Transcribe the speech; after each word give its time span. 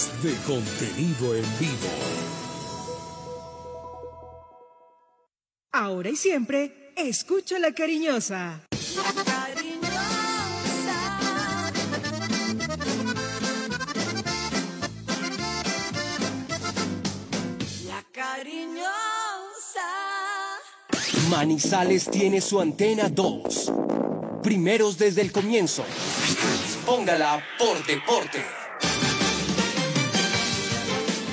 horas 0.00 0.22
de 0.22 0.34
contenido 0.46 1.34
en 1.34 1.44
vivo. 1.58 1.88
Ahora 5.72 6.10
y 6.10 6.16
siempre, 6.16 6.92
escucha 6.96 7.58
la 7.58 7.72
cariñosa. 7.72 8.62
La 8.70 9.24
cariñosa. 9.24 9.90
La 17.86 18.04
cariñosa. 18.12 18.90
Manizales 21.28 22.10
tiene 22.10 22.40
su 22.40 22.60
antena 22.60 23.08
2. 23.08 23.72
Primeros 24.42 24.98
desde 24.98 25.20
el 25.22 25.32
comienzo. 25.32 25.84
Póngala 26.86 27.42
por 27.58 27.86
deporte. 27.86 28.59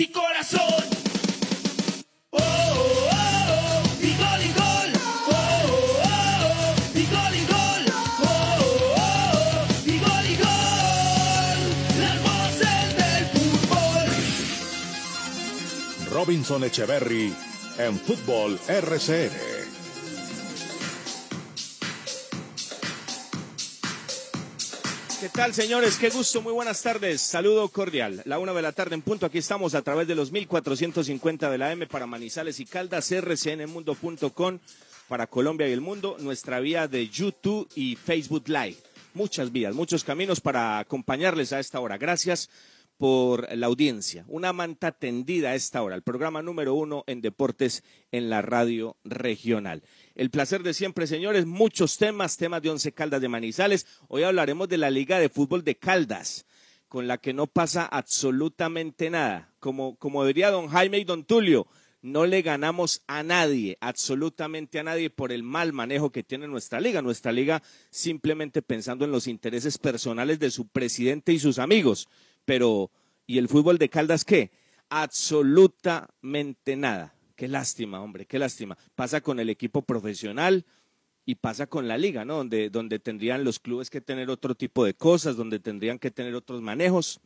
y 0.00 0.08
corazón. 0.08 0.84
Robinson 16.10 16.64
Echeverry 16.64 17.34
en 17.78 17.98
Fútbol 17.98 18.58
RCN. 18.66 19.53
Tal, 25.34 25.52
señores? 25.52 25.96
Qué 25.96 26.10
gusto, 26.10 26.40
muy 26.42 26.52
buenas 26.52 26.80
tardes. 26.80 27.20
Saludo 27.20 27.68
cordial. 27.68 28.22
La 28.24 28.38
una 28.38 28.52
de 28.52 28.62
la 28.62 28.70
tarde 28.70 28.94
en 28.94 29.02
punto. 29.02 29.26
Aquí 29.26 29.38
estamos 29.38 29.74
a 29.74 29.82
través 29.82 30.06
de 30.06 30.14
los 30.14 30.30
1450 30.30 31.50
de 31.50 31.58
la 31.58 31.72
M 31.72 31.88
para 31.88 32.06
Manizales 32.06 32.60
y 32.60 32.66
Caldas, 32.66 33.10
rcnmundo.com 33.10 34.60
para 35.08 35.26
Colombia 35.26 35.68
y 35.68 35.72
el 35.72 35.80
mundo, 35.80 36.16
nuestra 36.20 36.60
vía 36.60 36.86
de 36.86 37.08
YouTube 37.08 37.68
y 37.74 37.96
Facebook 37.96 38.44
Live. 38.46 38.76
Muchas 39.12 39.50
vías, 39.50 39.74
muchos 39.74 40.04
caminos 40.04 40.40
para 40.40 40.78
acompañarles 40.78 41.52
a 41.52 41.58
esta 41.58 41.80
hora. 41.80 41.98
Gracias 41.98 42.48
por 42.96 43.48
la 43.56 43.66
audiencia. 43.66 44.24
Una 44.28 44.52
manta 44.52 44.92
tendida 44.92 45.50
a 45.50 45.54
esta 45.54 45.82
hora, 45.82 45.96
el 45.96 46.02
programa 46.02 46.42
número 46.42 46.74
uno 46.74 47.04
en 47.06 47.20
deportes 47.20 47.82
en 48.12 48.30
la 48.30 48.42
radio 48.42 48.96
regional. 49.04 49.82
El 50.14 50.30
placer 50.30 50.62
de 50.62 50.74
siempre, 50.74 51.06
señores, 51.06 51.46
muchos 51.46 51.98
temas, 51.98 52.36
temas 52.36 52.62
de 52.62 52.70
Once 52.70 52.92
Caldas 52.92 53.20
de 53.20 53.28
Manizales. 53.28 53.86
Hoy 54.08 54.22
hablaremos 54.22 54.68
de 54.68 54.78
la 54.78 54.90
Liga 54.90 55.18
de 55.18 55.28
Fútbol 55.28 55.64
de 55.64 55.76
Caldas, 55.76 56.46
con 56.88 57.08
la 57.08 57.18
que 57.18 57.32
no 57.32 57.46
pasa 57.46 57.84
absolutamente 57.84 59.10
nada. 59.10 59.52
Como, 59.58 59.96
como 59.96 60.24
diría 60.24 60.50
don 60.50 60.68
Jaime 60.68 60.98
y 60.98 61.04
don 61.04 61.24
Tulio, 61.24 61.66
no 62.04 62.26
le 62.26 62.42
ganamos 62.42 63.02
a 63.06 63.22
nadie, 63.22 63.78
absolutamente 63.80 64.78
a 64.78 64.82
nadie, 64.82 65.08
por 65.08 65.32
el 65.32 65.42
mal 65.42 65.72
manejo 65.72 66.12
que 66.12 66.22
tiene 66.22 66.46
nuestra 66.46 66.78
liga. 66.78 67.00
Nuestra 67.00 67.32
liga 67.32 67.62
simplemente 67.88 68.60
pensando 68.60 69.06
en 69.06 69.10
los 69.10 69.26
intereses 69.26 69.78
personales 69.78 70.38
de 70.38 70.50
su 70.50 70.68
presidente 70.68 71.32
y 71.32 71.38
sus 71.38 71.58
amigos. 71.58 72.08
Pero, 72.44 72.90
¿y 73.26 73.38
el 73.38 73.48
fútbol 73.48 73.78
de 73.78 73.88
Caldas 73.88 74.24
qué? 74.24 74.50
Absolutamente 74.88 76.76
nada. 76.76 77.14
Qué 77.36 77.48
lástima, 77.48 78.00
hombre, 78.00 78.26
qué 78.26 78.38
lástima. 78.38 78.78
Pasa 78.94 79.20
con 79.20 79.40
el 79.40 79.50
equipo 79.50 79.82
profesional 79.82 80.64
y 81.26 81.36
pasa 81.36 81.66
con 81.66 81.88
la 81.88 81.98
liga, 81.98 82.24
¿no? 82.24 82.36
Donde, 82.36 82.70
donde 82.70 82.98
tendrían 82.98 83.44
los 83.44 83.58
clubes 83.58 83.90
que 83.90 84.00
tener 84.00 84.30
otro 84.30 84.54
tipo 84.54 84.84
de 84.84 84.94
cosas, 84.94 85.36
donde 85.36 85.58
tendrían 85.58 85.98
que 85.98 86.10
tener 86.10 86.34
otros 86.34 86.60
manejos. 86.60 87.20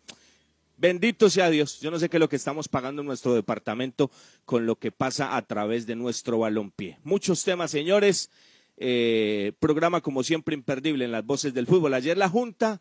Bendito 0.77 1.29
sea 1.29 1.51
Dios. 1.51 1.81
Yo 1.81 1.91
no 1.91 1.99
sé 1.99 2.09
qué 2.09 2.19
es 2.19 2.21
lo 2.21 2.29
que 2.29 2.37
estamos 2.37 2.69
pagando 2.69 3.03
en 3.03 3.09
nuestro 3.09 3.35
departamento 3.35 4.11
con 4.45 4.65
lo 4.65 4.77
que 4.77 4.93
pasa 4.93 5.37
a 5.37 5.43
través 5.43 5.87
de 5.87 5.97
nuestro 5.97 6.39
balompié. 6.39 6.99
Muchos 7.03 7.43
temas, 7.43 7.73
señores. 7.73 8.31
Eh, 8.77 9.53
programa, 9.59 10.01
como 10.01 10.23
siempre, 10.23 10.55
imperdible 10.55 11.05
en 11.05 11.11
las 11.11 11.27
voces 11.27 11.53
del 11.53 11.67
fútbol. 11.67 11.95
Ayer 11.95 12.17
la 12.17 12.29
Junta, 12.29 12.81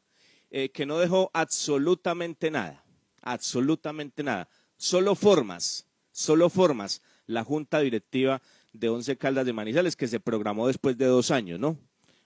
eh, 0.49 0.69
que 0.69 0.85
no 0.85 0.97
dejó 0.97 1.29
absolutamente 1.33 2.51
nada, 2.51 2.83
absolutamente 3.21 4.23
nada. 4.23 4.49
Solo 4.77 5.15
formas, 5.15 5.87
solo 6.11 6.49
formas. 6.49 7.01
La 7.25 7.43
Junta 7.43 7.79
Directiva 7.79 8.41
de 8.71 8.89
Once 8.89 9.17
Caldas 9.17 9.45
de 9.45 9.53
Manizales, 9.53 9.95
que 9.95 10.07
se 10.07 10.19
programó 10.19 10.67
después 10.67 10.97
de 10.97 11.05
dos 11.05 11.31
años, 11.31 11.59
¿no? 11.59 11.77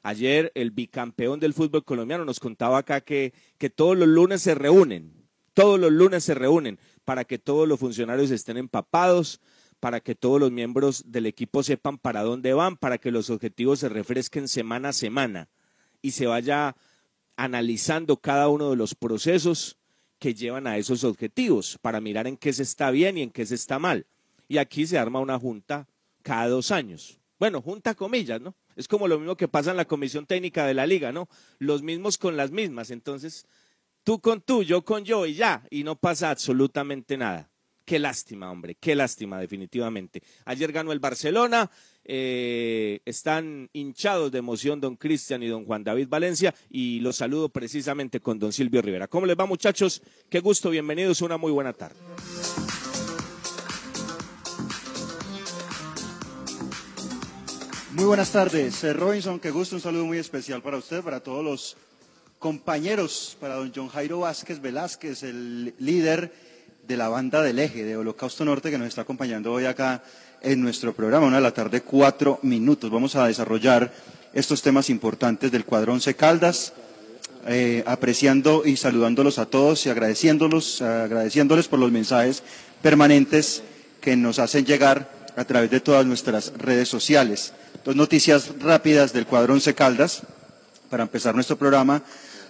Ayer 0.03 0.51
el 0.55 0.71
bicampeón 0.71 1.39
del 1.39 1.53
fútbol 1.53 1.83
colombiano 1.83 2.25
nos 2.25 2.39
contaba 2.39 2.79
acá 2.79 3.01
que, 3.01 3.33
que 3.57 3.69
todos 3.69 3.97
los 3.97 4.07
lunes 4.07 4.41
se 4.41 4.55
reúnen, 4.55 5.27
todos 5.53 5.79
los 5.79 5.91
lunes 5.91 6.23
se 6.23 6.33
reúnen 6.33 6.79
para 7.05 7.23
que 7.23 7.37
todos 7.37 7.67
los 7.67 7.79
funcionarios 7.79 8.31
estén 8.31 8.57
empapados, 8.57 9.41
para 9.79 9.99
que 9.99 10.15
todos 10.15 10.39
los 10.39 10.51
miembros 10.51 11.11
del 11.11 11.25
equipo 11.25 11.63
sepan 11.63 11.97
para 11.97 12.23
dónde 12.23 12.53
van, 12.53 12.77
para 12.77 12.97
que 12.97 13.11
los 13.11 13.29
objetivos 13.29 13.79
se 13.79 13.89
refresquen 13.89 14.47
semana 14.47 14.89
a 14.89 14.93
semana 14.93 15.49
y 16.01 16.11
se 16.11 16.27
vaya 16.27 16.75
analizando 17.43 18.17
cada 18.17 18.49
uno 18.49 18.69
de 18.69 18.75
los 18.75 18.93
procesos 18.95 19.77
que 20.19 20.33
llevan 20.35 20.67
a 20.67 20.77
esos 20.77 21.03
objetivos 21.03 21.77
para 21.81 21.99
mirar 21.99 22.27
en 22.27 22.37
qué 22.37 22.53
se 22.53 22.63
está 22.63 22.91
bien 22.91 23.17
y 23.17 23.23
en 23.23 23.31
qué 23.31 23.45
se 23.45 23.55
está 23.55 23.79
mal. 23.79 24.05
Y 24.47 24.59
aquí 24.59 24.85
se 24.85 24.99
arma 24.99 25.19
una 25.19 25.39
junta 25.39 25.87
cada 26.21 26.47
dos 26.47 26.71
años. 26.71 27.19
Bueno, 27.39 27.61
junta 27.61 27.95
comillas, 27.95 28.39
¿no? 28.39 28.53
Es 28.75 28.87
como 28.87 29.07
lo 29.07 29.17
mismo 29.17 29.35
que 29.35 29.47
pasa 29.47 29.71
en 29.71 29.77
la 29.77 29.85
comisión 29.85 30.27
técnica 30.27 30.67
de 30.67 30.75
la 30.75 30.85
liga, 30.85 31.11
¿no? 31.11 31.27
Los 31.57 31.81
mismos 31.81 32.19
con 32.19 32.37
las 32.37 32.51
mismas. 32.51 32.91
Entonces, 32.91 33.47
tú 34.03 34.19
con 34.19 34.41
tú, 34.41 34.61
yo 34.61 34.85
con 34.85 35.03
yo 35.03 35.25
y 35.25 35.33
ya, 35.33 35.65
y 35.71 35.83
no 35.83 35.95
pasa 35.95 36.29
absolutamente 36.29 37.17
nada. 37.17 37.49
Qué 37.83 37.97
lástima, 37.97 38.51
hombre, 38.51 38.75
qué 38.75 38.95
lástima, 38.95 39.39
definitivamente. 39.39 40.21
Ayer 40.45 40.71
ganó 40.71 40.91
el 40.91 40.99
Barcelona, 40.99 41.71
eh, 42.05 42.99
están 43.05 43.69
hinchados 43.73 44.31
de 44.31 44.39
emoción 44.39 44.81
don 44.81 44.95
Cristian 44.95 45.43
y 45.43 45.47
don 45.47 45.65
Juan 45.65 45.83
David 45.83 46.07
Valencia, 46.09 46.53
y 46.69 46.99
los 46.99 47.17
saludo 47.17 47.49
precisamente 47.49 48.19
con 48.19 48.39
don 48.39 48.53
Silvio 48.53 48.81
Rivera. 48.81 49.07
¿Cómo 49.07 49.25
les 49.25 49.37
va, 49.37 49.45
muchachos? 49.45 50.01
Qué 50.29 50.39
gusto, 50.39 50.69
bienvenidos, 50.69 51.21
una 51.21 51.37
muy 51.37 51.51
buena 51.51 51.73
tarde. 51.73 51.97
Muy 57.93 58.05
buenas 58.05 58.31
tardes, 58.31 58.83
eh, 58.85 58.93
Robinson, 58.93 59.39
qué 59.39 59.51
gusto, 59.51 59.75
un 59.75 59.81
saludo 59.81 60.05
muy 60.05 60.17
especial 60.17 60.61
para 60.61 60.77
usted, 60.77 61.03
para 61.03 61.19
todos 61.19 61.43
los 61.43 61.77
compañeros, 62.39 63.37
para 63.39 63.55
don 63.55 63.71
John 63.75 63.89
Jairo 63.89 64.21
Vázquez 64.21 64.61
Velázquez, 64.61 65.23
el 65.23 65.75
líder 65.77 66.33
de 66.87 66.97
la 66.97 67.09
banda 67.09 67.43
del 67.43 67.59
eje 67.59 67.83
de 67.83 67.97
Holocausto 67.97 68.43
Norte 68.45 68.71
que 68.71 68.77
nos 68.77 68.87
está 68.87 69.01
acompañando 69.01 69.51
hoy 69.53 69.65
acá 69.65 70.03
en 70.43 70.61
nuestro 70.61 70.93
programa, 70.93 71.27
una 71.27 71.37
de 71.37 71.43
la 71.43 71.53
tarde, 71.53 71.81
cuatro 71.81 72.39
minutos. 72.41 72.89
Vamos 72.89 73.15
a 73.15 73.27
desarrollar 73.27 73.93
estos 74.33 74.61
temas 74.61 74.89
importantes 74.89 75.51
del 75.51 75.65
cuadrón 75.65 76.01
C 76.01 76.15
Caldas, 76.15 76.73
eh, 77.47 77.83
apreciando 77.85 78.63
y 78.65 78.77
saludándolos 78.77 79.39
a 79.39 79.45
todos 79.45 79.85
y 79.85 79.89
agradeciéndolos, 79.89 80.81
agradeciéndoles 80.81 81.67
por 81.67 81.79
los 81.79 81.91
mensajes 81.91 82.43
permanentes 82.81 83.63
que 83.99 84.15
nos 84.15 84.39
hacen 84.39 84.65
llegar 84.65 85.11
a 85.35 85.45
través 85.45 85.69
de 85.69 85.79
todas 85.79 86.05
nuestras 86.05 86.53
redes 86.57 86.89
sociales. 86.89 87.53
Dos 87.85 87.95
noticias 87.95 88.51
rápidas 88.59 89.13
del 89.13 89.25
cuadrón 89.25 89.61
C 89.61 89.73
Caldas 89.73 90.23
para 90.89 91.03
empezar 91.03 91.35
nuestro 91.35 91.57
programa. 91.57 92.03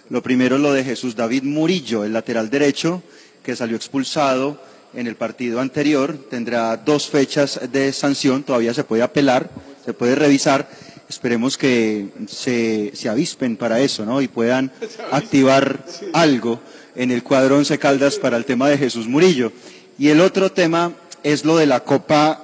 Lo 0.08 0.22
primero 0.22 0.58
lo 0.58 0.72
de 0.72 0.84
Jesús 0.84 1.14
David 1.14 1.44
Murillo, 1.44 2.04
el 2.04 2.12
lateral 2.12 2.50
derecho, 2.50 3.02
que 3.42 3.56
salió 3.56 3.76
expulsado 3.76 4.58
en 4.94 5.06
el 5.06 5.16
partido 5.16 5.60
anterior. 5.60 6.16
Tendrá 6.30 6.76
dos 6.76 7.08
fechas 7.08 7.60
de 7.70 7.92
sanción, 7.92 8.42
todavía 8.42 8.74
se 8.74 8.84
puede 8.84 9.02
apelar, 9.02 9.50
se 9.84 9.92
puede 9.92 10.14
revisar. 10.14 10.68
esperemos 11.08 11.58
que 11.58 12.08
se, 12.26 12.92
se 12.94 13.08
avispen 13.08 13.56
para 13.56 13.80
eso, 13.80 14.06
¿no? 14.06 14.22
Y 14.22 14.28
puedan 14.28 14.72
activar 15.10 15.84
algo 16.12 16.60
en 16.94 17.10
el 17.10 17.22
cuadro 17.22 17.56
Once 17.56 17.78
Caldas 17.78 18.16
para 18.16 18.36
el 18.36 18.44
tema 18.44 18.68
de 18.68 18.78
Jesús 18.78 19.06
Murillo. 19.06 19.52
Y 19.98 20.08
el 20.08 20.20
otro 20.20 20.52
tema 20.52 20.92
es 21.22 21.44
lo 21.44 21.56
de 21.56 21.66
la 21.66 21.80
Copa 21.80 22.42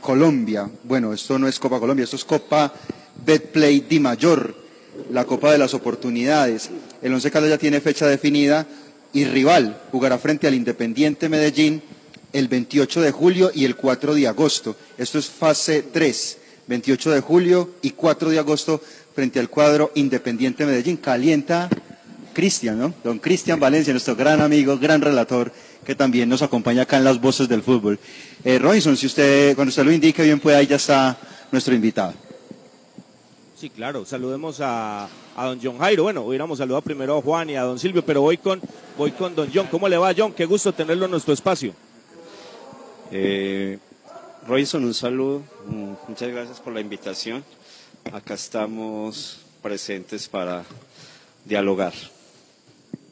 Colombia. 0.00 0.68
Bueno, 0.84 1.12
esto 1.12 1.38
no 1.38 1.48
es 1.48 1.58
Copa 1.58 1.80
Colombia, 1.80 2.04
esto 2.04 2.16
es 2.16 2.24
Copa 2.24 2.72
Betplay 3.24 3.80
Di 3.80 4.00
Mayor, 4.00 4.54
la 5.10 5.24
Copa 5.24 5.52
de 5.52 5.58
las 5.58 5.74
Oportunidades. 5.74 6.70
El 7.02 7.14
Once 7.14 7.30
Caldas 7.30 7.50
ya 7.50 7.58
tiene 7.58 7.80
fecha 7.80 8.06
definida 8.06 8.66
y 9.12 9.24
rival 9.24 9.80
jugará 9.90 10.18
frente 10.18 10.46
al 10.46 10.54
Independiente 10.54 11.28
Medellín 11.28 11.82
el 12.32 12.48
28 12.48 13.00
de 13.00 13.10
julio 13.10 13.50
y 13.54 13.64
el 13.64 13.76
4 13.76 14.14
de 14.14 14.28
agosto. 14.28 14.76
Esto 14.98 15.18
es 15.18 15.26
fase 15.26 15.82
3, 15.82 16.38
28 16.66 17.10
de 17.10 17.20
julio 17.20 17.70
y 17.82 17.90
4 17.90 18.30
de 18.30 18.38
agosto 18.38 18.80
frente 19.14 19.40
al 19.40 19.48
cuadro 19.48 19.90
Independiente 19.94 20.64
Medellín. 20.64 20.96
Calienta 20.96 21.68
Cristian, 22.32 22.78
¿no? 22.78 22.94
Don 23.02 23.18
Cristian 23.18 23.58
Valencia, 23.58 23.92
nuestro 23.92 24.14
gran 24.14 24.40
amigo, 24.40 24.78
gran 24.78 25.00
relator, 25.00 25.52
que 25.84 25.94
también 25.94 26.28
nos 26.28 26.42
acompaña 26.42 26.82
acá 26.82 26.96
en 26.96 27.04
las 27.04 27.20
voces 27.20 27.48
del 27.48 27.62
fútbol. 27.62 27.98
Eh, 28.44 28.58
Robinson, 28.58 28.96
si 28.96 29.06
usted, 29.06 29.54
cuando 29.56 29.70
usted 29.70 29.84
lo 29.84 29.92
indique 29.92 30.22
bien 30.22 30.38
puede, 30.38 30.56
ahí 30.56 30.66
ya 30.66 30.76
está 30.76 31.18
nuestro 31.50 31.74
invitado. 31.74 32.14
Sí, 33.60 33.68
claro. 33.68 34.06
Saludemos 34.06 34.58
a, 34.62 35.06
a 35.36 35.44
don 35.44 35.60
John 35.62 35.78
Jairo. 35.78 36.04
Bueno, 36.04 36.22
hubiéramos 36.22 36.56
saludado 36.56 36.80
primero 36.80 37.18
a 37.18 37.20
Juan 37.20 37.50
y 37.50 37.56
a 37.56 37.62
don 37.62 37.78
Silvio, 37.78 38.02
pero 38.02 38.22
voy 38.22 38.38
con, 38.38 38.58
voy 38.96 39.10
con 39.10 39.34
don 39.34 39.50
John. 39.52 39.66
¿Cómo 39.66 39.86
le 39.86 39.98
va, 39.98 40.14
John? 40.16 40.32
Qué 40.32 40.46
gusto 40.46 40.72
tenerlo 40.72 41.04
en 41.04 41.10
nuestro 41.10 41.34
espacio. 41.34 41.74
Eh, 43.12 43.78
Robinson, 44.48 44.82
un 44.82 44.94
saludo. 44.94 45.42
Mm, 45.66 45.92
Muchas 46.08 46.30
gracias 46.30 46.58
por 46.58 46.72
la 46.72 46.80
invitación. 46.80 47.44
Acá 48.10 48.32
estamos 48.32 49.40
presentes 49.60 50.26
para 50.26 50.64
dialogar. 51.44 51.92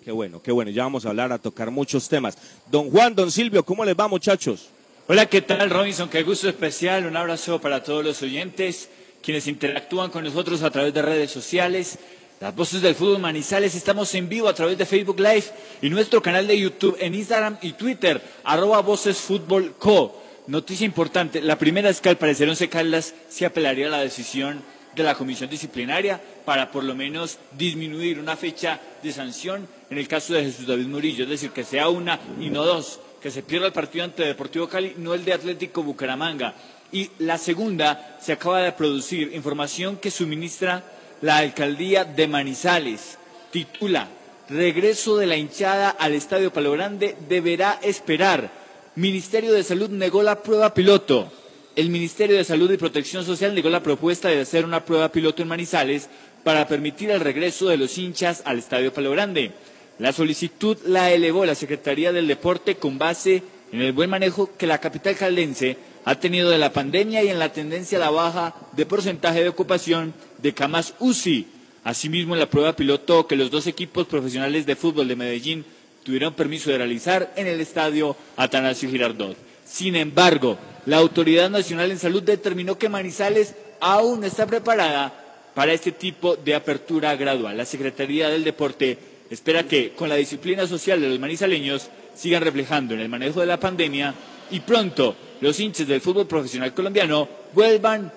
Qué 0.02 0.12
bueno, 0.12 0.40
qué 0.40 0.50
bueno. 0.50 0.70
Ya 0.70 0.84
vamos 0.84 1.04
a 1.04 1.10
hablar, 1.10 1.30
a 1.30 1.38
tocar 1.38 1.70
muchos 1.70 2.08
temas. 2.08 2.38
Don 2.70 2.90
Juan, 2.90 3.14
don 3.14 3.30
Silvio, 3.30 3.62
¿cómo 3.66 3.84
les 3.84 3.94
va, 3.94 4.08
muchachos? 4.08 4.70
Hola, 5.08 5.26
¿qué 5.26 5.42
tal, 5.42 5.68
Robinson? 5.68 6.08
Qué 6.08 6.22
gusto 6.22 6.48
especial. 6.48 7.04
Un 7.04 7.18
abrazo 7.18 7.60
para 7.60 7.82
todos 7.82 8.02
los 8.02 8.22
oyentes, 8.22 8.88
quienes 9.22 9.46
interactúan 9.46 10.10
con 10.10 10.24
nosotros 10.24 10.62
a 10.62 10.70
través 10.70 10.94
de 10.94 11.02
redes 11.02 11.30
sociales. 11.30 11.98
Las 12.40 12.54
voces 12.54 12.82
del 12.82 12.94
fútbol 12.94 13.18
Manizales, 13.18 13.74
estamos 13.74 14.14
en 14.14 14.28
vivo 14.28 14.48
a 14.48 14.54
través 14.54 14.78
de 14.78 14.86
Facebook 14.86 15.18
Live 15.18 15.44
y 15.82 15.90
nuestro 15.90 16.22
canal 16.22 16.46
de 16.46 16.58
YouTube 16.58 16.96
en 17.00 17.14
Instagram 17.14 17.58
y 17.62 17.72
Twitter, 17.72 18.22
arroba 18.44 18.80
Voces 18.80 19.18
Fútbol 19.18 19.74
Co. 19.76 20.22
Noticia 20.46 20.86
importante, 20.86 21.42
la 21.42 21.58
primera 21.58 21.90
es 21.90 22.00
que 22.00 22.08
al 22.08 22.16
parecer 22.16 22.48
Once 22.48 22.68
Caldas 22.68 23.14
se 23.28 23.44
apelaría 23.44 23.88
a 23.88 23.90
la 23.90 24.00
decisión 24.00 24.62
de 24.94 25.02
la 25.02 25.14
comisión 25.14 25.50
disciplinaria 25.50 26.20
para 26.44 26.70
por 26.70 26.84
lo 26.84 26.94
menos 26.94 27.38
disminuir 27.56 28.18
una 28.18 28.36
fecha 28.36 28.80
de 29.02 29.12
sanción 29.12 29.68
en 29.90 29.98
el 29.98 30.08
caso 30.08 30.34
de 30.34 30.44
Jesús 30.44 30.66
David 30.66 30.86
Murillo, 30.86 31.24
es 31.24 31.30
decir, 31.30 31.50
que 31.50 31.64
sea 31.64 31.88
una 31.88 32.20
y 32.40 32.50
no 32.50 32.64
dos, 32.64 33.00
que 33.22 33.30
se 33.30 33.42
pierda 33.42 33.66
el 33.66 33.72
partido 33.72 34.04
ante 34.04 34.24
Deportivo 34.24 34.68
Cali, 34.68 34.94
no 34.96 35.14
el 35.14 35.24
de 35.24 35.32
Atlético 35.32 35.82
Bucaramanga. 35.82 36.54
Y 36.92 37.10
la 37.18 37.38
segunda, 37.38 38.18
se 38.20 38.32
acaba 38.32 38.62
de 38.62 38.72
producir 38.72 39.32
información 39.34 39.96
que 39.96 40.10
suministra 40.10 40.84
la 41.20 41.38
alcaldía 41.38 42.04
de 42.04 42.28
Manizales. 42.28 43.18
Titula, 43.50 44.08
regreso 44.48 45.16
de 45.16 45.26
la 45.26 45.36
hinchada 45.36 45.90
al 45.90 46.14
Estadio 46.14 46.52
Palo 46.52 46.72
Grande 46.72 47.16
deberá 47.28 47.78
esperar. 47.82 48.50
Ministerio 48.96 49.52
de 49.52 49.62
Salud 49.62 49.90
negó 49.90 50.22
la 50.22 50.42
prueba 50.42 50.72
piloto. 50.72 51.30
El 51.76 51.90
Ministerio 51.90 52.36
de 52.36 52.44
Salud 52.44 52.70
y 52.72 52.76
Protección 52.76 53.24
Social 53.24 53.54
negó 53.54 53.68
la 53.70 53.82
propuesta 53.82 54.28
de 54.28 54.40
hacer 54.40 54.64
una 54.64 54.84
prueba 54.84 55.12
piloto 55.12 55.42
en 55.42 55.48
Manizales 55.48 56.08
para 56.42 56.66
permitir 56.66 57.10
el 57.10 57.20
regreso 57.20 57.68
de 57.68 57.76
los 57.76 57.96
hinchas 57.98 58.42
al 58.44 58.58
Estadio 58.58 58.92
Palo 58.92 59.10
Grande. 59.10 59.52
La 59.98 60.12
solicitud 60.12 60.78
la 60.86 61.10
elevó 61.12 61.44
la 61.44 61.54
Secretaría 61.54 62.12
del 62.12 62.26
Deporte 62.26 62.76
con 62.76 62.98
base 62.98 63.42
en 63.72 63.82
el 63.82 63.92
buen 63.92 64.08
manejo 64.08 64.50
que 64.56 64.66
la 64.66 64.78
capital 64.78 65.16
caldense 65.16 65.76
ha 66.08 66.18
tenido 66.18 66.48
de 66.48 66.56
la 66.56 66.72
pandemia 66.72 67.22
y 67.22 67.28
en 67.28 67.38
la 67.38 67.52
tendencia 67.52 67.98
a 67.98 68.00
la 68.00 68.08
baja 68.08 68.54
de 68.72 68.86
porcentaje 68.86 69.42
de 69.42 69.50
ocupación 69.50 70.14
de 70.38 70.54
camas 70.54 70.94
UCI. 71.00 71.46
Asimismo, 71.84 72.34
en 72.34 72.40
la 72.40 72.48
prueba 72.48 72.74
piloto 72.74 73.26
que 73.26 73.36
los 73.36 73.50
dos 73.50 73.66
equipos 73.66 74.06
profesionales 74.06 74.64
de 74.64 74.74
fútbol 74.74 75.06
de 75.06 75.16
Medellín 75.16 75.66
tuvieron 76.04 76.32
permiso 76.32 76.70
de 76.70 76.78
realizar 76.78 77.34
en 77.36 77.46
el 77.46 77.60
estadio 77.60 78.16
Atanasio 78.38 78.88
Girardot. 78.88 79.36
Sin 79.66 79.96
embargo, 79.96 80.56
la 80.86 80.96
Autoridad 80.96 81.50
Nacional 81.50 81.90
en 81.90 81.98
Salud 81.98 82.22
determinó 82.22 82.78
que 82.78 82.88
Manizales 82.88 83.54
aún 83.78 84.24
está 84.24 84.46
preparada 84.46 85.12
para 85.54 85.74
este 85.74 85.92
tipo 85.92 86.36
de 86.36 86.54
apertura 86.54 87.14
gradual. 87.16 87.54
La 87.54 87.66
Secretaría 87.66 88.30
del 88.30 88.44
Deporte 88.44 88.96
espera 89.28 89.64
que, 89.64 89.90
con 89.90 90.08
la 90.08 90.14
disciplina 90.14 90.66
social 90.66 91.02
de 91.02 91.10
los 91.10 91.18
manizaleños, 91.18 91.90
sigan 92.18 92.42
reflejando 92.42 92.94
en 92.94 93.00
el 93.00 93.08
manejo 93.08 93.40
de 93.40 93.46
la 93.46 93.60
pandemia 93.60 94.12
y 94.50 94.60
pronto 94.60 95.14
los 95.40 95.58
hinchas 95.60 95.86
del 95.86 96.00
fútbol 96.00 96.26
profesional 96.26 96.74
colombiano 96.74 97.28
vuelvan, 97.54 98.12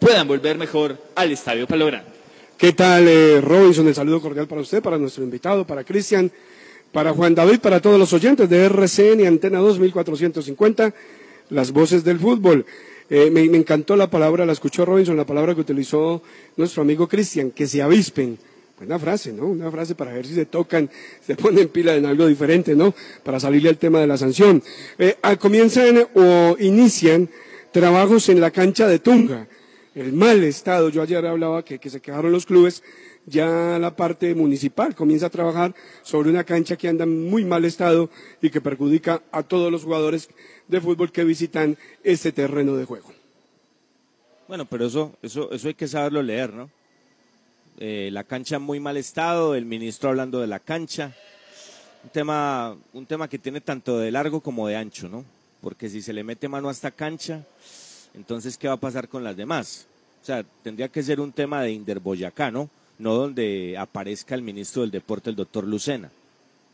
puedan 0.00 0.26
volver 0.26 0.58
mejor 0.58 0.98
al 1.14 1.30
Estadio 1.30 1.66
Palo 1.66 1.86
Grande. 1.86 2.10
¿Qué 2.56 2.72
tal, 2.72 3.06
eh, 3.06 3.40
Robinson? 3.40 3.86
El 3.86 3.94
saludo 3.94 4.20
cordial 4.20 4.48
para 4.48 4.62
usted, 4.62 4.82
para 4.82 4.98
nuestro 4.98 5.22
invitado, 5.22 5.64
para 5.64 5.84
Cristian, 5.84 6.32
para 6.90 7.12
Juan 7.12 7.36
David, 7.36 7.60
para 7.60 7.80
todos 7.80 7.96
los 7.96 8.12
oyentes 8.12 8.48
de 8.50 8.64
RCN 8.64 9.20
y 9.20 9.26
Antena 9.26 9.60
2450, 9.60 10.92
las 11.50 11.70
voces 11.70 12.02
del 12.02 12.18
fútbol. 12.18 12.66
Eh, 13.08 13.30
me, 13.30 13.48
me 13.48 13.58
encantó 13.58 13.94
la 13.94 14.10
palabra, 14.10 14.44
la 14.44 14.52
escuchó 14.52 14.84
Robinson, 14.84 15.16
la 15.16 15.24
palabra 15.24 15.54
que 15.54 15.60
utilizó 15.60 16.22
nuestro 16.56 16.82
amigo 16.82 17.06
Cristian, 17.06 17.52
que 17.52 17.68
se 17.68 17.80
avispen. 17.80 18.36
Buena 18.78 18.96
frase, 18.96 19.32
¿no? 19.32 19.46
Una 19.46 19.72
frase 19.72 19.96
para 19.96 20.12
ver 20.12 20.24
si 20.24 20.34
se 20.34 20.46
tocan, 20.46 20.88
se 21.26 21.34
ponen 21.34 21.68
pila 21.68 21.96
en 21.96 22.06
algo 22.06 22.26
diferente, 22.28 22.76
¿no? 22.76 22.94
Para 23.24 23.40
salirle 23.40 23.70
al 23.70 23.76
tema 23.76 24.00
de 24.00 24.06
la 24.06 24.16
sanción. 24.16 24.62
Eh, 24.98 25.16
ah, 25.22 25.36
comienzan 25.36 26.06
o 26.14 26.56
inician 26.60 27.28
trabajos 27.72 28.28
en 28.28 28.40
la 28.40 28.52
cancha 28.52 28.86
de 28.86 29.00
Tunga. 29.00 29.48
El 29.96 30.12
mal 30.12 30.44
estado, 30.44 30.90
yo 30.90 31.02
ayer 31.02 31.26
hablaba 31.26 31.64
que, 31.64 31.80
que 31.80 31.90
se 31.90 32.00
quedaron 32.00 32.30
los 32.30 32.46
clubes, 32.46 32.84
ya 33.26 33.78
la 33.80 33.96
parte 33.96 34.32
municipal 34.36 34.94
comienza 34.94 35.26
a 35.26 35.30
trabajar 35.30 35.74
sobre 36.02 36.30
una 36.30 36.44
cancha 36.44 36.76
que 36.76 36.86
anda 36.86 37.02
en 37.02 37.28
muy 37.28 37.44
mal 37.44 37.64
estado 37.64 38.08
y 38.40 38.50
que 38.50 38.60
perjudica 38.60 39.22
a 39.32 39.42
todos 39.42 39.72
los 39.72 39.82
jugadores 39.82 40.28
de 40.68 40.80
fútbol 40.80 41.10
que 41.10 41.24
visitan 41.24 41.76
este 42.04 42.30
terreno 42.30 42.76
de 42.76 42.84
juego. 42.84 43.12
Bueno, 44.46 44.66
pero 44.66 44.86
eso, 44.86 45.16
eso, 45.20 45.50
eso 45.50 45.66
hay 45.66 45.74
que 45.74 45.88
saberlo 45.88 46.22
leer, 46.22 46.54
¿no? 46.54 46.70
Eh, 47.80 48.10
la 48.12 48.24
cancha 48.24 48.56
en 48.56 48.62
muy 48.62 48.80
mal 48.80 48.96
estado, 48.96 49.54
el 49.54 49.64
ministro 49.64 50.10
hablando 50.10 50.40
de 50.40 50.48
la 50.48 50.58
cancha. 50.58 51.14
Un 52.02 52.10
tema, 52.10 52.76
un 52.92 53.06
tema 53.06 53.28
que 53.28 53.38
tiene 53.38 53.60
tanto 53.60 53.98
de 53.98 54.10
largo 54.10 54.40
como 54.40 54.66
de 54.66 54.74
ancho, 54.74 55.08
¿no? 55.08 55.24
Porque 55.60 55.88
si 55.88 56.02
se 56.02 56.12
le 56.12 56.24
mete 56.24 56.48
mano 56.48 56.68
a 56.68 56.72
esta 56.72 56.90
cancha, 56.90 57.44
entonces, 58.14 58.58
¿qué 58.58 58.66
va 58.66 58.74
a 58.74 58.78
pasar 58.78 59.08
con 59.08 59.22
las 59.22 59.36
demás? 59.36 59.86
O 60.20 60.26
sea, 60.26 60.44
tendría 60.64 60.88
que 60.88 61.04
ser 61.04 61.20
un 61.20 61.30
tema 61.30 61.62
de 61.62 61.70
Inderboyacá, 61.70 62.50
¿no? 62.50 62.68
No 62.98 63.14
donde 63.14 63.76
aparezca 63.78 64.34
el 64.34 64.42
ministro 64.42 64.82
del 64.82 64.90
Deporte, 64.90 65.30
el 65.30 65.36
doctor 65.36 65.64
Lucena. 65.64 66.10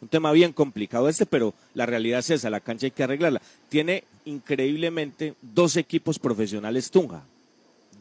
Un 0.00 0.08
tema 0.08 0.32
bien 0.32 0.54
complicado 0.54 1.08
este, 1.08 1.26
pero 1.26 1.52
la 1.74 1.84
realidad 1.84 2.20
es 2.20 2.30
esa, 2.30 2.48
la 2.48 2.60
cancha 2.60 2.86
hay 2.86 2.92
que 2.92 3.04
arreglarla. 3.04 3.42
Tiene 3.68 4.04
increíblemente 4.24 5.34
dos 5.42 5.76
equipos 5.76 6.18
profesionales 6.18 6.90
Tunja, 6.90 7.22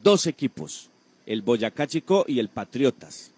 dos 0.02 0.26
equipos, 0.26 0.90
el 1.26 1.42
Boyacá 1.42 1.88
Chico 1.88 2.26
y 2.28 2.40
el 2.40 2.50
Patriotas. 2.50 3.32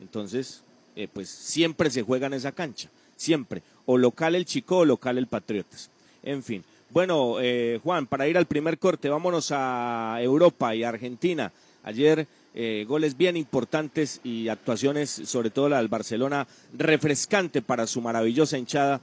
Entonces, 0.00 0.62
eh, 0.96 1.08
pues 1.12 1.28
siempre 1.28 1.90
se 1.90 2.02
juega 2.02 2.26
en 2.26 2.34
esa 2.34 2.52
cancha, 2.52 2.90
siempre, 3.16 3.62
o 3.86 3.96
local 3.96 4.34
el 4.34 4.44
Chico 4.44 4.78
o 4.78 4.84
local 4.84 5.18
el 5.18 5.26
Patriotas. 5.26 5.90
En 6.22 6.42
fin, 6.42 6.64
bueno, 6.90 7.36
eh, 7.40 7.80
Juan, 7.82 8.06
para 8.06 8.28
ir 8.28 8.36
al 8.36 8.46
primer 8.46 8.78
corte, 8.78 9.08
vámonos 9.08 9.50
a 9.52 10.18
Europa 10.20 10.74
y 10.74 10.84
a 10.84 10.90
Argentina. 10.90 11.52
Ayer 11.84 12.26
eh, 12.54 12.84
goles 12.86 13.16
bien 13.16 13.36
importantes 13.36 14.20
y 14.22 14.48
actuaciones, 14.48 15.10
sobre 15.10 15.50
todo 15.50 15.68
la 15.68 15.78
del 15.78 15.88
Barcelona, 15.88 16.46
refrescante 16.76 17.62
para 17.62 17.86
su 17.86 18.00
maravillosa 18.00 18.58
hinchada, 18.58 19.00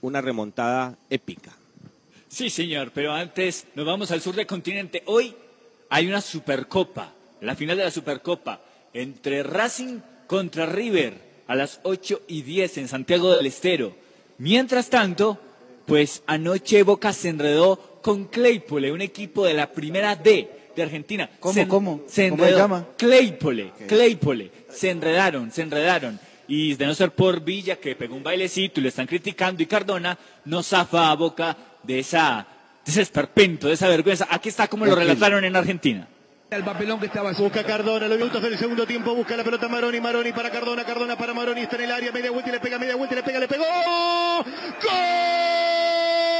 una 0.00 0.22
remontada 0.22 0.96
épica. 1.10 1.52
Sí, 2.28 2.48
señor, 2.48 2.92
pero 2.94 3.12
antes 3.12 3.66
nos 3.74 3.84
vamos 3.84 4.10
al 4.10 4.22
sur 4.22 4.34
del 4.34 4.46
continente. 4.46 5.02
Hoy 5.06 5.34
hay 5.90 6.06
una 6.06 6.20
Supercopa, 6.20 7.12
la 7.40 7.54
final 7.56 7.76
de 7.76 7.84
la 7.84 7.90
Supercopa, 7.90 8.60
entre 8.92 9.42
Racing 9.42 10.00
contra 10.26 10.66
River 10.66 11.14
a 11.46 11.54
las 11.54 11.80
8 11.82 12.22
y 12.28 12.42
10 12.42 12.78
en 12.78 12.88
Santiago 12.88 13.36
del 13.36 13.46
Estero. 13.46 13.94
Mientras 14.38 14.88
tanto, 14.90 15.38
pues 15.86 16.22
anoche 16.26 16.82
Boca 16.82 17.12
se 17.12 17.28
enredó 17.28 17.98
con 18.02 18.26
Claypole, 18.26 18.92
un 18.92 19.00
equipo 19.00 19.44
de 19.44 19.54
la 19.54 19.70
primera 19.72 20.16
D 20.16 20.48
de 20.74 20.82
Argentina. 20.82 21.28
¿Cómo, 21.40 21.54
Se- 21.54 21.68
cómo? 21.68 22.00
Se 22.06 22.30
¿Cómo 22.30 22.44
se 22.44 22.52
llama? 22.52 22.86
Claypole, 22.96 23.72
Claypole. 23.88 24.50
Se 24.70 24.90
enredaron, 24.90 25.50
se 25.50 25.62
enredaron. 25.62 26.18
Y 26.46 26.74
de 26.74 26.86
no 26.86 26.94
ser 26.94 27.12
por 27.12 27.40
Villa, 27.42 27.76
que 27.76 27.94
pegó 27.94 28.16
un 28.16 28.22
bailecito 28.22 28.80
y 28.80 28.84
le 28.84 28.88
están 28.88 29.06
criticando, 29.06 29.62
y 29.62 29.66
Cardona 29.66 30.18
no 30.46 30.62
zafa 30.62 31.10
a 31.10 31.14
Boca 31.14 31.56
de, 31.82 31.98
esa, 32.00 32.46
de 32.84 32.90
ese 32.90 33.02
esperpento, 33.02 33.68
de 33.68 33.74
esa 33.74 33.88
vergüenza. 33.88 34.26
Aquí 34.30 34.48
está 34.48 34.66
como 34.68 34.84
lo 34.86 34.94
relataron 34.94 35.44
en 35.44 35.54
Argentina. 35.54 36.08
El 36.50 36.64
papelón 36.64 36.98
que 36.98 37.06
estaba 37.06 37.30
Busca 37.30 37.62
Cardona, 37.62 38.08
los 38.08 38.18
minutos 38.18 38.42
del 38.42 38.58
segundo 38.58 38.84
tiempo, 38.84 39.14
busca 39.14 39.36
la 39.36 39.44
pelota 39.44 39.68
Maroni, 39.68 40.00
Maroni 40.00 40.32
para 40.32 40.50
Cardona, 40.50 40.82
Cardona 40.82 41.16
para 41.16 41.32
Maroni, 41.32 41.60
está 41.60 41.76
en 41.76 41.82
el 41.82 41.92
área, 41.92 42.10
media 42.10 42.32
vuelta 42.32 42.48
y 42.48 42.52
le 42.52 42.58
pega, 42.58 42.76
media 42.76 42.96
vuelta 42.96 43.14
y 43.14 43.18
le 43.18 43.22
pega, 43.22 43.38
le 43.38 43.46
pegó. 43.46 43.64
¡Gol! 44.82 46.39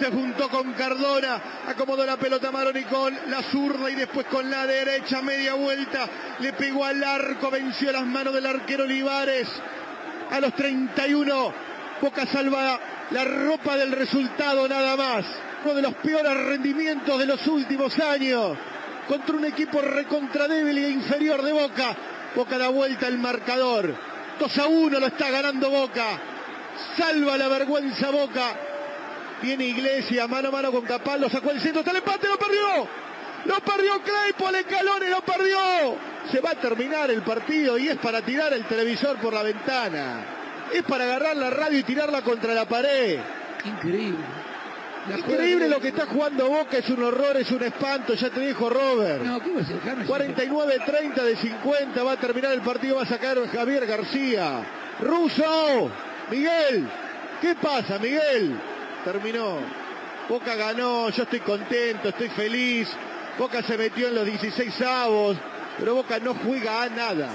Se 0.00 0.10
juntó 0.10 0.48
con 0.48 0.72
Cardona, 0.72 1.42
acomodó 1.68 2.06
la 2.06 2.16
pelota 2.16 2.50
Maroni 2.50 2.84
con 2.84 3.14
la 3.28 3.42
zurda 3.42 3.90
y 3.90 3.96
después 3.96 4.24
con 4.28 4.50
la 4.50 4.66
derecha, 4.66 5.20
media 5.20 5.52
vuelta, 5.52 6.08
le 6.38 6.54
pegó 6.54 6.86
al 6.86 7.04
arco, 7.04 7.50
venció 7.50 7.92
las 7.92 8.06
manos 8.06 8.32
del 8.32 8.46
arquero 8.46 8.84
Olivares. 8.84 9.46
A 10.30 10.40
los 10.40 10.54
31, 10.54 11.52
Boca 12.00 12.24
salva 12.24 12.80
la 13.10 13.24
ropa 13.24 13.76
del 13.76 13.92
resultado 13.92 14.66
nada 14.66 14.96
más. 14.96 15.26
Uno 15.64 15.74
de 15.74 15.82
los 15.82 15.94
peores 15.96 16.34
rendimientos 16.46 17.18
de 17.18 17.26
los 17.26 17.46
últimos 17.46 17.98
años. 17.98 18.56
Contra 19.06 19.36
un 19.36 19.44
equipo 19.44 19.82
recontra 19.82 20.48
débil 20.48 20.78
e 20.78 20.88
inferior 20.88 21.42
de 21.42 21.52
Boca. 21.52 21.94
Boca 22.34 22.56
da 22.56 22.68
vuelta 22.68 23.06
el 23.06 23.18
marcador. 23.18 23.94
2 24.38 24.58
a 24.58 24.66
1 24.66 24.98
lo 24.98 25.06
está 25.08 25.28
ganando 25.28 25.68
Boca. 25.68 26.06
Salva 26.96 27.36
la 27.36 27.48
vergüenza 27.48 28.08
Boca. 28.08 28.69
Viene 29.42 29.64
Iglesia, 29.64 30.26
mano 30.26 30.48
a 30.48 30.50
mano 30.50 30.70
con 30.70 30.82
Capal, 30.82 31.20
lo 31.20 31.30
sacó 31.30 31.50
el 31.50 31.60
centro, 31.60 31.80
está 31.80 31.92
el 31.92 31.98
empate, 31.98 32.28
lo 32.28 32.38
perdió. 32.38 32.88
Lo 33.46 33.54
perdió 33.60 34.02
Claypole, 34.02 34.64
Calones 34.64 35.10
lo 35.10 35.20
perdió. 35.22 35.96
Se 36.30 36.40
va 36.40 36.50
a 36.50 36.54
terminar 36.54 37.10
el 37.10 37.22
partido 37.22 37.78
y 37.78 37.88
es 37.88 37.96
para 37.96 38.20
tirar 38.22 38.52
el 38.52 38.64
televisor 38.66 39.16
por 39.18 39.32
la 39.32 39.42
ventana. 39.42 40.24
Es 40.72 40.82
para 40.82 41.04
agarrar 41.04 41.36
la 41.36 41.50
radio 41.50 41.78
y 41.78 41.82
tirarla 41.82 42.22
contra 42.22 42.52
la 42.52 42.66
pared. 42.66 43.18
Increíble. 43.64 44.18
Increíble 45.16 45.68
lo 45.68 45.80
que 45.80 45.88
está 45.88 46.06
jugando 46.06 46.48
Boca, 46.48 46.76
es 46.76 46.88
un 46.90 47.02
horror, 47.02 47.36
es 47.38 47.50
un 47.50 47.62
espanto, 47.62 48.14
ya 48.14 48.28
te 48.28 48.40
dijo 48.40 48.68
Robert. 48.68 49.24
No, 49.24 49.40
¿qué 49.40 49.50
va 49.50 49.60
a 49.62 49.64
ser, 49.64 49.80
James? 49.80 50.06
49-30 50.06 51.14
de 51.14 51.36
50, 51.36 52.02
va 52.02 52.12
a 52.12 52.16
terminar 52.16 52.52
el 52.52 52.60
partido, 52.60 52.96
va 52.96 53.02
a 53.02 53.06
sacar 53.06 53.38
Javier 53.50 53.86
García. 53.86 54.62
Russo, 55.00 55.90
Miguel, 56.30 56.86
¿qué 57.40 57.54
pasa 57.54 57.98
Miguel? 57.98 58.60
Terminó. 59.04 59.58
Boca 60.28 60.54
ganó, 60.54 61.10
yo 61.10 61.22
estoy 61.24 61.40
contento, 61.40 62.10
estoy 62.10 62.28
feliz. 62.28 62.88
Boca 63.38 63.62
se 63.62 63.76
metió 63.76 64.08
en 64.08 64.14
los 64.14 64.26
16 64.26 64.80
avos, 64.82 65.36
pero 65.78 65.94
Boca 65.94 66.18
no 66.18 66.34
juega 66.34 66.82
a 66.82 66.88
nada. 66.88 67.30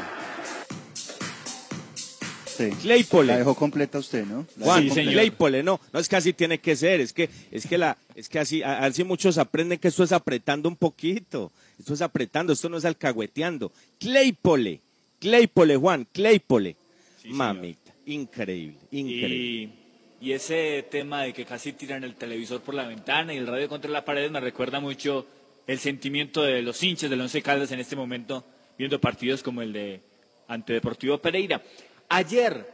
Sí. 2.46 2.70
Claypole. 2.82 3.28
La 3.28 3.38
dejó 3.40 3.54
completa 3.54 4.00
usted, 4.00 4.26
¿no? 4.26 4.46
La 4.58 4.66
Juan, 4.66 4.88
completa. 4.88 5.12
Claypole, 5.12 5.64
no, 5.64 5.82
no 5.92 6.00
es 6.00 6.08
que 6.08 6.16
así 6.16 6.32
tiene 6.32 6.60
que 6.60 6.76
ser, 6.78 7.02
es 7.02 7.12
que, 7.12 7.30
es 7.52 7.68
que 7.68 7.78
la, 7.78 7.98
es 8.16 8.30
que 8.30 8.40
así, 8.40 8.64
así 8.64 9.04
muchos 9.04 9.38
aprenden 9.38 9.78
que 9.78 9.90
esto 9.90 10.04
es 10.04 10.14
apretando 10.14 10.70
un 10.70 10.78
poquito, 10.78 11.52
esto 11.78 11.94
es 11.94 12.02
apretando, 12.02 12.54
esto 12.54 12.70
no 12.70 12.78
es 12.78 12.86
alcahueteando. 12.86 13.74
Claypole, 14.00 14.80
Claypole, 15.20 15.76
Juan, 15.76 16.08
Claypole. 16.14 16.78
Mamita, 17.26 17.92
increíble, 18.06 18.78
increíble. 18.92 19.74
Y, 19.74 19.85
y 20.22 20.32
ese 20.32 20.84
tema 20.90 21.24
de 21.24 21.34
que 21.34 21.46
casi 21.46 21.74
tiran 21.74 22.04
el 22.04 22.16
televisor 22.16 22.62
por 22.62 22.74
la 22.76 22.88
ventana 22.88 23.34
y 23.34 23.38
el 23.38 23.48
radio 23.48 23.68
contra 23.68 23.92
la 23.92 24.06
pared 24.06 24.32
me 24.32 24.40
recuerda 24.40 24.80
mucho 24.80 25.26
el 25.68 25.80
sentimiento 25.80 26.44
de 26.44 26.62
los 26.62 26.82
hinchas 26.82 27.10
del 27.10 27.22
Once 27.22 27.42
Caldas 27.42 27.72
en 27.72 27.80
este 27.80 27.96
momento, 27.96 28.46
viendo 28.78 29.02
partidos 29.02 29.44
como 29.44 29.62
el 29.62 29.74
de 29.74 30.02
ante 30.48 30.74
Deportivo 30.74 31.18
Pereira. 31.18 31.62
Ayer, 32.10 32.70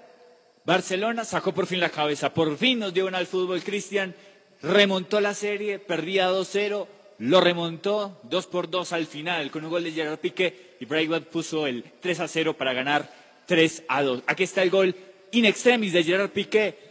Barcelona 0.66 1.24
sacó 1.24 1.54
por 1.54 1.68
fin 1.68 1.80
la 1.80 1.90
cabeza, 1.90 2.34
por 2.34 2.58
fin 2.58 2.80
nos 2.80 2.94
dio 2.94 3.08
una 3.08 3.18
al 3.18 3.28
fútbol 3.28 3.64
Cristian, 3.64 4.14
remontó 4.62 5.22
la 5.22 5.34
serie, 5.34 5.80
perdía 5.80 6.30
2-0, 6.30 6.88
lo 7.20 7.42
remontó 7.42 8.20
2 8.24 8.48
por 8.48 8.70
2 8.70 8.94
al 8.94 9.06
final 9.06 9.52
con 9.52 9.64
un 9.64 9.72
gol 9.72 9.84
de 9.84 9.92
Gerard 9.92 10.20
Piqué 10.20 10.76
y 10.80 10.86
Braithwaite 10.86 11.30
puso 11.30 11.66
el 11.66 11.84
3-0 12.02 12.56
para 12.56 12.74
ganar 12.74 13.10
3-2. 13.48 14.24
Aquí 14.28 14.44
está 14.44 14.64
el 14.64 14.70
gol 14.70 14.96
in 15.32 15.46
extremis 15.46 15.94
de 15.94 16.04
Gerard 16.04 16.32
Piqué 16.32 16.91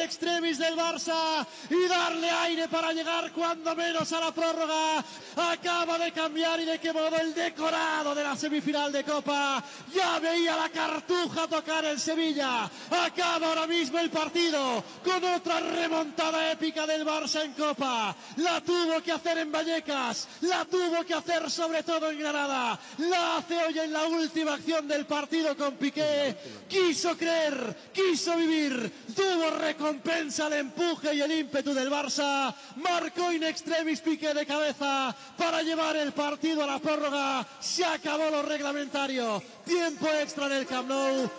extremis 0.00 0.58
del 0.58 0.76
Barça 0.76 1.46
y 1.68 1.88
darle 1.88 2.30
aire 2.30 2.68
para 2.68 2.92
llegar 2.92 3.30
cuando 3.32 3.74
menos 3.76 4.12
a 4.12 4.20
la 4.20 4.32
prórroga. 4.32 5.04
Acaba 5.36 5.98
de 5.98 6.12
cambiar 6.12 6.60
y 6.60 6.64
de 6.64 6.78
qué 6.78 6.92
modo 6.92 7.16
el 7.18 7.34
decorado 7.34 8.14
de 8.14 8.22
la 8.22 8.36
semifinal 8.36 8.92
de 8.92 9.04
Copa. 9.04 9.62
Ya 9.94 10.18
veía 10.18 10.56
la 10.56 10.68
cartuja 10.68 11.46
tocar 11.48 11.84
el 11.84 11.98
Sevilla. 11.98 12.70
Acaba 12.90 13.48
ahora 13.48 13.66
mismo 13.66 13.98
el 13.98 14.10
partido 14.10 14.82
con 15.04 15.22
otra 15.24 15.60
remontada 15.60 16.50
épica 16.52 16.86
del 16.86 17.04
Barça 17.04 17.44
en 17.44 17.52
Copa. 17.52 18.14
La 18.36 18.60
tuvo 18.60 19.00
que 19.02 19.12
hacer 19.12 19.38
en 19.38 19.52
Vallecas, 19.52 20.28
la 20.42 20.64
tuvo 20.64 21.04
que 21.04 21.14
hacer 21.14 21.50
sobre 21.50 21.82
todo 21.82 22.10
en 22.10 22.18
Granada. 22.18 22.78
La 22.98 23.36
hace 23.36 23.56
hoy 23.56 23.78
en 23.78 23.92
la 23.92 24.06
última 24.06 24.54
acción 24.54 24.88
del 24.88 25.06
partido 25.06 25.56
con 25.56 25.74
Piqué. 25.76 26.36
Quiso 26.68 27.16
creer, 27.16 27.76
quiso 27.92 28.36
vivir, 28.36 28.92
tuvo 29.14 29.50
recompensa 29.90 30.46
el 30.46 30.52
empuje 30.52 31.14
y 31.14 31.20
el 31.20 31.32
ímpetu 31.32 31.74
del 31.74 31.90
Barça. 31.90 32.54
Marcó 32.76 33.32
in 33.32 33.42
extremis 33.42 34.00
Piqué 34.00 34.32
de 34.32 34.46
cabeza 34.46 35.14
para 35.36 35.62
llevar 35.62 35.96
el 35.96 36.12
partido 36.12 36.62
a 36.62 36.66
la 36.66 36.78
prórroga. 36.78 37.46
Se 37.60 37.84
acabó 37.84 38.30
lo 38.30 38.42
reglamentario. 38.42 39.42
Tiempo 39.64 40.06
extra 40.22 40.46
en 40.46 40.52
el 40.52 40.66
Camp 40.66 40.88
Nou. 40.88 41.30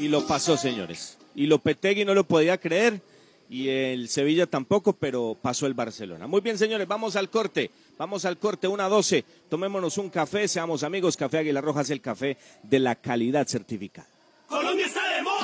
Y 0.00 0.08
lo 0.08 0.26
pasó, 0.26 0.56
señores. 0.56 1.18
Y 1.34 1.46
Lopetegui 1.46 2.04
no 2.04 2.14
lo 2.14 2.24
podía 2.24 2.58
creer 2.58 3.00
y 3.48 3.68
el 3.68 4.08
Sevilla 4.08 4.46
tampoco, 4.46 4.92
pero 4.92 5.36
pasó 5.40 5.66
el 5.66 5.74
Barcelona. 5.74 6.26
Muy 6.26 6.40
bien, 6.40 6.58
señores, 6.58 6.86
vamos 6.88 7.16
al 7.16 7.30
corte. 7.30 7.70
Vamos 7.96 8.24
al 8.24 8.38
corte, 8.38 8.66
una 8.66 8.88
12. 8.88 9.24
Tomémonos 9.48 9.98
un 9.98 10.10
café, 10.10 10.48
seamos 10.48 10.82
amigos. 10.82 11.16
Café 11.16 11.38
Águila 11.38 11.60
Roja 11.60 11.82
es 11.82 11.90
el 11.90 12.00
café 12.00 12.36
de 12.62 12.78
la 12.80 12.96
calidad 12.96 13.46
certificada. 13.46 14.08
Colombia 14.48 14.86
está. 14.86 14.97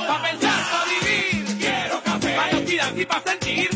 Pa' 0.06 0.22
pensar, 0.22 0.60
pa' 0.70 0.84
vivir. 0.84 1.56
Quiero 1.58 2.00
café. 2.02 2.36
Pa' 2.36 2.50
identidad 2.50 2.96
y 2.96 3.04
pa' 3.06 3.22
sentir. 3.22 3.73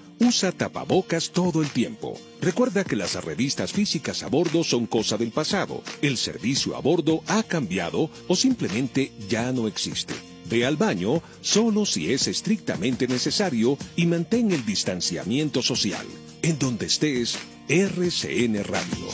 usa 0.21 0.51
tapabocas 0.51 1.31
todo 1.31 1.61
el 1.61 1.69
tiempo. 1.71 2.17
Recuerda 2.41 2.83
que 2.83 2.95
las 2.95 3.15
revistas 3.23 3.73
físicas 3.73 4.21
a 4.23 4.27
bordo 4.27 4.63
son 4.63 4.85
cosa 4.85 5.17
del 5.17 5.31
pasado. 5.31 5.83
El 6.01 6.17
servicio 6.17 6.75
a 6.75 6.79
bordo 6.79 7.23
ha 7.27 7.43
cambiado 7.43 8.09
o 8.27 8.35
simplemente 8.35 9.11
ya 9.27 9.51
no 9.51 9.67
existe. 9.67 10.13
Ve 10.49 10.65
al 10.65 10.77
baño 10.77 11.23
solo 11.41 11.85
si 11.85 12.13
es 12.13 12.27
estrictamente 12.27 13.07
necesario 13.07 13.77
y 13.95 14.05
mantén 14.05 14.51
el 14.51 14.65
distanciamiento 14.65 15.61
social. 15.61 16.05
En 16.43 16.59
donde 16.59 16.85
estés, 16.85 17.37
RCN 17.67 18.63
Radio. 18.63 19.07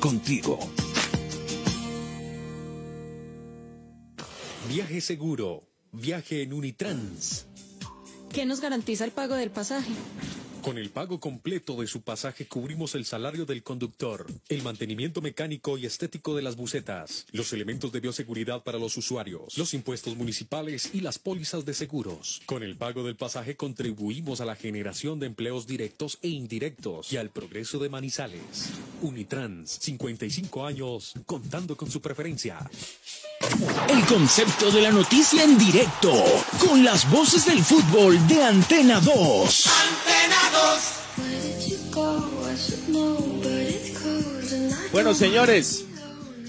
Contigo. 0.00 0.58
Viaje 4.68 5.00
seguro. 5.00 5.68
Viaje 5.92 6.42
en 6.42 6.52
Unitrans. 6.52 7.49
¿Qué 8.32 8.46
nos 8.46 8.60
garantiza 8.60 9.04
el 9.04 9.10
pago 9.10 9.34
del 9.34 9.50
pasaje? 9.50 9.90
Con 10.62 10.76
el 10.76 10.90
pago 10.90 11.20
completo 11.20 11.80
de 11.80 11.86
su 11.86 12.02
pasaje 12.02 12.46
cubrimos 12.46 12.94
el 12.94 13.06
salario 13.06 13.46
del 13.46 13.62
conductor, 13.62 14.26
el 14.50 14.62
mantenimiento 14.62 15.22
mecánico 15.22 15.78
y 15.78 15.86
estético 15.86 16.36
de 16.36 16.42
las 16.42 16.56
bucetas, 16.56 17.26
los 17.32 17.52
elementos 17.54 17.92
de 17.92 18.00
bioseguridad 18.00 18.62
para 18.62 18.78
los 18.78 18.96
usuarios, 18.98 19.56
los 19.56 19.72
impuestos 19.72 20.16
municipales 20.16 20.90
y 20.92 21.00
las 21.00 21.18
pólizas 21.18 21.64
de 21.64 21.72
seguros. 21.72 22.42
Con 22.44 22.62
el 22.62 22.76
pago 22.76 23.04
del 23.04 23.16
pasaje 23.16 23.56
contribuimos 23.56 24.42
a 24.42 24.44
la 24.44 24.54
generación 24.54 25.18
de 25.18 25.26
empleos 25.26 25.66
directos 25.66 26.18
e 26.20 26.28
indirectos 26.28 27.10
y 27.10 27.16
al 27.16 27.30
progreso 27.30 27.78
de 27.78 27.88
Manizales. 27.88 28.70
Unitrans, 29.00 29.70
55 29.80 30.66
años, 30.66 31.14
contando 31.24 31.74
con 31.74 31.90
su 31.90 32.02
preferencia. 32.02 32.58
El 33.88 34.04
concepto 34.04 34.70
de 34.70 34.82
la 34.82 34.90
noticia 34.90 35.42
en 35.42 35.56
directo, 35.56 36.12
con 36.58 36.84
las 36.84 37.10
voces 37.10 37.46
del 37.46 37.64
fútbol 37.64 38.28
de 38.28 38.44
Antena 38.44 39.00
2. 39.00 39.70
Bueno, 44.92 45.14
señores, 45.14 45.86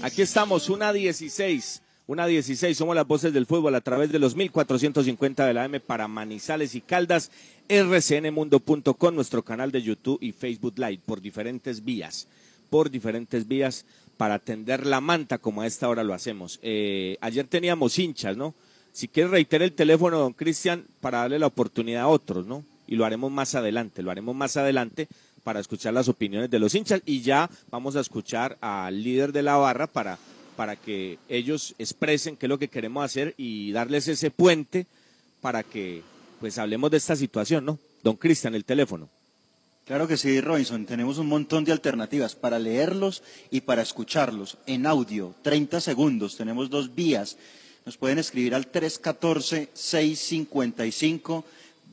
aquí 0.02 0.22
estamos, 0.22 0.68
una 0.68 0.92
16. 0.92 1.82
Una 2.08 2.26
16, 2.26 2.76
somos 2.76 2.96
las 2.96 3.06
voces 3.06 3.32
del 3.32 3.46
fútbol 3.46 3.74
a 3.76 3.80
través 3.80 4.10
de 4.10 4.18
los 4.18 4.34
1450 4.34 5.46
de 5.46 5.54
la 5.54 5.64
M 5.64 5.78
para 5.78 6.08
Manizales 6.08 6.74
y 6.74 6.80
Caldas, 6.80 7.30
rcnmundo.com, 7.68 9.14
nuestro 9.14 9.42
canal 9.42 9.70
de 9.70 9.82
YouTube 9.82 10.18
y 10.20 10.32
Facebook 10.32 10.74
Live, 10.76 11.00
por 11.06 11.20
diferentes 11.20 11.84
vías, 11.84 12.26
por 12.68 12.90
diferentes 12.90 13.46
vías 13.46 13.86
para 14.16 14.40
tender 14.40 14.84
la 14.84 15.00
manta 15.00 15.38
como 15.38 15.62
a 15.62 15.66
esta 15.66 15.88
hora 15.88 16.02
lo 16.02 16.12
hacemos. 16.12 16.58
Eh, 16.62 17.16
ayer 17.20 17.46
teníamos 17.46 17.98
hinchas, 17.98 18.36
¿no? 18.36 18.54
Si 18.92 19.08
quiere 19.08 19.30
reiterar 19.30 19.64
el 19.64 19.72
teléfono, 19.72 20.18
don 20.18 20.32
Cristian, 20.32 20.84
para 21.00 21.18
darle 21.18 21.38
la 21.38 21.46
oportunidad 21.46 22.02
a 22.02 22.08
otros, 22.08 22.46
¿no? 22.46 22.64
Y 22.86 22.96
lo 22.96 23.04
haremos 23.04 23.30
más 23.30 23.54
adelante, 23.54 24.02
lo 24.02 24.10
haremos 24.10 24.34
más 24.34 24.56
adelante 24.56 25.08
para 25.44 25.60
escuchar 25.60 25.94
las 25.94 26.08
opiniones 26.08 26.50
de 26.50 26.58
los 26.58 26.74
hinchas 26.74 27.02
y 27.04 27.22
ya 27.22 27.50
vamos 27.70 27.96
a 27.96 28.00
escuchar 28.00 28.58
al 28.60 29.02
líder 29.02 29.32
de 29.32 29.42
la 29.42 29.56
barra 29.56 29.86
para, 29.86 30.18
para 30.56 30.76
que 30.76 31.18
ellos 31.28 31.74
expresen 31.78 32.36
qué 32.36 32.46
es 32.46 32.50
lo 32.50 32.58
que 32.58 32.68
queremos 32.68 33.04
hacer 33.04 33.34
y 33.36 33.72
darles 33.72 34.08
ese 34.08 34.30
puente 34.30 34.86
para 35.40 35.62
que 35.62 36.02
pues 36.40 36.58
hablemos 36.58 36.90
de 36.90 36.96
esta 36.96 37.16
situación, 37.16 37.64
¿no? 37.64 37.78
Don 38.02 38.16
Cristian, 38.16 38.54
el 38.54 38.64
teléfono. 38.64 39.08
Claro 39.84 40.06
que 40.06 40.16
sí, 40.16 40.40
Robinson. 40.40 40.86
Tenemos 40.86 41.18
un 41.18 41.26
montón 41.26 41.64
de 41.64 41.72
alternativas 41.72 42.36
para 42.36 42.58
leerlos 42.58 43.22
y 43.50 43.62
para 43.62 43.82
escucharlos 43.82 44.58
en 44.66 44.86
audio. 44.86 45.34
30 45.42 45.80
segundos. 45.80 46.36
Tenemos 46.36 46.70
dos 46.70 46.94
vías. 46.94 47.36
Nos 47.84 47.96
pueden 47.96 48.18
escribir 48.18 48.54
al 48.54 48.68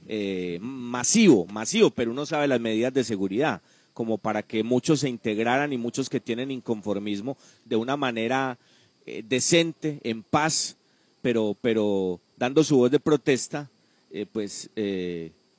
eh, 0.07 0.59
masivo, 0.61 1.47
masivo, 1.47 1.91
pero 1.91 2.11
uno 2.11 2.27
sabe 2.27 2.47
las 2.47 2.61
medidas 2.61 2.93
de 2.93 3.05
seguridad 3.05 3.63
como 3.95 4.19
para 4.19 4.43
que 4.43 4.63
muchos 4.63 5.01
se 5.01 5.09
integraran 5.09 5.73
y 5.73 5.79
muchos 5.79 6.11
que 6.11 6.21
tienen 6.21 6.51
inconformismo 6.51 7.39
de 7.65 7.77
una 7.77 7.97
manera 7.97 8.59
eh, 9.07 9.25
decente, 9.27 10.01
en 10.05 10.23
paz, 10.23 10.77
pero, 11.23 11.57
pero 11.59 12.21
dando 12.37 12.63
su 12.65 12.77
voz 12.77 12.91
de 12.91 13.01
protesta, 13.01 13.71
eh, 14.11 14.27
pues 14.31 14.69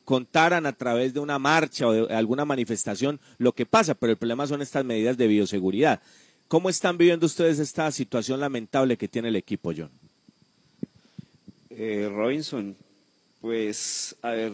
contaran 0.05 0.65
a 0.65 0.73
través 0.73 1.13
de 1.13 1.19
una 1.19 1.39
marcha 1.39 1.87
o 1.87 1.91
de 1.91 2.13
alguna 2.13 2.45
manifestación 2.45 3.19
lo 3.37 3.53
que 3.53 3.65
pasa, 3.65 3.95
pero 3.95 4.11
el 4.11 4.17
problema 4.17 4.47
son 4.47 4.61
estas 4.61 4.85
medidas 4.85 5.17
de 5.17 5.27
bioseguridad. 5.27 6.01
¿Cómo 6.47 6.69
están 6.69 6.97
viviendo 6.97 7.25
ustedes 7.25 7.57
esta 7.57 7.91
situación 7.91 8.39
lamentable 8.39 8.97
que 8.97 9.07
tiene 9.07 9.29
el 9.29 9.35
equipo, 9.35 9.73
John? 9.75 9.89
Eh, 11.71 12.07
Robinson, 12.09 12.75
pues, 13.41 14.15
a 14.21 14.29
ver, 14.29 14.53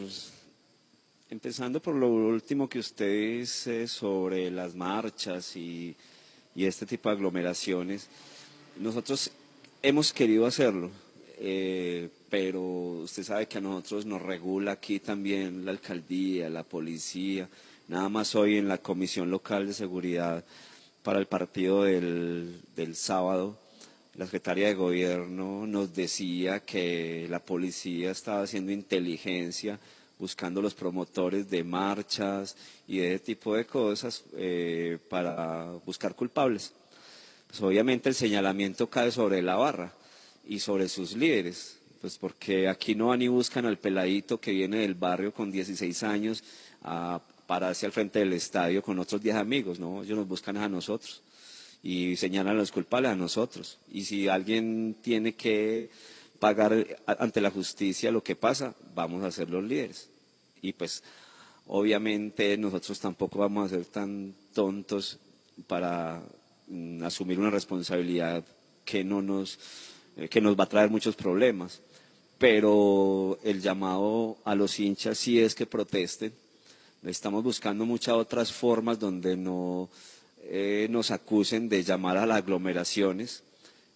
empezando 1.30 1.82
por 1.82 1.96
lo 1.96 2.08
último 2.08 2.68
que 2.68 2.80
usted 2.80 3.40
dice 3.40 3.88
sobre 3.88 4.50
las 4.50 4.74
marchas 4.74 5.56
y, 5.56 5.96
este 6.56 6.86
tipo 6.86 7.10
de 7.10 7.16
aglomeraciones, 7.16 8.08
nosotros 8.80 9.32
hemos 9.82 10.14
querido 10.14 10.46
hacerlo, 10.46 10.92
eh, 11.40 12.10
pero 12.32 12.62
usted 13.04 13.24
sabe 13.24 13.48
que 13.48 13.60
a 13.60 13.62
nosotros 13.62 14.08
nos 14.08 14.24
regula 14.24 14.72
aquí 14.72 15.00
también 15.00 15.66
la 15.66 15.72
alcaldía, 15.72 16.50
la 16.50 16.64
policía, 16.64 17.48
nada 17.88 18.10
más 18.10 18.34
hoy 18.34 18.58
en 18.58 18.68
la 18.68 18.80
Comisión 18.80 19.30
Local 19.30 19.68
de 19.68 19.74
Seguridad 19.74 20.44
para 21.04 21.20
el 21.20 21.28
partido 21.28 21.84
del, 21.84 22.60
del 22.76 22.96
sábado 22.96 23.60
la 24.16 24.26
secretaria 24.26 24.68
de 24.68 24.74
gobierno 24.74 25.66
nos 25.66 25.96
decía 25.96 26.60
que 26.60 27.28
la 27.30 27.40
policía 27.40 28.12
estaba 28.12 28.44
haciendo 28.44 28.74
inteligencia 28.74 29.80
buscando 30.20 30.62
los 30.62 30.76
promotores 30.76 31.50
de 31.50 31.64
marchas 31.64 32.58
y 32.88 33.00
de 33.00 33.16
ese 33.16 33.24
tipo 33.24 33.56
de 33.56 33.66
cosas 33.66 34.24
eh, 34.36 35.00
para 35.10 35.72
buscar 35.86 36.14
culpables. 36.14 36.74
Pues 37.48 37.62
obviamente 37.62 38.10
el 38.10 38.16
señalamiento 38.16 38.90
cae 38.90 39.12
sobre 39.12 39.42
la 39.42 39.56
barra 39.56 39.94
y 40.46 40.60
sobre 40.60 40.90
sus 40.90 41.16
líderes, 41.16 41.80
pues 42.02 42.18
porque 42.18 42.68
aquí 42.68 42.96
no 42.96 43.08
van 43.08 43.22
y 43.22 43.28
buscan 43.28 43.66
al 43.68 43.78
peladito 43.78 44.40
que 44.40 44.52
viene 44.52 44.80
del 44.80 44.96
barrio 44.96 45.32
con 45.34 45.52
16 45.52 46.04
años 46.04 46.44
a 46.82 47.22
pararse 47.46 47.86
al 47.86 47.92
frente 47.92 48.20
del 48.20 48.34
estadio 48.34 48.82
con 48.82 48.98
otros 48.98 49.22
10 49.22 49.36
amigos, 49.36 49.80
no, 49.80 50.02
ellos 50.02 50.18
nos 50.18 50.28
buscan 50.28 50.58
a 50.58 50.68
nosotros 50.68 51.22
y 51.84 52.16
señalan 52.16 52.56
a 52.56 52.60
los 52.60 52.72
culpables 52.72 53.12
a 53.12 53.16
nosotros. 53.16 53.78
Y 53.92 54.06
si 54.06 54.28
alguien 54.28 54.96
tiene 55.02 55.36
que 55.36 55.90
pagar 56.40 56.88
ante 57.06 57.42
la 57.42 57.52
justicia 57.52 58.12
lo 58.12 58.24
que 58.24 58.36
pasa, 58.36 58.74
vamos 58.96 59.24
a 59.24 59.32
ser 59.32 59.50
los 59.50 59.64
líderes. 59.64 60.10
Y 60.62 60.74
pues 60.74 61.04
obviamente 61.68 62.58
nosotros 62.58 63.00
tampoco 63.00 63.40
vamos 63.40 63.68
a 63.68 63.76
ser 63.76 63.86
tan 63.86 64.34
tontos 64.54 65.20
para 65.68 66.24
mm, 66.68 67.04
asumir 67.04 67.40
una 67.40 67.52
responsabilidad 67.52 68.44
que 68.86 69.04
no 69.04 69.22
nos 69.22 69.60
eh, 70.18 70.28
que 70.28 70.42
nos 70.42 70.60
va 70.60 70.66
a 70.66 70.70
traer 70.70 70.90
muchos 70.90 71.16
problemas. 71.16 71.82
Pero 72.42 73.38
el 73.44 73.62
llamado 73.62 74.36
a 74.46 74.56
los 74.56 74.80
hinchas 74.80 75.20
sí 75.20 75.40
es 75.40 75.54
que 75.54 75.68
protesten. 75.68 76.34
Estamos 77.04 77.44
buscando 77.44 77.86
muchas 77.86 78.16
otras 78.16 78.52
formas 78.52 78.98
donde 78.98 79.38
no 79.38 79.92
eh, 80.46 80.88
nos 80.90 81.12
acusen 81.12 81.70
de 81.70 81.84
llamar 81.84 82.18
a 82.18 82.26
las 82.26 82.40
aglomeraciones 82.40 83.44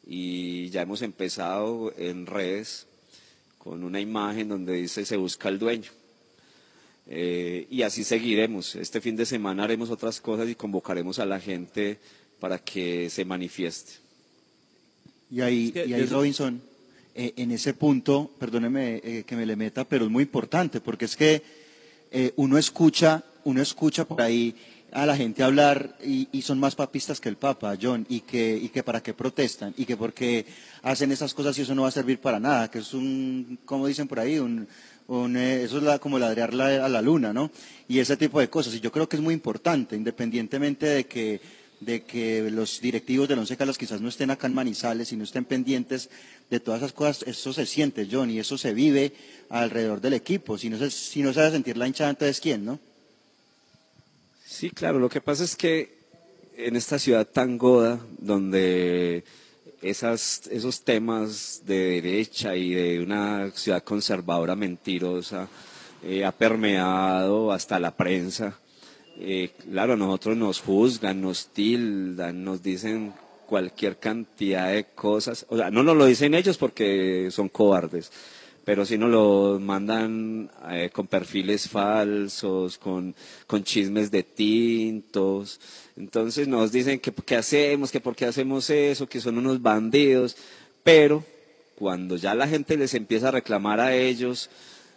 y 0.05 0.69
ya 0.69 0.83
hemos 0.83 1.01
empezado 1.01 1.91
en 1.97 2.27
redes 2.27 2.85
con 3.57 3.83
una 3.83 3.99
imagen 3.99 4.49
donde 4.49 4.73
dice 4.73 5.05
se 5.05 5.17
busca 5.17 5.49
el 5.49 5.57
dueño. 5.57 5.89
Eh, 7.07 7.65
y 7.71 7.81
así 7.81 8.03
seguiremos. 8.03 8.75
Este 8.75 9.01
fin 9.01 9.15
de 9.15 9.25
semana 9.25 9.63
haremos 9.63 9.89
otras 9.89 10.21
cosas 10.21 10.47
y 10.49 10.53
convocaremos 10.53 11.17
a 11.17 11.25
la 11.25 11.39
gente 11.39 11.97
para 12.39 12.59
que 12.59 13.09
se 13.09 13.25
manifieste. 13.25 13.93
Y 15.31 15.41
ahí, 15.41 15.73
y 15.73 15.93
ahí 15.93 16.05
Robinson, 16.05 16.61
eh, 17.15 17.33
en 17.37 17.51
ese 17.51 17.73
punto, 17.73 18.29
perdóneme 18.37 19.01
eh, 19.03 19.23
que 19.25 19.35
me 19.35 19.45
le 19.45 19.55
meta, 19.55 19.83
pero 19.85 20.05
es 20.05 20.11
muy 20.11 20.23
importante, 20.23 20.81
porque 20.81 21.05
es 21.05 21.15
que 21.15 21.41
eh, 22.11 22.33
uno 22.35 22.57
escucha, 22.57 23.23
uno 23.45 23.61
escucha 23.61 24.05
por 24.05 24.21
ahí 24.21 24.53
a 24.91 25.05
la 25.05 25.17
gente 25.17 25.43
hablar 25.43 25.97
y, 26.05 26.27
y 26.31 26.41
son 26.41 26.57
más 26.59 26.75
papistas 26.75 27.19
que 27.19 27.27
el 27.27 27.35
Papa, 27.35 27.75
John, 27.81 28.05
y 28.07 28.21
que, 28.21 28.55
y 28.55 28.69
que 28.69 28.81
para 28.83 29.01
qué 29.03 29.13
protestan, 29.13 29.73
y 29.77 29.85
que 29.85 29.97
porque 29.97 30.45
hacen 30.83 31.11
esas 31.11 31.33
cosas 31.33 31.57
y 31.57 31.63
eso 31.63 31.75
no 31.75 31.81
va 31.81 31.89
a 31.89 31.91
servir 31.91 32.19
para 32.19 32.39
nada, 32.39 32.69
que 32.71 32.79
es 32.79 32.93
un, 32.93 33.59
como 33.65 33.87
dicen 33.87 34.07
por 34.07 34.19
ahí, 34.21 34.39
un, 34.39 34.67
un, 35.07 35.35
eh, 35.35 35.63
eso 35.63 35.77
es 35.77 35.83
la- 35.83 35.99
como 35.99 36.17
ladrear 36.17 36.53
la- 36.53 36.85
a 36.85 36.89
la 36.89 37.01
luna, 37.01 37.33
¿no? 37.33 37.51
Y 37.89 37.99
ese 37.99 38.15
tipo 38.17 38.39
de 38.39 38.49
cosas. 38.49 38.73
Y 38.75 38.79
yo 38.79 38.91
creo 38.91 39.09
que 39.09 39.17
es 39.17 39.21
muy 39.21 39.33
importante, 39.33 39.95
independientemente 39.97 40.85
de 40.85 41.05
que, 41.05 41.41
de 41.79 42.03
que 42.03 42.49
los 42.51 42.81
directivos 42.81 43.27
del 43.27 43.39
Once 43.39 43.57
Caldas 43.57 43.77
quizás 43.77 44.01
no 44.01 44.09
estén 44.09 44.31
acá 44.31 44.47
en 44.47 44.53
Manizales 44.53 45.11
y 45.11 45.17
no 45.17 45.23
estén 45.23 45.45
pendientes 45.45 46.09
de 46.49 46.59
todas 46.59 46.81
esas 46.81 46.93
cosas, 46.93 47.27
eso 47.27 47.53
se 47.53 47.65
siente, 47.65 48.07
John, 48.09 48.29
y 48.29 48.39
eso 48.39 48.57
se 48.57 48.73
vive 48.73 49.13
alrededor 49.49 50.01
del 50.01 50.13
equipo. 50.13 50.57
Si 50.57 50.69
no 50.69 50.77
se, 50.77 50.91
si 50.91 51.21
no 51.21 51.33
se 51.33 51.41
hace 51.41 51.51
sentir 51.51 51.77
la 51.77 51.87
hinchada, 51.87 52.11
entonces 52.11 52.39
¿quién, 52.39 52.65
no? 52.65 52.79
Sí, 54.45 54.69
claro, 54.69 54.99
lo 54.99 55.09
que 55.09 55.21
pasa 55.21 55.43
es 55.43 55.55
que 55.55 55.95
en 56.55 56.75
esta 56.75 56.99
ciudad 56.99 57.27
tan 57.27 57.57
goda, 57.57 57.99
donde 58.17 59.23
esas, 59.81 60.47
esos 60.47 60.81
temas 60.81 61.61
de 61.65 62.01
derecha 62.01 62.55
y 62.55 62.73
de 62.73 62.99
una 63.01 63.51
ciudad 63.51 63.83
conservadora 63.83 64.55
mentirosa 64.55 65.47
eh, 66.03 66.23
ha 66.23 66.31
permeado 66.31 67.51
hasta 67.51 67.79
la 67.79 67.91
prensa. 67.95 68.57
Eh, 69.17 69.51
claro, 69.71 69.93
a 69.93 69.97
nosotros 69.97 70.35
nos 70.35 70.59
juzgan, 70.59 71.21
nos 71.21 71.47
tildan, 71.47 72.43
nos 72.43 72.61
dicen 72.61 73.13
cualquier 73.45 73.97
cantidad 73.97 74.71
de 74.71 74.85
cosas. 74.85 75.45
O 75.49 75.57
sea, 75.57 75.71
no 75.71 75.83
nos 75.83 75.95
lo 75.95 76.05
dicen 76.05 76.33
ellos 76.33 76.57
porque 76.57 77.29
son 77.31 77.47
cobardes, 77.47 78.11
pero 78.65 78.85
sí 78.85 78.97
nos 78.97 79.09
lo 79.09 79.59
mandan 79.59 80.49
eh, 80.69 80.89
con 80.91 81.07
perfiles 81.07 81.69
falsos, 81.69 82.77
con, 82.77 83.15
con 83.47 83.63
chismes 83.63 84.11
de 84.11 84.23
tintos. 84.23 85.61
Entonces 85.95 86.47
nos 86.47 86.71
dicen 86.71 86.99
que 86.99 87.13
qué 87.13 87.35
hacemos, 87.37 87.91
que 87.91 88.01
por 88.01 88.15
qué 88.15 88.25
hacemos 88.25 88.69
eso, 88.69 89.07
que 89.07 89.21
son 89.21 89.37
unos 89.37 89.61
bandidos. 89.61 90.35
Pero 90.83 91.23
cuando 91.75 92.17
ya 92.17 92.35
la 92.35 92.47
gente 92.47 92.77
les 92.77 92.93
empieza 92.93 93.29
a 93.29 93.31
reclamar 93.31 93.79
a 93.79 93.95
ellos 93.95 94.49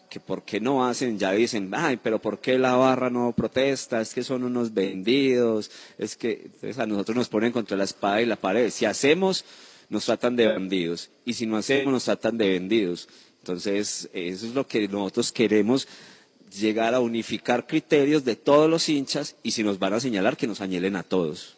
que 0.08 0.20
por 0.20 0.42
qué 0.42 0.60
no 0.60 0.86
hacen, 0.86 1.18
ya 1.18 1.32
dicen, 1.32 1.70
ay, 1.72 1.98
pero 2.02 2.18
por 2.18 2.40
qué 2.40 2.58
la 2.58 2.74
barra 2.74 3.10
no 3.10 3.32
protesta, 3.32 4.00
es 4.00 4.14
que 4.14 4.22
son 4.22 4.44
unos 4.44 4.74
vendidos, 4.74 5.70
es 5.98 6.16
que 6.16 6.42
entonces 6.44 6.78
a 6.78 6.86
nosotros 6.86 7.16
nos 7.16 7.28
ponen 7.28 7.52
contra 7.52 7.76
la 7.76 7.84
espada 7.84 8.20
y 8.22 8.26
la 8.26 8.36
pared. 8.36 8.70
Si 8.70 8.84
hacemos, 8.84 9.44
nos 9.90 10.04
tratan 10.04 10.36
de 10.36 10.46
bandidos, 10.46 11.10
y 11.24 11.34
si 11.34 11.46
no 11.46 11.56
hacemos, 11.56 11.92
nos 11.92 12.04
tratan 12.04 12.38
de 12.38 12.48
vendidos. 12.50 13.08
Entonces, 13.40 14.08
eso 14.12 14.46
es 14.46 14.54
lo 14.54 14.66
que 14.66 14.88
nosotros 14.88 15.32
queremos, 15.32 15.88
llegar 16.58 16.94
a 16.94 17.00
unificar 17.00 17.66
criterios 17.66 18.24
de 18.24 18.36
todos 18.36 18.68
los 18.68 18.88
hinchas, 18.88 19.36
y 19.42 19.52
si 19.52 19.62
nos 19.62 19.78
van 19.78 19.94
a 19.94 20.00
señalar, 20.00 20.36
que 20.36 20.46
nos 20.46 20.60
añelen 20.60 20.96
a 20.96 21.02
todos. 21.02 21.56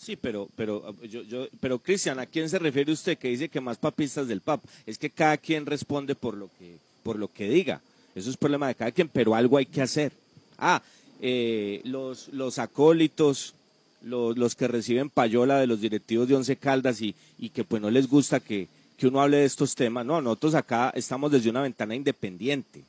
Sí, 0.00 0.16
pero, 0.16 0.48
pero, 0.56 0.94
yo, 1.02 1.22
yo, 1.22 1.46
pero 1.60 1.78
Cristian, 1.78 2.18
¿a 2.18 2.26
quién 2.26 2.48
se 2.48 2.58
refiere 2.58 2.90
usted 2.90 3.18
que 3.18 3.28
dice 3.28 3.50
que 3.50 3.60
más 3.60 3.76
papistas 3.76 4.26
del 4.26 4.40
PAP? 4.40 4.64
Es 4.86 4.96
que 4.96 5.10
cada 5.10 5.36
quien 5.36 5.66
responde 5.66 6.14
por 6.14 6.38
lo 6.38 6.48
que, 6.58 6.78
por 7.02 7.18
lo 7.18 7.32
que 7.32 7.48
diga. 7.48 7.80
Eso 8.14 8.30
es 8.30 8.36
problema 8.36 8.68
de 8.68 8.74
cada 8.74 8.90
quien, 8.92 9.08
pero 9.08 9.34
algo 9.34 9.56
hay 9.56 9.66
que 9.66 9.82
hacer. 9.82 10.12
Ah, 10.58 10.82
eh, 11.20 11.80
los, 11.84 12.28
los 12.28 12.58
acólitos, 12.58 13.54
los, 14.02 14.36
los 14.36 14.54
que 14.54 14.68
reciben 14.68 15.10
payola 15.10 15.58
de 15.58 15.66
los 15.66 15.80
directivos 15.80 16.28
de 16.28 16.34
Once 16.36 16.56
Caldas 16.56 17.00
y, 17.02 17.14
y 17.38 17.50
que 17.50 17.64
pues 17.64 17.80
no 17.80 17.90
les 17.90 18.08
gusta 18.08 18.40
que, 18.40 18.68
que 18.96 19.06
uno 19.06 19.20
hable 19.20 19.38
de 19.38 19.44
estos 19.44 19.74
temas. 19.74 20.04
No, 20.04 20.20
nosotros 20.20 20.54
acá 20.54 20.92
estamos 20.94 21.30
desde 21.30 21.50
una 21.50 21.62
ventana 21.62 21.94
independiente. 21.94 22.82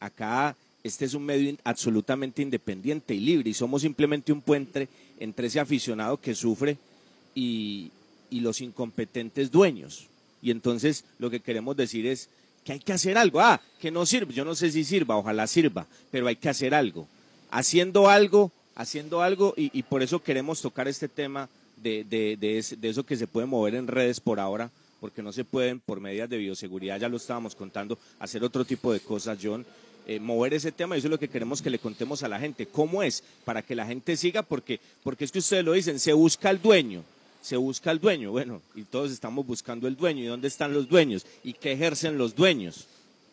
Acá 0.00 0.56
este 0.84 1.04
es 1.04 1.14
un 1.14 1.24
medio 1.24 1.56
absolutamente 1.64 2.42
independiente 2.42 3.14
y 3.14 3.20
libre 3.20 3.50
y 3.50 3.54
somos 3.54 3.82
simplemente 3.82 4.32
un 4.32 4.40
puente 4.40 4.88
entre 5.18 5.48
ese 5.48 5.60
aficionado 5.60 6.20
que 6.20 6.34
sufre 6.34 6.78
y, 7.34 7.90
y 8.30 8.40
los 8.40 8.60
incompetentes 8.60 9.50
dueños. 9.50 10.06
Y 10.40 10.50
entonces 10.50 11.04
lo 11.18 11.30
que 11.30 11.40
queremos 11.40 11.76
decir 11.76 12.06
es 12.06 12.28
que 12.68 12.74
hay 12.74 12.80
que 12.80 12.92
hacer 12.92 13.16
algo. 13.16 13.40
Ah, 13.40 13.58
que 13.80 13.90
no 13.90 14.04
sirve. 14.04 14.34
Yo 14.34 14.44
no 14.44 14.54
sé 14.54 14.70
si 14.70 14.84
sirva, 14.84 15.16
ojalá 15.16 15.46
sirva, 15.46 15.86
pero 16.10 16.26
hay 16.26 16.36
que 16.36 16.50
hacer 16.50 16.74
algo. 16.74 17.08
Haciendo 17.50 18.10
algo, 18.10 18.52
haciendo 18.74 19.22
algo 19.22 19.54
y, 19.56 19.82
por 19.84 20.02
eso 20.02 20.22
queremos 20.22 20.60
tocar 20.60 20.86
este 20.86 21.08
tema 21.08 21.48
de, 21.82 22.04
de, 22.04 22.36
de 22.36 22.88
eso 22.90 23.06
que 23.06 23.16
se 23.16 23.26
puede 23.26 23.46
mover 23.46 23.74
en 23.74 23.86
redes 23.86 24.20
por 24.20 24.38
ahora, 24.38 24.70
porque 25.00 25.22
no 25.22 25.32
se 25.32 25.44
pueden 25.44 25.80
por 25.80 25.98
medidas 26.00 26.28
de 26.28 26.36
bioseguridad, 26.36 27.00
ya 27.00 27.08
lo 27.08 27.16
estábamos 27.16 27.54
contando, 27.54 27.98
hacer 28.18 28.44
otro 28.44 28.66
tipo 28.66 28.92
de 28.92 29.00
cosas, 29.00 29.38
John. 29.42 29.64
eh, 30.06 30.20
mover 30.20 30.52
ese 30.52 30.70
tema 30.70 30.94
y 30.94 30.98
eso 30.98 31.08
es 31.08 31.12
lo 31.12 31.18
que 31.18 31.28
queremos 31.28 31.62
que 31.62 31.70
le 31.70 31.78
contemos 31.78 32.22
a 32.22 32.28
la 32.28 32.38
gente. 32.38 32.66
¿Cómo 32.66 33.02
es? 33.02 33.24
Para 33.46 33.62
que 33.62 33.74
la 33.76 33.86
gente 33.86 34.14
siga, 34.18 34.42
porque, 34.42 34.78
porque 35.02 35.24
es 35.24 35.32
que 35.32 35.38
ustedes 35.38 35.64
lo 35.64 35.72
dicen, 35.72 35.98
se 35.98 36.12
busca 36.12 36.50
el 36.50 36.60
dueño, 36.60 37.02
se 37.40 37.56
busca 37.56 37.90
el 37.90 38.00
dueño. 38.00 38.30
Bueno, 38.30 38.62
y 38.74 38.82
todos 38.82 39.12
estamos 39.12 39.46
buscando 39.46 39.88
el 39.88 39.96
dueño. 39.96 40.22
¿Y 40.22 40.26
dónde 40.26 40.48
están 40.48 40.72
los 40.72 40.88
dueños? 40.88 41.26
¿Y 41.44 41.54
qué 41.54 41.72
ejercen 41.72 42.18
los 42.18 42.34
dueños? 42.34 42.86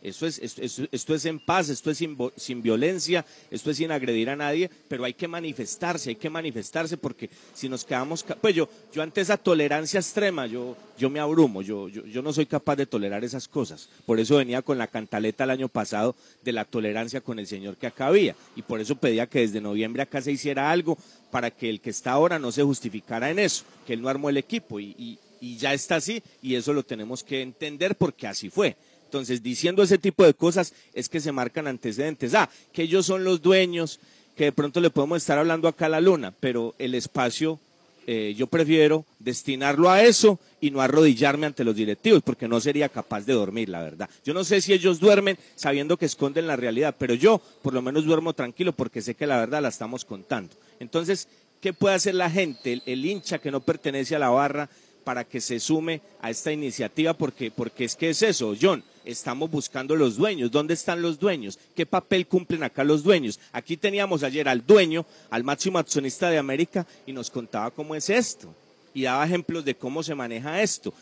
Eso 0.05 0.27
es, 0.27 0.37
esto, 0.37 0.61
esto- 0.61 0.87
esto 0.91 1.15
es 1.15 1.25
en 1.25 1.39
paz, 1.39 1.69
esto 1.69 1.89
es 1.89 1.97
sin, 1.97 2.61
violencia, 2.61 3.25
esto 3.49 3.71
es 3.71 3.77
sin 3.77 3.91
agredir 3.91 4.29
a 4.29 4.35
nadie, 4.35 4.69
pero 4.87 5.03
hay 5.03 5.15
que 5.15 5.27
manifestarse, 5.27 6.09
hay 6.11 6.15
que 6.15 6.29
manifestarse 6.29 6.95
porque 6.95 7.29
si 7.55 7.67
nos 7.67 7.83
quedamos, 7.83 8.23
pues 8.39 8.53
yo, 8.53 8.69
yo 8.93 9.01
ante 9.01 9.21
esa 9.21 9.35
tolerancia 9.37 9.99
extrema, 9.99 10.45
yo, 10.45 10.77
yo 10.97 11.09
me 11.09 11.19
abrumo, 11.19 11.63
yo, 11.63 11.89
yo, 11.89 12.05
yo 12.05 12.21
no 12.21 12.31
soy 12.33 12.45
capaz 12.45 12.75
de 12.75 12.85
tolerar 12.85 13.23
esas 13.23 13.47
cosas. 13.47 13.89
Por 14.05 14.19
eso 14.19 14.35
venía 14.37 14.61
con 14.61 14.77
la 14.77 14.85
cantaleta 14.87 15.43
el 15.43 15.49
año 15.49 15.69
pasado 15.69 16.15
de 16.43 16.51
la 16.51 16.65
tolerancia 16.65 17.21
con 17.21 17.39
el 17.39 17.47
señor 17.47 17.75
que 17.77 17.87
acá 17.87 18.07
había 18.07 18.35
y 18.55 18.61
por 18.61 18.79
eso 18.79 18.95
pedía 18.95 19.25
que 19.27 19.39
desde 19.39 19.59
noviembre 19.59 20.03
acá 20.03 20.21
se 20.21 20.31
hiciera 20.31 20.69
algo 20.69 20.97
para 21.31 21.49
que 21.49 21.67
el 21.67 21.81
que 21.81 21.89
está 21.89 22.11
ahora 22.11 22.37
no 22.37 22.51
se 22.51 22.61
justificara 22.61 23.31
en 23.31 23.39
eso, 23.39 23.63
que 23.87 23.93
él 23.93 24.01
no 24.03 24.09
armó 24.09 24.29
el 24.29 24.37
equipo 24.37 24.79
y- 24.79 25.17
y 25.41 25.57
ya 25.57 25.73
está 25.73 25.97
así 25.97 26.23
y 26.41 26.55
eso 26.55 26.73
lo 26.73 26.81
tenemos 26.83 27.23
que 27.23 27.41
entender 27.41 27.95
porque 27.97 28.25
así 28.25 28.49
fue. 28.49 28.75
Entonces, 29.05 29.41
diciendo 29.41 29.83
ese 29.83 29.97
tipo 29.97 30.25
de 30.25 30.33
cosas 30.33 30.73
es 30.93 31.09
que 31.09 31.19
se 31.19 31.31
marcan 31.31 31.67
antecedentes. 31.67 32.33
Ah, 32.33 32.49
que 32.73 32.83
ellos 32.83 33.05
son 33.05 33.23
los 33.23 33.41
dueños, 33.41 33.99
que 34.35 34.45
de 34.45 34.51
pronto 34.51 34.81
le 34.81 34.89
podemos 34.89 35.17
estar 35.17 35.37
hablando 35.37 35.67
acá 35.67 35.85
a 35.85 35.89
la 35.89 36.01
luna, 36.01 36.33
pero 36.39 36.75
el 36.77 36.95
espacio 36.95 37.59
eh, 38.07 38.35
yo 38.37 38.45
prefiero 38.45 39.03
destinarlo 39.17 39.89
a 39.89 40.03
eso 40.03 40.39
y 40.61 40.69
no 40.69 40.81
arrodillarme 40.81 41.47
ante 41.47 41.63
los 41.63 41.75
directivos, 41.75 42.21
porque 42.23 42.47
no 42.47 42.59
sería 42.59 42.87
capaz 42.89 43.25
de 43.25 43.33
dormir, 43.33 43.69
la 43.69 43.81
verdad. 43.81 44.09
Yo 44.23 44.33
no 44.33 44.43
sé 44.43 44.61
si 44.61 44.73
ellos 44.73 44.99
duermen 44.99 45.37
sabiendo 45.55 45.97
que 45.97 46.05
esconden 46.05 46.45
la 46.45 46.55
realidad, 46.55 46.95
pero 46.99 47.15
yo 47.15 47.41
por 47.63 47.73
lo 47.73 47.81
menos 47.81 48.05
duermo 48.05 48.33
tranquilo 48.33 48.73
porque 48.73 49.01
sé 49.01 49.15
que 49.15 49.25
la 49.25 49.39
verdad 49.39 49.61
la 49.61 49.69
estamos 49.69 50.05
contando. 50.05 50.53
Entonces, 50.79 51.27
¿qué 51.61 51.73
puede 51.73 51.95
hacer 51.95 52.13
la 52.13 52.29
gente, 52.29 52.73
el, 52.73 52.83
el 52.85 53.05
hincha 53.05 53.39
que 53.39 53.51
no 53.51 53.61
pertenece 53.61 54.15
a 54.15 54.19
la 54.19 54.29
barra? 54.29 54.69
para 55.03 55.23
que 55.23 55.39
se 55.39 55.59
sume 55.59 56.01
a 56.19 56.31
esta 56.31 56.51
iniciativa, 56.51 57.13
porque, 57.13 57.51
porque 57.51 57.85
es 57.85 57.95
que 57.95 58.09
es 58.09 58.23
eso, 58.23 58.55
John, 58.59 58.83
estamos 59.05 59.49
buscando 59.49 59.95
los 59.95 60.17
dueños. 60.17 60.51
¿Dónde 60.51 60.73
están 60.73 61.01
los 61.01 61.19
dueños? 61.19 61.57
¿Qué 61.75 61.85
papel 61.85 62.27
cumplen 62.27 62.63
acá 62.63 62.83
los 62.83 63.03
dueños? 63.03 63.39
Aquí 63.51 63.77
teníamos 63.77 64.23
ayer 64.23 64.49
al 64.49 64.65
dueño, 64.65 65.05
al 65.29 65.43
máximo 65.43 65.79
accionista 65.79 66.29
de 66.29 66.37
América, 66.37 66.85
y 67.05 67.13
nos 67.13 67.29
contaba 67.29 67.71
cómo 67.71 67.95
es 67.95 68.09
esto, 68.09 68.53
y 68.93 69.03
daba 69.03 69.25
ejemplos 69.25 69.63
de 69.63 69.75
cómo 69.75 70.03
se 70.03 70.15
maneja 70.15 70.61
esto. 70.61 70.93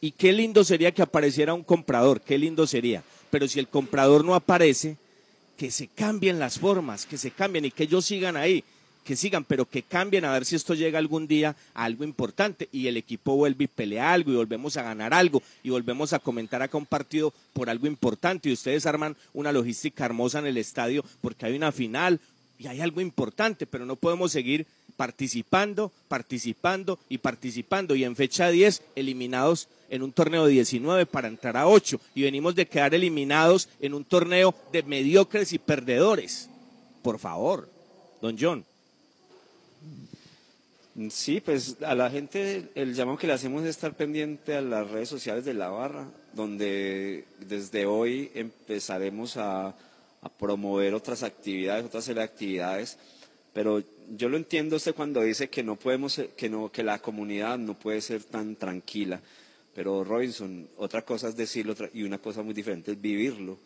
Y 0.00 0.10
qué 0.10 0.32
lindo 0.32 0.64
sería 0.64 0.92
que 0.92 1.02
apareciera 1.02 1.54
un 1.54 1.62
comprador, 1.62 2.20
qué 2.20 2.36
lindo 2.36 2.66
sería. 2.66 3.02
Pero 3.30 3.48
si 3.48 3.58
el 3.58 3.68
comprador 3.68 4.24
no 4.24 4.34
aparece, 4.34 4.96
que 5.56 5.70
se 5.70 5.86
cambien 5.86 6.38
las 6.38 6.58
formas, 6.58 7.06
que 7.06 7.16
se 7.16 7.30
cambien 7.30 7.64
y 7.64 7.70
que 7.70 7.84
ellos 7.84 8.04
sigan 8.04 8.36
ahí 8.36 8.64
que 9.04 9.16
sigan, 9.16 9.44
pero 9.44 9.68
que 9.68 9.82
cambien 9.82 10.24
a 10.24 10.32
ver 10.32 10.44
si 10.44 10.56
esto 10.56 10.74
llega 10.74 10.98
algún 10.98 11.28
día 11.28 11.54
a 11.74 11.84
algo 11.84 12.02
importante 12.04 12.68
y 12.72 12.86
el 12.88 12.96
equipo 12.96 13.36
vuelve 13.36 13.64
y 13.64 13.68
pelea 13.68 14.12
algo 14.12 14.32
y 14.32 14.36
volvemos 14.36 14.76
a 14.76 14.82
ganar 14.82 15.14
algo 15.14 15.42
y 15.62 15.70
volvemos 15.70 16.12
a 16.12 16.18
comentar 16.18 16.62
acá 16.62 16.78
un 16.78 16.86
partido 16.86 17.32
por 17.52 17.70
algo 17.70 17.86
importante 17.86 18.48
y 18.48 18.52
ustedes 18.52 18.86
arman 18.86 19.16
una 19.32 19.52
logística 19.52 20.04
hermosa 20.04 20.38
en 20.38 20.46
el 20.46 20.56
estadio 20.56 21.04
porque 21.20 21.46
hay 21.46 21.54
una 21.54 21.70
final 21.70 22.20
y 22.58 22.66
hay 22.66 22.80
algo 22.80 23.00
importante, 23.00 23.66
pero 23.66 23.84
no 23.84 23.96
podemos 23.96 24.32
seguir 24.32 24.66
participando, 24.96 25.92
participando 26.08 26.98
y 27.08 27.18
participando 27.18 27.94
y 27.94 28.04
en 28.04 28.16
fecha 28.16 28.48
10 28.48 28.82
eliminados 28.94 29.68
en 29.90 30.02
un 30.02 30.12
torneo 30.12 30.46
de 30.46 30.52
19 30.52 31.06
para 31.06 31.28
entrar 31.28 31.56
a 31.56 31.66
8 31.66 32.00
y 32.14 32.22
venimos 32.22 32.54
de 32.54 32.66
quedar 32.66 32.94
eliminados 32.94 33.68
en 33.80 33.94
un 33.94 34.04
torneo 34.04 34.54
de 34.72 34.82
mediocres 34.82 35.52
y 35.52 35.58
perdedores. 35.58 36.48
Por 37.02 37.18
favor, 37.18 37.68
don 38.22 38.36
John. 38.40 38.64
Sí, 41.10 41.40
pues 41.40 41.76
a 41.82 41.96
la 41.96 42.08
gente 42.08 42.70
el 42.76 42.94
llamado 42.94 43.18
que 43.18 43.26
le 43.26 43.32
hacemos 43.32 43.64
es 43.64 43.70
estar 43.70 43.96
pendiente 43.96 44.54
a 44.54 44.60
las 44.60 44.88
redes 44.88 45.08
sociales 45.08 45.44
de 45.44 45.52
la 45.52 45.68
barra, 45.68 46.08
donde 46.34 47.24
desde 47.40 47.84
hoy 47.84 48.30
empezaremos 48.34 49.36
a, 49.36 49.74
a 50.24 50.28
promover 50.38 50.94
otras 50.94 51.24
actividades, 51.24 51.84
otras 51.84 52.08
actividades, 52.10 52.96
pero 53.52 53.82
yo 54.16 54.28
lo 54.28 54.36
entiendo 54.36 54.76
usted 54.76 54.94
cuando 54.94 55.20
dice 55.22 55.48
que 55.48 55.64
no 55.64 55.74
podemos, 55.74 56.20
que 56.36 56.48
no, 56.48 56.70
que 56.70 56.84
la 56.84 57.00
comunidad 57.00 57.58
no 57.58 57.76
puede 57.76 58.00
ser 58.00 58.22
tan 58.22 58.54
tranquila, 58.54 59.20
pero 59.74 60.04
Robinson, 60.04 60.68
otra 60.76 61.02
cosa 61.02 61.28
es 61.28 61.36
decirlo 61.36 61.74
y 61.92 62.04
una 62.04 62.18
cosa 62.18 62.42
muy 62.42 62.54
diferente 62.54 62.92
es 62.92 63.00
vivirlo. 63.00 63.58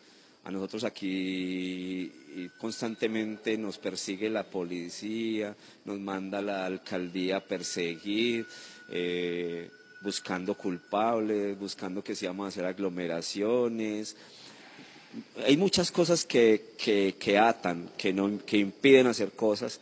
A 0.43 0.51
nosotros 0.51 0.83
aquí 0.83 2.11
constantemente 2.57 3.57
nos 3.57 3.77
persigue 3.77 4.29
la 4.29 4.43
policía, 4.43 5.55
nos 5.85 5.99
manda 5.99 6.41
la 6.41 6.65
alcaldía 6.65 7.37
a 7.37 7.39
perseguir, 7.41 8.45
eh, 8.89 9.69
buscando 10.01 10.55
culpables, 10.55 11.59
buscando 11.59 12.03
que 12.03 12.15
si 12.15 12.25
vamos 12.25 12.45
a 12.45 12.47
hacer 12.49 12.65
aglomeraciones. 12.65 14.15
Hay 15.45 15.57
muchas 15.57 15.91
cosas 15.91 16.23
que, 16.23 16.73
que, 16.77 17.37
atan, 17.37 17.89
que, 17.97 18.13
no, 18.13 18.39
que 18.45 18.57
impiden 18.57 19.07
hacer 19.07 19.31
cosas. 19.31 19.79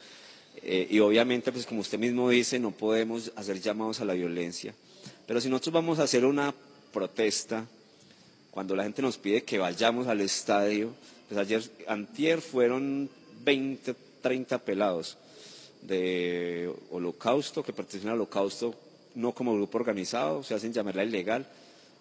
eh, 0.63 0.88
y 0.89 1.00
obviamente, 1.00 1.52
pues 1.52 1.65
como 1.65 1.82
usted 1.82 2.00
mismo 2.00 2.30
dice, 2.30 2.60
no 2.60 2.72
podemos 2.72 3.32
hacer 3.36 3.62
llamados 3.62 4.02
a 4.02 4.06
la 4.06 4.13
violencia. 4.13 4.74
Pero 5.26 5.39
si 5.39 5.50
nosotros 5.50 5.74
vamos 5.74 6.00
a 6.00 6.04
hacer 6.04 6.26
una 6.26 6.54
protesta, 6.91 7.67
cuando 8.58 8.76
la 8.76 8.82
gente 8.82 9.04
nos 9.04 9.20
pide 9.20 9.43
que 9.43 9.60
vayamos 9.60 10.08
al 10.08 10.20
estadio, 10.20 10.91
pues 11.30 11.39
ayer, 11.39 11.62
antier 11.86 12.41
fueron 12.41 13.08
20, 13.43 13.93
30 14.20 14.58
pelados 14.58 15.15
de 15.84 16.74
Holocausto, 16.89 17.62
que 17.62 17.72
pertenecen 17.72 18.10
al 18.10 18.15
Holocausto, 18.15 18.74
no 19.13 19.32
como 19.34 19.54
grupo 19.54 19.78
organizado, 19.78 20.41
se 20.41 20.56
hacen 20.56 20.74
llamar 20.74 20.96
la 20.96 21.04
ilegal, 21.04 21.46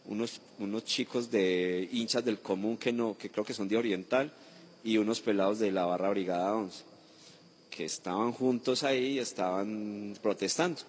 unos, 0.07 0.40
unos 0.59 0.87
chicos 0.87 1.31
de 1.31 1.90
hinchas 1.92 2.25
del 2.25 2.38
común 2.38 2.79
que, 2.79 2.90
no, 2.90 3.19
que 3.19 3.29
creo 3.29 3.45
que 3.45 3.53
son 3.53 3.69
de 3.69 3.77
Oriental, 3.77 4.33
y 4.83 4.97
unos 4.97 5.21
pelados 5.21 5.59
de 5.59 5.71
la 5.71 5.85
barra 5.85 6.09
Brigada 6.09 6.55
11, 6.55 6.85
que 7.69 7.85
estaban 7.85 8.33
juntos 8.33 8.83
ahí 8.83 9.09
y 9.09 9.19
estaban 9.19 10.16
protestando. 10.23 10.81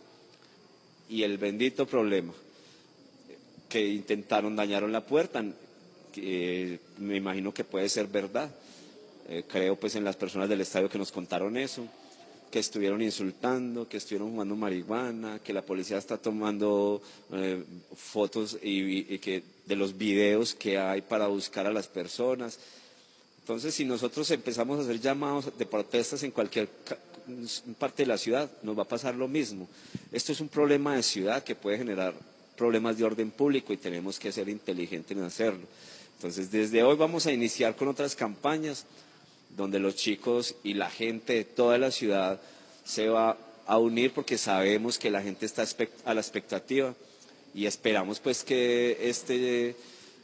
Y 1.10 1.24
el 1.24 1.38
bendito 1.38 1.86
problema, 1.86 2.32
que 3.70 3.86
intentaron 3.86 4.56
dañaron 4.56 4.92
la 4.92 5.06
puerta, 5.06 5.44
eh, 6.16 6.80
me 6.98 7.18
imagino 7.18 7.54
que 7.54 7.64
puede 7.64 7.90
ser 7.90 8.08
verdad. 8.08 8.50
Eh, 9.30 9.44
creo 9.48 9.76
pues 9.76 9.96
en 9.96 10.04
las 10.04 10.16
personas 10.16 10.48
del 10.48 10.62
estadio 10.62 10.90
que 10.90 10.98
nos 10.98 11.12
contaron 11.12 11.58
eso, 11.58 11.86
que 12.50 12.60
estuvieron 12.60 13.02
insultando, 13.02 13.88
que 13.90 13.98
estuvieron 13.98 14.32
jugando 14.32 14.56
marihuana, 14.56 15.40
que 15.40 15.52
la 15.52 15.62
policía 15.62 15.98
está 15.98 16.18
tomando 16.18 17.02
eh, 17.34 17.62
fotos 17.96 18.58
y, 18.64 19.14
y 19.14 19.20
que 19.20 19.44
de 19.66 19.76
los 19.76 19.98
videos 19.98 20.56
que 20.56 20.78
hay 20.78 21.02
para 21.02 21.28
buscar 21.28 21.68
a 21.68 21.74
las 21.74 21.88
personas. 21.88 22.58
Entonces, 23.42 23.74
si 23.74 23.86
nosotros 23.86 24.30
empezamos 24.32 24.80
a 24.80 24.84
hacer 24.84 25.00
llamados 25.00 25.58
de 25.58 25.66
protestas 25.66 26.24
en 26.24 26.32
cualquier 26.32 26.70
parte 27.78 28.04
de 28.04 28.08
la 28.08 28.18
ciudad, 28.18 28.50
nos 28.64 28.78
va 28.78 28.84
a 28.84 28.88
pasar 28.88 29.16
lo 29.16 29.28
mismo. 29.28 29.68
Esto 30.12 30.32
es 30.32 30.40
un 30.40 30.48
problema 30.48 30.96
de 30.96 31.04
ciudad 31.04 31.44
que 31.44 31.56
puede 31.56 31.78
generar 31.78 32.14
problemas 32.58 32.98
de 32.98 33.06
orden 33.06 33.32
público 33.32 33.72
y 33.72 33.78
tenemos 33.78 34.20
que 34.20 34.32
ser 34.32 34.50
inteligentes 34.50 35.16
en 35.16 35.24
hacerlo. 35.24 35.66
Entonces, 36.16 36.52
desde 36.52 36.84
hoy 36.84 36.98
vamos 36.98 37.28
a 37.28 37.32
iniciar 37.32 37.76
con 37.76 37.88
otras 37.88 38.16
campañas 38.16 38.86
donde 39.56 39.80
los 39.80 39.96
chicos 39.96 40.56
y 40.64 40.74
la 40.74 40.90
gente 40.90 41.34
de 41.34 41.44
toda 41.44 41.78
la 41.78 41.92
ciudad 41.92 42.42
se 42.84 43.08
va 43.08 43.38
a 43.66 43.78
unir 43.78 44.12
porque 44.14 44.38
sabemos 44.38 44.98
que 44.98 45.12
la 45.12 45.22
gente 45.22 45.46
está 45.46 45.66
a 46.06 46.14
la 46.14 46.22
expectativa 46.22 46.94
y 47.54 47.66
esperamos 47.66 48.20
pues 48.20 48.44
que 48.44 48.98
este, 49.02 49.76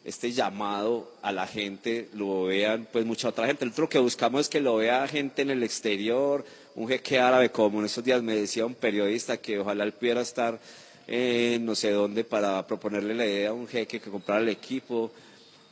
este 0.06 0.32
llamado 0.32 1.12
a 1.22 1.32
la 1.32 1.46
gente 1.46 2.10
lo 2.14 2.46
vean 2.46 2.88
pues 2.92 3.06
mucha 3.06 3.30
otra 3.30 3.46
gente. 3.48 3.66
Lo 3.66 3.90
que 3.90 4.00
buscamos 4.00 4.42
es 4.42 4.50
que 4.50 4.62
lo 4.62 4.78
vea 4.78 5.08
gente 5.08 5.42
en 5.42 5.52
el 5.52 5.64
exterior, 5.64 6.46
un 6.76 6.88
jeque 6.88 7.20
árabe 7.20 7.50
como 7.50 7.80
en 7.80 7.86
estos 7.86 8.04
días 8.04 8.24
me 8.24 8.36
decía 8.36 8.66
un 8.66 8.76
periodista 8.76 9.38
que 9.38 9.60
ojalá 9.60 9.84
él 9.84 9.94
pudiera 9.94 10.22
estar 10.22 10.60
en 11.08 11.66
no 11.66 11.76
sé 11.76 11.92
dónde 11.92 12.24
para 12.24 12.66
proponerle 12.66 13.14
la 13.14 13.26
idea 13.26 13.50
a 13.50 13.54
un 13.54 13.68
jeque 13.68 14.00
que 14.00 14.10
comprara 14.10 14.42
el 14.42 14.50
equipo. 14.50 15.12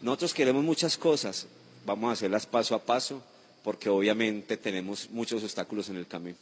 Nosotros 0.02 0.34
queremos 0.34 0.64
muchas 0.64 0.98
cosas, 0.98 1.48
vamos 1.86 2.10
a 2.10 2.14
hacerlas 2.14 2.46
paso 2.46 2.76
a 2.76 2.84
paso 2.84 3.24
porque 3.64 3.90
obviamente 3.90 4.58
tenemos 4.58 5.10
muchos 5.12 5.44
obstáculos 5.44 5.90
en 5.90 5.98
el 5.98 6.08
camino. 6.08 6.38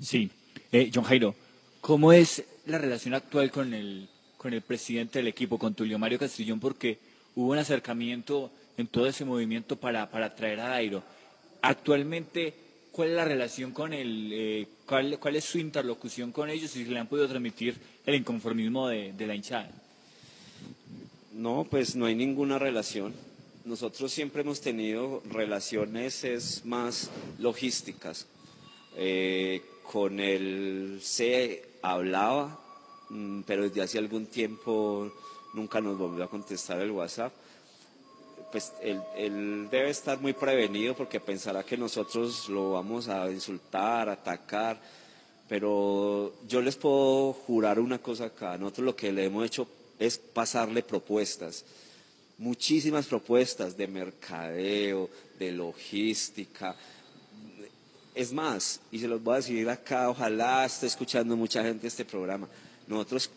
Sí. 0.00 0.30
Eh, 0.72 0.90
John 0.92 1.04
Jairo, 1.04 1.34
¿cómo 1.80 2.12
es 2.12 2.44
la 2.66 2.78
relación 2.78 3.14
actual 3.14 3.50
con 3.50 3.74
el, 3.74 4.08
con 4.36 4.52
el 4.52 4.62
presidente 4.62 5.18
del 5.18 5.28
equipo, 5.28 5.58
con 5.58 5.74
Tulio 5.74 5.98
Mario 5.98 6.18
Castrillón? 6.18 6.60
Porque 6.60 6.98
hubo 7.34 7.52
un 7.52 7.58
acercamiento 7.58 8.50
en 8.76 8.86
todo 8.86 9.06
ese 9.06 9.24
movimiento 9.24 9.76
para, 9.76 10.10
para 10.10 10.34
traer 10.34 10.60
a 10.60 10.68
Dairo. 10.68 11.02
Actualmente, 11.62 12.54
¿cuál 12.96 13.10
es 13.10 13.14
la 13.16 13.26
relación 13.26 13.72
con 13.72 13.92
él? 13.92 14.30
Eh, 14.32 14.66
¿cuál, 14.86 15.18
¿Cuál 15.20 15.36
es 15.36 15.44
su 15.44 15.58
interlocución 15.58 16.32
con 16.32 16.48
ellos 16.48 16.74
y 16.76 16.84
si 16.84 16.90
le 16.90 16.98
han 16.98 17.06
podido 17.06 17.28
transmitir 17.28 17.76
el 18.06 18.14
inconformismo 18.14 18.88
de, 18.88 19.12
de 19.12 19.26
la 19.26 19.34
hinchada? 19.34 19.70
No, 21.34 21.66
pues 21.68 21.94
no 21.94 22.06
hay 22.06 22.14
ninguna 22.14 22.58
relación. 22.58 23.12
Nosotros 23.66 24.10
siempre 24.10 24.40
hemos 24.40 24.62
tenido 24.62 25.22
relaciones 25.30 26.24
es 26.24 26.64
más 26.64 27.10
logísticas. 27.38 28.26
Eh, 28.96 29.60
con 29.92 30.18
él 30.18 30.98
se 31.02 31.68
hablaba, 31.82 32.58
mm, 33.10 33.42
pero 33.42 33.64
desde 33.64 33.82
hace 33.82 33.98
algún 33.98 34.24
tiempo 34.24 35.12
nunca 35.52 35.82
nos 35.82 35.98
volvió 35.98 36.24
a 36.24 36.30
contestar 36.30 36.80
el 36.80 36.92
WhatsApp. 36.92 37.34
Pues 38.50 38.72
él, 38.80 39.68
debe 39.70 39.90
estar 39.90 40.20
muy 40.20 40.32
prevenido 40.32 40.94
porque 40.94 41.20
pensará 41.20 41.62
que 41.64 41.76
nosotros 41.76 42.48
lo 42.48 42.72
vamos 42.72 43.08
a 43.08 43.30
insultar, 43.30 44.08
atacar, 44.08 44.80
pero 45.48 46.32
yo 46.48 46.60
les 46.60 46.76
puedo 46.76 47.32
jurar 47.32 47.78
una 47.78 47.98
cosa 47.98 48.26
acá. 48.26 48.56
Nosotros 48.56 48.84
lo 48.84 48.96
que 48.96 49.12
le 49.12 49.24
hemos 49.24 49.44
hecho 49.44 49.68
es 49.98 50.18
pasarle 50.18 50.82
propuestas, 50.82 51.64
muchísimas 52.38 53.06
propuestas 53.06 53.76
de 53.76 53.86
mercadeo, 53.86 55.08
de 55.38 55.52
logística. 55.52 56.74
Es 58.14 58.32
más, 58.32 58.80
y 58.90 58.98
se 58.98 59.08
los 59.08 59.22
voy 59.22 59.34
a 59.34 59.36
decir 59.36 59.68
acá, 59.68 60.08
ojalá 60.08 60.64
esté 60.64 60.86
escuchando 60.86 61.36
mucha 61.36 61.62
gente 61.62 61.86
este 61.86 62.04
programa. 62.04 62.48
Nosotros, 62.86 63.30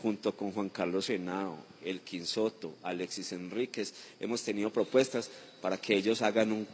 junto 0.00 0.32
con 0.34 0.52
Juan 0.52 0.68
Carlos 0.68 1.10
Henao, 1.10 1.58
El 1.84 2.00
Quinsoto, 2.00 2.74
Alexis 2.82 3.32
Enríquez, 3.32 3.92
hemos 4.20 4.42
tenido 4.42 4.70
propuestas 4.70 5.30
para 5.60 5.76
que 5.76 5.94
ellos 5.94 6.22
hagan 6.22 6.52
un, 6.52 6.66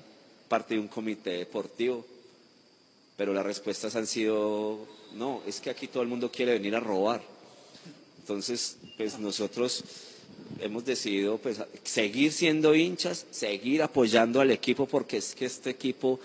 parte 0.48 0.74
de 0.74 0.80
un 0.80 0.88
comité 0.88 1.30
deportivo 1.30 2.04
pero 3.20 3.34
las 3.34 3.44
respuestas 3.44 3.96
han 3.96 4.06
sido, 4.06 4.78
no, 5.14 5.42
es 5.46 5.60
que 5.60 5.68
aquí 5.68 5.88
todo 5.88 6.02
el 6.02 6.08
mundo 6.08 6.32
quiere 6.32 6.54
venir 6.54 6.74
a 6.74 6.80
robar. 6.80 7.20
Entonces, 8.18 8.78
pues 8.96 9.18
nosotros 9.18 9.84
hemos 10.58 10.86
decidido 10.86 11.36
pues, 11.36 11.60
seguir 11.84 12.32
siendo 12.32 12.74
hinchas, 12.74 13.26
seguir 13.30 13.82
apoyando 13.82 14.40
al 14.40 14.50
equipo, 14.50 14.86
porque 14.86 15.18
es 15.18 15.34
que 15.34 15.44
este 15.44 15.68
equipo, 15.68 16.18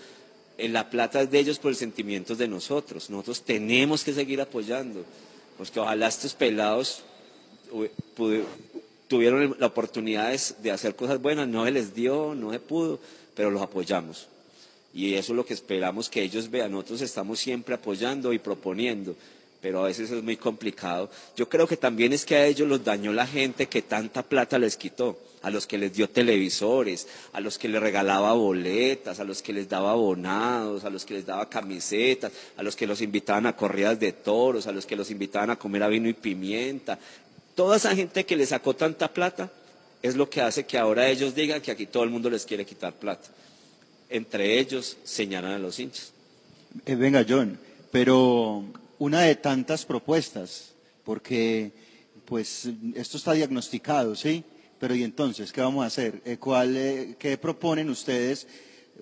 en 0.56 0.72
la 0.72 0.88
plata 0.88 1.20
es 1.20 1.30
de 1.30 1.38
ellos 1.38 1.58
por 1.58 1.70
el 1.70 1.76
sentimiento 1.76 2.34
de 2.34 2.48
nosotros. 2.48 3.10
Nosotros 3.10 3.42
tenemos 3.42 4.02
que 4.02 4.14
seguir 4.14 4.40
apoyando. 4.40 5.04
Pues 5.58 5.70
que 5.70 5.80
ojalá 5.80 6.08
estos 6.08 6.32
pelados 6.32 7.02
tuvieron 9.08 9.56
la 9.58 9.66
oportunidad 9.66 10.34
de, 10.58 10.70
hacer 10.70 10.96
cosas 10.96 11.20
buenas, 11.20 11.48
no 11.48 11.64
se 11.64 11.70
les 11.70 11.94
dio, 11.94 12.34
no 12.34 12.52
se 12.52 12.60
pudo, 12.60 12.98
pero 13.34 13.50
los 13.50 13.62
apoyamos. 13.62 14.28
Y 14.92 15.14
eso 15.14 15.32
es 15.32 15.36
lo 15.36 15.44
que 15.44 15.54
esperamos 15.54 16.08
que 16.08 16.22
ellos 16.22 16.50
vean. 16.50 16.72
Nosotros 16.72 17.02
estamos 17.02 17.38
siempre 17.38 17.74
apoyando 17.74 18.32
y 18.32 18.38
proponiendo, 18.38 19.14
pero 19.60 19.80
a 19.80 19.86
veces 19.86 20.10
es 20.10 20.22
muy 20.22 20.36
complicado. 20.36 21.10
Yo 21.36 21.48
creo 21.48 21.66
que 21.66 21.76
también 21.76 22.12
es 22.12 22.24
que 22.24 22.36
a 22.36 22.46
ellos 22.46 22.66
los 22.66 22.82
dañó 22.82 23.12
la 23.12 23.26
gente 23.26 23.66
que 23.66 23.82
tanta 23.82 24.22
plata 24.22 24.58
les 24.58 24.76
quitó, 24.76 25.18
a 25.42 25.50
los 25.50 25.66
que 25.66 25.78
les 25.78 25.92
dio 25.92 26.08
televisores, 26.08 27.06
a 27.32 27.40
los 27.40 27.58
que 27.58 27.68
les 27.68 27.80
regalaba 27.80 28.32
boletas, 28.32 29.20
a 29.20 29.24
los 29.24 29.42
que 29.42 29.52
les 29.52 29.68
daba 29.68 29.92
abonados, 29.92 30.84
a 30.84 30.90
los 30.90 31.04
que 31.04 31.14
les 31.14 31.26
daba 31.26 31.48
camisetas, 31.48 32.32
a 32.56 32.62
los 32.62 32.74
que 32.74 32.86
los 32.86 33.00
invitaban 33.02 33.46
a 33.46 33.54
corridas 33.54 34.00
de 34.00 34.12
toros, 34.12 34.66
a 34.66 34.72
los 34.72 34.86
que 34.86 34.96
los 34.96 35.10
invitaban 35.10 35.50
a 35.50 35.56
comer 35.56 35.88
vino 35.90 36.08
y 36.08 36.14
pimienta. 36.14 36.98
Toda 37.56 37.78
esa 37.78 37.96
gente 37.96 38.26
que 38.26 38.36
les 38.36 38.50
sacó 38.50 38.76
tanta 38.76 39.12
plata 39.12 39.50
es 40.02 40.14
lo 40.14 40.28
que 40.28 40.42
hace 40.42 40.66
que 40.66 40.76
ahora 40.76 41.08
ellos 41.08 41.34
digan 41.34 41.62
que 41.62 41.70
aquí 41.70 41.86
todo 41.86 42.04
el 42.04 42.10
mundo 42.10 42.28
les 42.28 42.44
quiere 42.44 42.66
quitar 42.66 42.92
plata. 42.92 43.28
Entre 44.10 44.60
ellos 44.60 44.98
señalan 45.04 45.52
a 45.52 45.58
los 45.58 45.80
hinchas. 45.80 46.12
Eh, 46.84 46.94
venga, 46.94 47.24
John, 47.26 47.58
pero 47.90 48.62
una 48.98 49.22
de 49.22 49.36
tantas 49.36 49.86
propuestas, 49.86 50.74
porque 51.02 51.72
pues 52.26 52.68
esto 52.94 53.16
está 53.16 53.32
diagnosticado, 53.32 54.14
¿sí? 54.14 54.44
Pero 54.78 54.94
¿y 54.94 55.02
entonces 55.02 55.50
qué 55.50 55.62
vamos 55.62 55.82
a 55.82 55.86
hacer? 55.86 56.20
Eh, 56.26 56.36
¿cuál, 56.36 56.76
eh, 56.76 57.16
¿Qué 57.18 57.38
proponen 57.38 57.88
ustedes? 57.88 58.46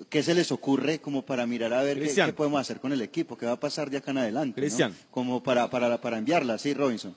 ¿Qué 0.08 0.22
se 0.22 0.32
les 0.32 0.52
ocurre 0.52 1.00
como 1.00 1.22
para 1.22 1.44
mirar 1.44 1.72
a 1.72 1.82
ver 1.82 2.00
qué, 2.00 2.32
podemos 2.32 2.60
hacer 2.60 2.78
con 2.78 2.92
el 2.92 3.02
equipo? 3.02 3.36
¿Qué 3.36 3.46
va 3.46 3.52
a 3.52 3.60
pasar 3.60 3.90
de 3.90 3.96
acá 3.96 4.12
en 4.12 4.18
adelante? 4.18 4.68
Como 5.10 5.42
para, 5.42 5.68
para, 5.68 6.00
para 6.00 6.18
enviarla, 6.18 6.56
¿sí, 6.56 6.72
Robinson? 6.72 7.16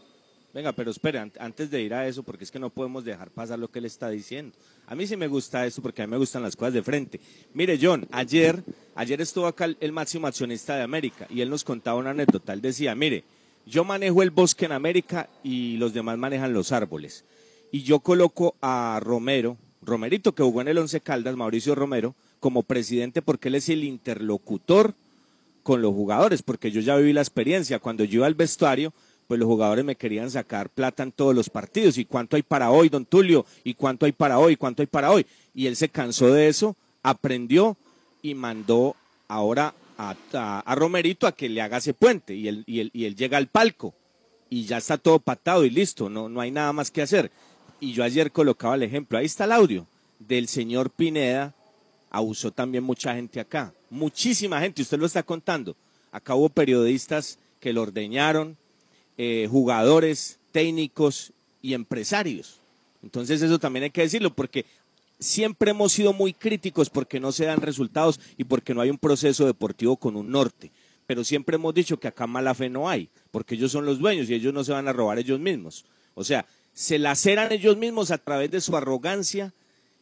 Venga, 0.54 0.72
pero 0.72 0.90
espere, 0.92 1.20
an- 1.20 1.32
antes 1.40 1.70
de 1.70 1.82
ir 1.84 1.94
a 1.94 2.08
eso, 2.08 2.24
porque 2.24 2.44
es 2.44 2.52
que 2.52 2.58
no 2.58 2.70
podemos 2.70 3.04
dejar 3.04 3.30
pasar 3.30 3.60
lo 3.60 3.70
que 3.70 3.80
él 3.80 3.86
está 3.86 4.10
diciendo. 4.10 4.56
A 4.88 4.96
mí 4.96 5.06
sí 5.06 5.16
me 5.16 5.28
gusta 5.28 5.66
eso 5.66 5.82
porque 5.82 6.02
a 6.02 6.08
mí 6.08 6.12
me 6.12 6.18
gustan 6.18 6.42
las 6.42 6.56
cosas 6.56 6.74
de 6.74 6.82
frente. 6.82 7.20
Mire, 7.54 7.78
John, 7.82 8.08
ayer, 8.12 8.64
ayer 8.96 9.22
estuvo 9.22 9.46
acá 9.46 9.66
el, 9.66 9.78
el 9.82 9.92
máximo 9.92 10.26
accionista 10.26 10.76
de 10.76 10.82
América 10.84 11.28
y 11.30 11.42
él 11.42 11.50
nos 11.50 11.64
contaba 11.64 12.00
una 12.00 12.10
anécdota. 12.12 12.54
Él 12.54 12.62
decía, 12.62 12.96
mire, 12.96 13.24
yo 13.66 13.84
manejo 13.84 14.24
el 14.24 14.32
bosque 14.32 14.66
en 14.66 14.72
América 14.72 15.30
y 15.44 15.78
los 15.78 15.94
demás 15.94 16.18
manejan 16.18 16.54
los 16.54 16.72
árboles. 16.72 17.26
Y 17.72 17.84
yo 17.84 18.00
coloco 18.00 18.56
a 18.62 19.00
Romero, 19.04 19.58
Romerito 19.84 20.34
que 20.34 20.42
jugó 20.44 20.62
en 20.62 20.70
el 20.70 20.78
Once 20.78 21.02
Caldas, 21.02 21.36
Mauricio 21.36 21.76
Romero, 21.76 22.16
como 22.40 22.64
presidente 22.64 23.22
porque 23.22 23.50
él 23.50 23.56
es 23.56 23.68
el 23.70 23.84
interlocutor 23.84 24.96
con 25.64 25.82
los 25.82 25.94
jugadores, 25.94 26.42
porque 26.42 26.72
yo 26.72 26.80
ya 26.80 26.96
viví 26.96 27.12
la 27.12 27.22
experiencia. 27.22 27.80
Cuando 27.80 28.06
yo 28.06 28.20
iba 28.20 28.26
al 28.28 28.36
vestuario, 28.36 28.94
pues 29.28 29.40
los 29.40 29.48
jugadores 29.48 29.84
me 29.84 29.96
querían 29.96 30.32
sacar 30.32 30.70
plata 30.70 31.04
en 31.04 31.12
todos 31.12 31.36
los 31.36 31.50
partidos. 31.50 31.98
¿Y 31.98 32.06
cuánto 32.06 32.36
hay 32.36 32.44
para 32.44 32.72
hoy, 32.72 32.90
don 32.90 33.06
Tulio? 33.06 33.46
¿Y 33.64 33.74
cuánto 33.74 34.06
hay 34.06 34.12
para 34.14 34.40
hoy? 34.40 34.56
¿Cuánto 34.56 34.82
hay 34.82 34.88
para 34.88 35.12
hoy? 35.12 35.26
Y 35.54 35.68
él 35.68 35.76
se 35.76 35.90
cansó 35.90 36.32
de 36.32 36.48
eso, 36.48 36.76
aprendió 37.04 37.76
y 38.22 38.34
mandó 38.36 38.96
ahora 39.28 39.74
a, 39.98 40.16
a- 40.34 40.76
Romerito 40.76 41.28
a 41.28 41.32
que 41.34 41.50
le 41.50 41.62
haga 41.62 41.78
ese 41.78 41.94
puente. 41.94 42.36
Y 42.36 42.48
él, 42.48 42.64
y, 42.68 42.80
él, 42.80 42.92
y 42.94 43.06
él 43.06 43.16
llega 43.16 43.38
al 43.38 43.48
palco 43.48 43.94
y 44.50 44.64
ya 44.66 44.78
está 44.78 44.98
todo 44.98 45.20
patado 45.20 45.66
y 45.66 45.70
listo, 45.70 46.10
no, 46.10 46.30
no 46.30 46.40
hay 46.40 46.52
nada 46.52 46.72
más 46.72 46.90
que 46.90 47.02
hacer. 47.02 47.32
Y 47.80 47.92
yo 47.94 48.04
ayer 48.04 48.32
colocaba 48.32 48.76
el 48.76 48.84
ejemplo, 48.84 49.18
ahí 49.18 49.26
está 49.26 49.44
el 49.44 49.52
audio 49.52 49.86
del 50.20 50.48
señor 50.48 50.90
Pineda, 50.90 51.54
abusó 52.10 52.52
también 52.52 52.84
mucha 52.84 53.14
gente 53.14 53.40
acá, 53.40 53.74
muchísima 53.90 54.60
gente, 54.62 54.82
usted 54.82 54.98
lo 54.98 55.06
está 55.06 55.22
contando. 55.22 55.76
Acá 56.12 56.34
hubo 56.34 56.48
periodistas 56.50 57.38
que 57.60 57.74
lo 57.74 57.82
ordeñaron, 57.82 58.56
eh, 59.18 59.48
jugadores, 59.50 60.40
técnicos 60.52 61.34
y 61.62 61.74
empresarios. 61.74 62.60
Entonces 63.04 63.42
eso 63.42 63.60
también 63.60 63.84
hay 63.84 63.92
que 63.92 64.02
decirlo 64.02 64.34
porque 64.34 64.66
siempre 65.20 65.72
hemos 65.72 65.92
sido 65.92 66.14
muy 66.14 66.34
críticos 66.34 66.90
porque 66.90 67.20
no 67.20 67.32
se 67.32 67.46
dan 67.46 67.62
resultados 67.62 68.20
y 68.38 68.44
porque 68.44 68.74
no 68.74 68.82
hay 68.82 68.90
un 68.90 68.98
proceso 68.98 69.46
deportivo 69.46 69.98
con 69.98 70.16
un 70.16 70.30
norte. 70.30 70.72
Pero 71.06 71.24
siempre 71.24 71.56
hemos 71.56 71.74
dicho 71.74 72.00
que 72.00 72.10
acá 72.10 72.28
mala 72.28 72.54
fe 72.54 72.70
no 72.70 72.90
hay, 72.90 73.10
porque 73.32 73.56
ellos 73.56 73.72
son 73.72 73.86
los 73.86 74.00
dueños 74.00 74.30
y 74.30 74.34
ellos 74.34 74.54
no 74.54 74.64
se 74.64 74.74
van 74.74 74.88
a 74.88 74.94
robar 74.94 75.18
ellos 75.20 75.40
mismos. 75.40 75.86
O 76.16 76.24
sea, 76.24 76.46
se 76.74 77.00
laceran 77.00 77.52
ellos 77.52 77.78
mismos 77.78 78.12
a 78.12 78.18
través 78.18 78.52
de 78.52 78.62
su 78.62 78.76
arrogancia, 78.76 79.54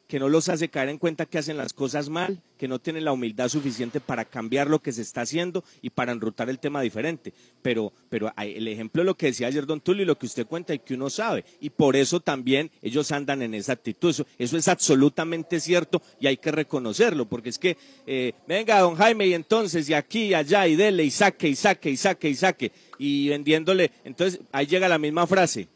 que 0.08 0.20
no 0.20 0.30
los 0.30 0.50
hace 0.50 0.70
caer 0.70 0.89
en 0.89 0.98
cuenta 0.98 1.26
que 1.26 1.38
hacen 1.38 1.58
las 1.58 1.74
cosas 1.74 2.10
mal, 2.10 2.41
que 2.58 2.68
no 2.68 2.80
tienen 2.80 3.06
la 3.06 3.12
humildad 3.12 3.50
suficiente 3.50 4.00
para 4.00 4.26
cambiar 4.26 4.70
lo 4.70 4.80
que 4.80 4.91
se 4.91 5.02
está 5.02 5.22
haciendo 5.22 5.63
y 5.82 5.89
para 5.89 6.12
enrutar 6.12 6.50
el 6.50 6.60
tema 6.60 6.82
diferente. 6.82 7.34
Pero, 7.62 7.91
pero 8.10 8.32
el 8.38 8.68
ejemplo 8.68 9.02
de 9.02 9.06
lo 9.06 9.15
que 9.15 9.28
decía 9.28 9.48
ayer 9.48 9.65
Don 9.65 9.82
Tulio 9.82 10.04
y 10.04 10.06
lo 10.06 10.18
que 10.18 10.26
usted 10.26 10.46
cuenta 10.46 10.74
y 10.74 10.80
que 10.80 10.94
uno 10.94 11.10
sabe. 11.10 11.44
Y 11.60 11.70
por 11.70 11.96
eso 11.96 12.20
también 12.20 12.72
ellos 12.82 13.12
andan 13.12 13.41
en 13.41 13.54
esa 13.54 13.74
actitud. 13.74 14.10
Eso, 14.10 14.26
eso 14.38 14.58
es 14.58 14.68
absolutamente 14.68 15.60
cierto 15.60 16.02
y 16.20 16.28
hay 16.28 16.38
que 16.38 16.52
reconocerlo, 16.52 17.26
porque 17.26 17.50
es 17.50 17.60
que, 17.60 17.78
eh, 18.06 18.34
venga, 18.48 18.80
don 18.80 18.96
Jaime, 18.96 19.28
y 19.28 19.34
entonces, 19.34 19.89
y 19.89 19.94
aquí, 19.94 20.26
y 20.26 20.34
allá, 20.34 20.68
y 20.68 20.76
dele, 20.76 21.04
y 21.04 21.12
saque, 21.12 21.48
y 21.48 21.56
saque, 21.56 21.89
y 21.89 21.98
saque, 21.98 22.30
y 22.30 22.36
saque, 22.36 22.72
y 23.00 23.30
vendiéndole. 23.30 23.91
Entonces, 24.04 24.39
ahí 24.52 24.68
llega 24.68 24.88
la 24.88 25.00
misma 25.00 25.28
frase 25.28 25.68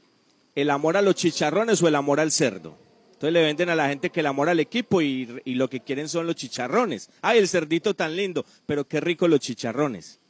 el 0.56 0.70
amor 0.70 0.98
a 0.98 1.02
los 1.02 1.16
chicharrones 1.16 1.82
o 1.82 1.88
el 1.88 1.96
amor 1.96 2.20
al 2.20 2.32
cerdo. 2.32 2.89
Entonces 3.20 3.34
le 3.34 3.42
venden 3.42 3.70
a 3.70 3.76
la 3.76 3.90
gente 3.90 4.12
que 4.12 4.22
el 4.22 4.28
amor 4.28 4.48
al 4.48 4.62
equipo 4.62 5.02
y, 5.02 5.42
lo 5.44 5.70
que 5.70 5.82
quieren 5.82 6.08
son 6.08 6.26
los 6.26 6.38
chicharrones. 6.38 7.10
Ay, 7.22 7.40
el 7.40 7.50
cerdito 7.50 7.94
tan 7.94 8.16
lindo, 8.16 8.46
pero 8.66 8.88
qué 8.88 9.02
rico 9.02 9.28
los 9.28 9.42
chicharrones. 9.42 10.22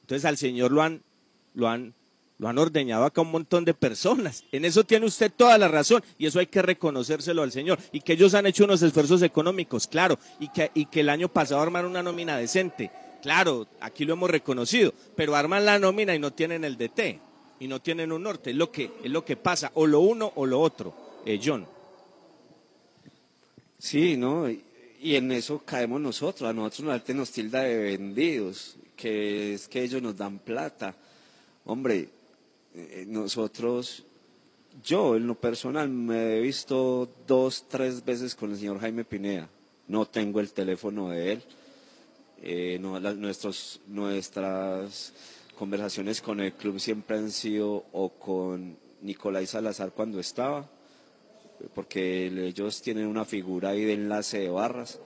Entonces 0.00 0.24
al 0.24 0.38
Señor 0.38 0.72
lo 0.72 0.80
han, 0.80 1.02
lo 1.52 1.68
han, 1.68 1.92
lo 2.38 2.48
han 2.48 2.56
ordeñado 2.56 3.04
acá 3.04 3.20
un 3.20 3.32
montón 3.32 3.66
de 3.66 3.74
personas. 3.74 4.44
En 4.50 4.64
eso 4.64 4.82
tiene 4.82 5.04
usted 5.04 5.30
toda 5.30 5.58
la 5.58 5.68
razón 5.68 6.02
y 6.16 6.24
eso 6.24 6.38
hay 6.38 6.46
que 6.46 6.62
reconocérselo 6.62 7.42
al 7.42 7.52
Señor. 7.52 7.78
Y 7.92 8.00
que 8.00 8.14
ellos 8.14 8.32
han 8.32 8.46
hecho 8.46 8.64
unos 8.64 8.80
esfuerzos 8.80 9.20
económicos, 9.20 9.86
claro, 9.86 10.18
y 10.40 10.48
que, 10.48 10.70
y 10.72 10.86
que 10.86 11.00
el 11.00 11.10
año 11.10 11.28
pasado 11.28 11.60
armaron 11.60 11.90
una 11.90 12.02
nómina 12.02 12.38
decente. 12.38 12.90
Claro, 13.20 13.66
aquí 13.82 14.06
lo 14.06 14.14
hemos 14.14 14.30
reconocido, 14.30 14.94
pero 15.16 15.36
arman 15.36 15.66
la 15.66 15.78
nómina 15.78 16.14
y 16.14 16.18
no 16.18 16.32
tienen 16.32 16.64
el 16.64 16.78
DT 16.78 17.20
y 17.60 17.68
no 17.68 17.82
tienen 17.82 18.10
un 18.10 18.22
norte. 18.22 18.52
Es 18.52 18.56
lo 18.56 18.72
que, 18.72 18.90
es 19.04 19.10
lo 19.10 19.22
que 19.22 19.36
pasa, 19.36 19.70
o 19.74 19.86
lo 19.86 20.00
uno 20.00 20.32
o 20.34 20.46
lo 20.46 20.58
otro. 20.62 20.94
Eh, 21.26 21.38
John. 21.44 21.76
Sí, 23.78 24.16
¿no? 24.16 24.50
Y, 24.50 24.64
en 25.14 25.30
eso 25.32 25.60
caemos 25.64 26.00
nosotros. 26.00 26.48
A 26.48 26.52
nosotros 26.52 26.88
la 26.88 26.94
gente 26.94 27.14
nos 27.14 27.30
tilda 27.30 27.62
de 27.62 27.76
vendidos, 27.78 28.76
que 28.96 29.54
es 29.54 29.68
que 29.68 29.82
ellos 29.82 30.02
nos 30.02 30.16
dan 30.16 30.38
plata. 30.40 30.94
Hombre, 31.64 32.08
eh, 32.74 33.04
nosotros, 33.06 34.04
yo 34.84 35.14
en 35.16 35.26
lo 35.26 35.34
personal 35.36 35.88
me 35.88 36.36
he 36.38 36.40
visto 36.40 37.08
dos, 37.26 37.66
tres 37.68 38.04
veces 38.04 38.34
con 38.34 38.50
el 38.50 38.58
señor 38.58 38.80
Jaime 38.80 39.04
Pineda. 39.04 39.48
No 39.86 40.06
tengo 40.06 40.40
el 40.40 40.52
teléfono 40.52 41.10
de 41.10 41.32
él. 41.32 41.42
Eh, 42.42 42.78
no, 42.80 42.98
las- 42.98 43.16
nuestros, 43.16 43.80
nuestras 43.86 45.12
conversaciones 45.56 46.20
con 46.20 46.40
el 46.40 46.52
club 46.52 46.78
siempre 46.80 47.16
han 47.18 47.30
sido 47.30 47.84
o 47.92 48.10
con 48.10 48.76
Nicolás 49.02 49.50
Salazar 49.50 49.92
cuando 49.92 50.20
estaba, 50.20 50.68
porque 51.74 52.26
ellos 52.26 52.82
tienen 52.82 53.06
una 53.06 53.24
figura 53.24 53.70
ahí 53.70 53.84
de 53.84 53.94
enlace 53.94 54.38
de 54.38 54.48
barras, 54.48 55.00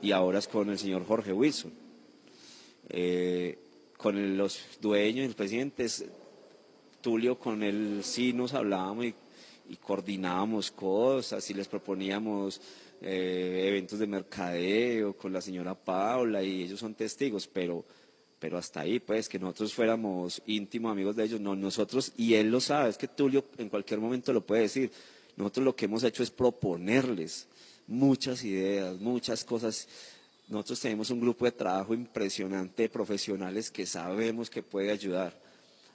y 0.00 0.12
ahora 0.12 0.38
es 0.38 0.48
con 0.48 0.70
el 0.70 0.78
señor 0.78 1.06
Jorge 1.06 1.32
Wilson. 1.32 1.72
Eh, 2.88 3.58
con 3.96 4.36
los 4.36 4.60
dueños 4.80 5.26
los 5.26 5.36
presidentes, 5.36 6.04
Tulio 7.00 7.38
con 7.38 7.62
él 7.62 8.00
sí 8.02 8.32
nos 8.32 8.54
hablábamos 8.54 9.06
y, 9.06 9.14
y 9.68 9.76
coordinábamos 9.76 10.70
cosas 10.70 11.48
y 11.50 11.54
les 11.54 11.68
proponíamos 11.68 12.60
eh, 13.04 13.64
eventos 13.66 13.98
de 13.98 14.06
mercadeo 14.06 15.16
con 15.16 15.32
la 15.32 15.40
señora 15.40 15.74
Paula 15.74 16.40
y 16.40 16.62
ellos 16.62 16.78
son 16.78 16.94
testigos, 16.94 17.48
pero, 17.48 17.84
pero 18.38 18.58
hasta 18.58 18.80
ahí, 18.80 19.00
pues, 19.00 19.28
que 19.28 19.40
nosotros 19.40 19.74
fuéramos 19.74 20.40
íntimos 20.46 20.92
amigos 20.92 21.16
de 21.16 21.24
ellos, 21.24 21.40
no, 21.40 21.56
nosotros, 21.56 22.12
y 22.16 22.34
él 22.34 22.52
lo 22.52 22.60
sabe, 22.60 22.90
es 22.90 22.98
que 22.98 23.08
Tulio 23.08 23.46
en 23.58 23.68
cualquier 23.68 23.98
momento 23.98 24.32
lo 24.32 24.42
puede 24.42 24.62
decir, 24.62 24.92
nosotros 25.36 25.64
lo 25.64 25.76
que 25.76 25.86
hemos 25.86 26.04
hecho 26.04 26.22
es 26.22 26.30
proponerles 26.30 27.46
muchas 27.86 28.44
ideas, 28.44 28.98
muchas 29.00 29.44
cosas. 29.44 29.88
Nosotros 30.48 30.80
tenemos 30.80 31.10
un 31.10 31.20
grupo 31.20 31.44
de 31.44 31.52
trabajo 31.52 31.94
impresionante 31.94 32.82
de 32.82 32.88
profesionales 32.88 33.70
que 33.70 33.86
sabemos 33.86 34.50
que 34.50 34.62
puede 34.62 34.90
ayudar 34.90 35.40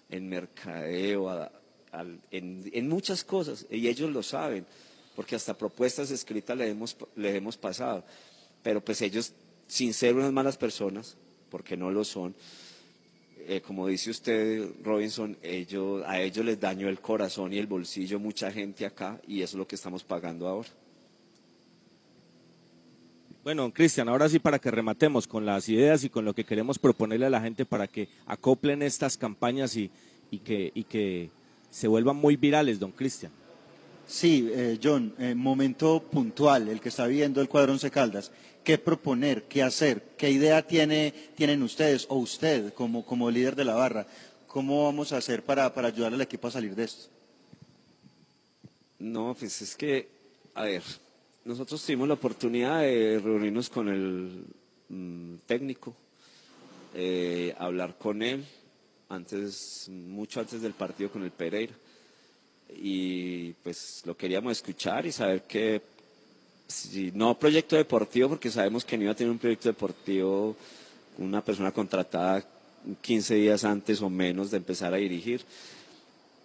en 0.09 0.27
mercadeo, 0.29 1.49
en 2.31 2.88
muchas 2.88 3.23
cosas, 3.23 3.65
y 3.69 3.88
ellos 3.88 4.11
lo 4.11 4.23
saben, 4.23 4.65
porque 5.15 5.35
hasta 5.35 5.57
propuestas 5.57 6.11
escritas 6.11 6.57
les 6.57 6.69
hemos, 6.69 6.95
les 7.15 7.35
hemos 7.35 7.57
pasado. 7.57 8.03
Pero 8.63 8.83
pues 8.83 9.01
ellos, 9.01 9.33
sin 9.67 9.93
ser 9.93 10.15
unas 10.15 10.31
malas 10.31 10.57
personas, 10.57 11.17
porque 11.49 11.77
no 11.77 11.91
lo 11.91 12.03
son, 12.03 12.35
eh, 13.47 13.61
como 13.61 13.87
dice 13.87 14.09
usted, 14.09 14.69
Robinson, 14.83 15.37
ellos, 15.41 16.03
a 16.05 16.19
ellos 16.21 16.45
les 16.45 16.59
dañó 16.59 16.89
el 16.89 16.99
corazón 16.99 17.53
y 17.53 17.57
el 17.57 17.67
bolsillo 17.67 18.19
mucha 18.19 18.51
gente 18.51 18.85
acá, 18.85 19.19
y 19.27 19.41
eso 19.41 19.55
es 19.55 19.59
lo 19.59 19.67
que 19.67 19.75
estamos 19.75 20.03
pagando 20.03 20.47
ahora. 20.47 20.69
Bueno, 23.43 23.71
Cristian, 23.71 24.09
ahora 24.09 24.27
sí 24.27 24.39
para 24.39 24.59
que 24.59 24.69
rematemos 24.69 25.25
con 25.25 25.45
las 25.45 25.69
ideas 25.69 26.03
y 26.03 26.09
con 26.09 26.25
lo 26.25 26.35
que 26.35 26.43
queremos 26.43 26.77
proponerle 26.77 27.27
a 27.27 27.29
la 27.29 27.39
gente 27.39 27.63
para 27.65 27.87
que 27.87 28.09
acoplen 28.25 28.81
estas 28.81 29.15
campañas 29.15 29.77
y, 29.77 29.89
y 30.29 30.39
que, 30.39 30.71
y 30.75 30.83
que 30.83 31.29
se 31.69 31.87
vuelvan 31.87 32.17
muy 32.17 32.35
virales, 32.35 32.79
don 32.79 32.91
Cristian. 32.91 33.31
Sí, 34.07 34.49
eh, 34.51 34.79
John, 34.81 35.13
eh, 35.19 35.35
momento 35.35 36.01
puntual, 36.01 36.69
el 36.69 36.79
que 36.79 36.89
está 36.89 37.07
viendo 37.07 37.41
el 37.41 37.49
cuadro 37.49 37.73
Once 37.73 37.89
Caldas. 37.91 38.31
¿Qué 38.68 38.78
proponer? 38.78 39.43
¿Qué 39.43 39.63
hacer? 39.63 40.03
¿Qué 40.18 40.30
idea 40.30 40.61
tiene, 40.61 41.13
tienen 41.38 41.63
ustedes 41.63 42.05
o 42.09 42.18
usted 42.18 42.74
como, 42.74 43.05
como 43.05 43.32
líder 43.32 43.55
de 43.55 43.63
la 43.63 43.76
barra? 43.76 44.05
¿Cómo 44.45 44.84
vamos 44.84 45.13
a 45.13 45.18
hacer 45.20 45.41
para, 45.41 45.74
para 45.74 45.88
ayudar 45.88 46.13
al 46.13 46.20
equipo 46.20 46.49
a 46.49 46.51
salir 46.51 46.76
de 46.76 46.84
esto? 46.84 47.07
No, 48.99 49.34
pues 49.39 49.61
es 49.61 49.74
que, 49.74 50.09
a 50.53 50.63
ver, 50.63 50.84
nosotros 51.45 51.82
tuvimos 51.82 52.09
la 52.09 52.15
oportunidad 52.15 52.82
de 52.82 53.22
reunirnos 53.24 53.70
con 53.70 53.88
el 53.88 54.43
mm, 54.89 55.36
técnico, 55.45 55.95
eh, 56.93 57.55
hablar 57.57 57.97
con 57.97 58.22
él 58.22 58.43
antes, 59.07 59.88
mucho 59.89 60.41
antes 60.41 60.61
del 60.61 60.74
partido 60.74 61.09
con 61.09 61.24
el 61.24 61.32
Pereira. 61.32 61.74
Y 62.76 63.53
pues 63.63 64.03
lo 64.05 64.18
queríamos 64.18 64.51
escuchar 64.51 65.05
y 65.05 65.13
saber 65.13 65.43
que, 65.43 65.82
no 67.13 67.38
proyecto 67.39 67.76
deportivo, 67.76 68.30
porque 68.30 68.51
sabemos 68.51 68.84
que 68.84 68.97
no 68.97 69.03
iba 69.03 69.11
a 69.11 69.15
tener 69.15 69.32
un 69.32 69.39
proyecto 69.39 69.70
deportivo 69.70 70.55
una 71.18 71.43
persona 71.43 71.72
contratada 71.72 72.45
15 73.01 73.36
días 73.36 73.63
antes 73.63 74.01
o 74.01 74.09
menos 74.09 74.51
de 74.51 74.57
empezar 74.57 74.93
a 74.93 74.97
dirigir, 74.97 75.41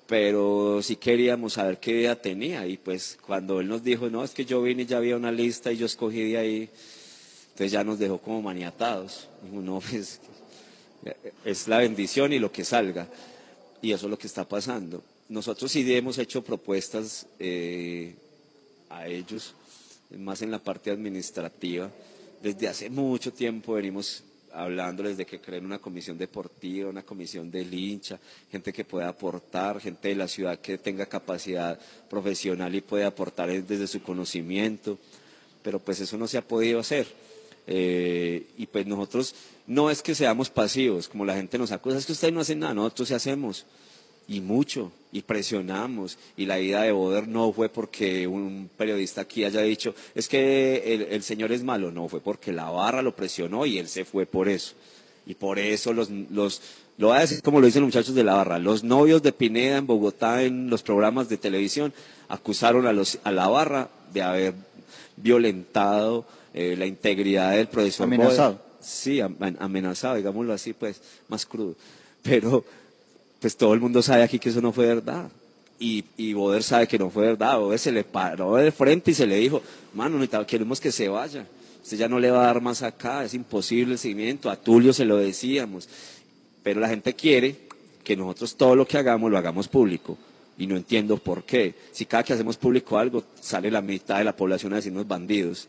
pero 0.07 0.81
sí 0.83 0.97
queríamos 0.97 1.55
saber 1.55 1.79
qué 1.79 1.93
idea 1.93 2.20
tenía 2.20 2.66
y 2.66 2.77
pues 2.77 3.18
cuando 3.25 3.61
él 3.61 3.68
nos 3.68 3.85
dijo, 3.85 4.09
no, 4.11 4.25
es 4.25 4.33
que 4.33 4.45
yo 4.45 4.62
vine 4.62 4.83
y 4.83 4.87
ya 4.87 4.97
había 4.97 5.16
una 5.16 5.31
lista 5.31 5.73
y 5.73 5.77
yo 5.77 5.87
escogí 5.87 6.33
de 6.33 6.39
ahí, 6.39 6.70
entonces 7.51 7.73
ya 7.73 7.85
nos 7.85 7.99
dejó 7.99 8.18
como 8.18 8.43
maniatados. 8.43 9.29
Dijo, 9.43 9.62
no, 9.62 9.81
pues 9.91 10.20
es 11.45 11.68
la 11.68 11.79
bendición 11.79 12.33
y 12.33 12.39
lo 12.39 12.51
que 12.51 12.64
salga. 12.64 13.09
Y 13.81 13.93
eso 13.93 14.07
es 14.07 14.11
lo 14.11 14.18
que 14.18 14.27
está 14.27 14.49
pasando. 14.49 15.03
Nosotros 15.29 15.70
sí 15.70 15.85
hemos 15.95 16.18
hecho 16.18 16.43
propuestas 16.43 17.27
eh, 17.39 18.14
a 18.89 19.07
ellos, 19.07 19.55
más 20.19 20.43
en 20.43 20.51
la 20.51 20.59
parte 20.59 20.91
administrativa. 20.91 21.91
Desde 22.43 22.69
hace 22.69 22.91
mucho 22.91 23.33
tiempo 23.33 23.75
venimos 23.75 24.25
hablándoles 24.53 25.17
de 25.17 25.25
que 25.25 25.41
creen 25.41 25.65
una 25.65 25.79
comisión 25.79 26.19
deportiva, 26.19 26.91
una 26.91 27.03
comisión 27.03 27.51
del 27.51 27.73
hincha, 27.73 28.19
gente 28.51 28.73
que 28.73 28.85
pueda 28.85 29.09
aportar, 29.09 29.81
gente 29.81 30.09
de 30.09 30.15
la 30.15 30.29
ciudad 30.29 30.59
que 30.59 30.79
tenga 30.79 31.07
capacidad 31.07 31.79
profesional 32.11 32.75
y 32.75 32.81
pueda 32.81 33.07
aportar 33.07 33.51
desde 33.63 33.87
su 33.87 34.03
conocimiento, 34.03 34.99
pero 35.63 35.79
pues 35.79 36.01
eso 36.01 36.19
no 36.19 36.27
se 36.27 36.39
ha 36.39 36.43
podido 36.43 36.81
hacer. 36.81 37.07
Eh, 37.67 38.47
y 38.59 38.67
pues 38.67 38.87
nosotros 38.87 39.35
no 39.67 39.89
es 39.91 40.03
que 40.03 40.15
seamos 40.15 40.51
pasivos, 40.51 41.09
como 41.09 41.25
la 41.25 41.37
gente 41.37 41.59
nos 41.59 41.73
acusa, 41.73 41.99
es 41.99 42.07
que 42.07 42.13
ustedes 42.13 42.35
no 42.35 42.41
hacen 42.41 42.59
nada, 42.59 42.75
nosotros 42.75 43.09
sí 43.09 43.15
hacemos, 43.15 43.65
y 44.33 44.41
mucho, 44.41 44.91
y 45.12 45.22
presionamos, 45.22 46.16
y 46.37 46.47
la 46.47 46.59
ida 46.59 46.83
de 46.83 46.93
Boder 46.93 47.28
no 47.28 47.53
fue 47.53 47.68
porque 47.68 48.26
un 48.26 48.70
periodista 48.76 49.20
aquí 49.20 49.45
haya 49.45 49.61
dicho, 49.61 49.95
es 50.14 50.26
que 50.28 50.95
el, 50.95 51.03
el 51.03 51.22
señor 51.22 51.53
es 51.53 51.62
malo, 51.62 51.91
no, 51.93 52.09
fue 52.09 52.20
porque 52.20 52.53
la 52.53 52.70
barra 52.70 53.03
lo 53.03 53.14
presionó 53.14 53.66
y 53.66 53.78
él 53.78 53.89
se 53.89 54.05
fue 54.05 54.24
por 54.26 54.49
eso. 54.49 54.74
Y 55.26 55.35
por 55.35 55.59
eso 55.59 55.93
los, 55.93 56.09
los, 56.11 56.62
lo 56.99 57.09
voy 57.09 57.18
a 57.18 57.20
decir 57.20 57.43
como 57.43 57.61
lo 57.61 57.66
dicen 57.66 57.83
los 57.83 57.89
muchachos 57.95 58.14
de 58.14 58.24
la 58.24 58.35
barra, 58.35 58.59
los 58.59 58.83
novios 58.83 59.22
de 59.22 59.33
Pineda 59.33 59.76
en 59.76 59.87
Bogotá 59.87 60.43
en 60.43 60.68
los 60.70 60.83
programas 60.83 61.28
de 61.28 61.37
televisión 61.37 61.93
acusaron 62.28 62.87
a, 62.87 62.93
los, 62.93 63.18
a 63.22 63.30
la 63.30 63.47
barra 63.49 63.89
de 64.12 64.22
haber 64.22 64.55
violentado 65.16 66.24
eh, 66.55 66.74
la 66.76 66.87
integridad 66.87 67.53
del 67.53 67.68
profesor. 67.68 68.07
Amenazado. 68.07 68.53
Boder. 68.55 68.72
Sí, 68.80 69.20
am- 69.20 69.37
amenazado, 69.61 70.16
digámoslo 70.16 70.53
así, 70.53 70.72
pues, 70.72 71.01
más 71.28 71.47
crudo. 71.47 71.76
Pero, 72.22 72.64
pues 73.43 73.57
todo 73.57 73.74
el 73.74 73.80
mundo 73.80 74.01
sabe 74.03 74.22
aquí 74.22 74.38
que 74.38 74.51
eso 74.51 74.61
no 74.61 74.72
fue 74.72 74.86
verdad. 74.86 75.28
Y, 75.80 76.05
y 76.16 76.32
Boder 76.32 76.62
sabe 76.62 76.86
que 76.86 76.97
no 76.97 77.11
fue 77.11 77.26
verdad. 77.26 77.59
Boder 77.59 77.78
se 77.80 77.90
le 77.90 78.05
paró 78.05 78.55
de 78.55 78.70
frente 78.70 79.11
y 79.11 79.14
se 79.14 79.26
le 79.26 79.34
dijo, 79.36 79.61
mano, 79.93 80.16
queremos 80.47 80.80
que 80.80 80.93
se 80.93 81.09
vaya. 81.09 81.45
Usted 81.82 81.97
ya 81.97 82.09
no 82.09 82.20
le 82.20 82.30
va 82.30 82.45
a 82.45 82.47
dar 82.47 82.61
más 82.61 82.82
acá, 82.84 83.24
es 83.24 83.34
imposible 83.34 83.95
el 83.95 83.99
seguimiento. 83.99 84.49
A 84.49 84.55
Tulio 84.55 84.93
se 84.93 85.05
lo 85.05 85.16
decíamos. 85.16 85.88
Pero 86.62 86.78
la 86.78 86.88
gente 86.88 87.14
quiere 87.14 87.57
que 88.05 88.16
nosotros 88.16 88.55
todo 88.55 88.76
lo 88.76 88.86
que 88.86 88.97
hagamos 88.97 89.28
lo 89.28 89.38
hagamos 89.38 89.66
público. 89.66 90.16
Y 90.57 90.68
no 90.68 90.76
entiendo 90.76 91.16
por 91.16 91.43
qué. 91.43 91.74
Si 91.90 92.07
cada 92.07 92.22
que 92.22 92.34
hacemos 92.34 92.57
público 92.57 92.97
algo, 92.97 93.24
sale 93.40 93.72
la 93.72 93.82
mitad 93.82 94.18
de 94.18 94.24
la 94.24 94.36
población 94.36 94.72
a 94.72 94.76
decirnos 94.76 95.09
bandidos. 95.09 95.66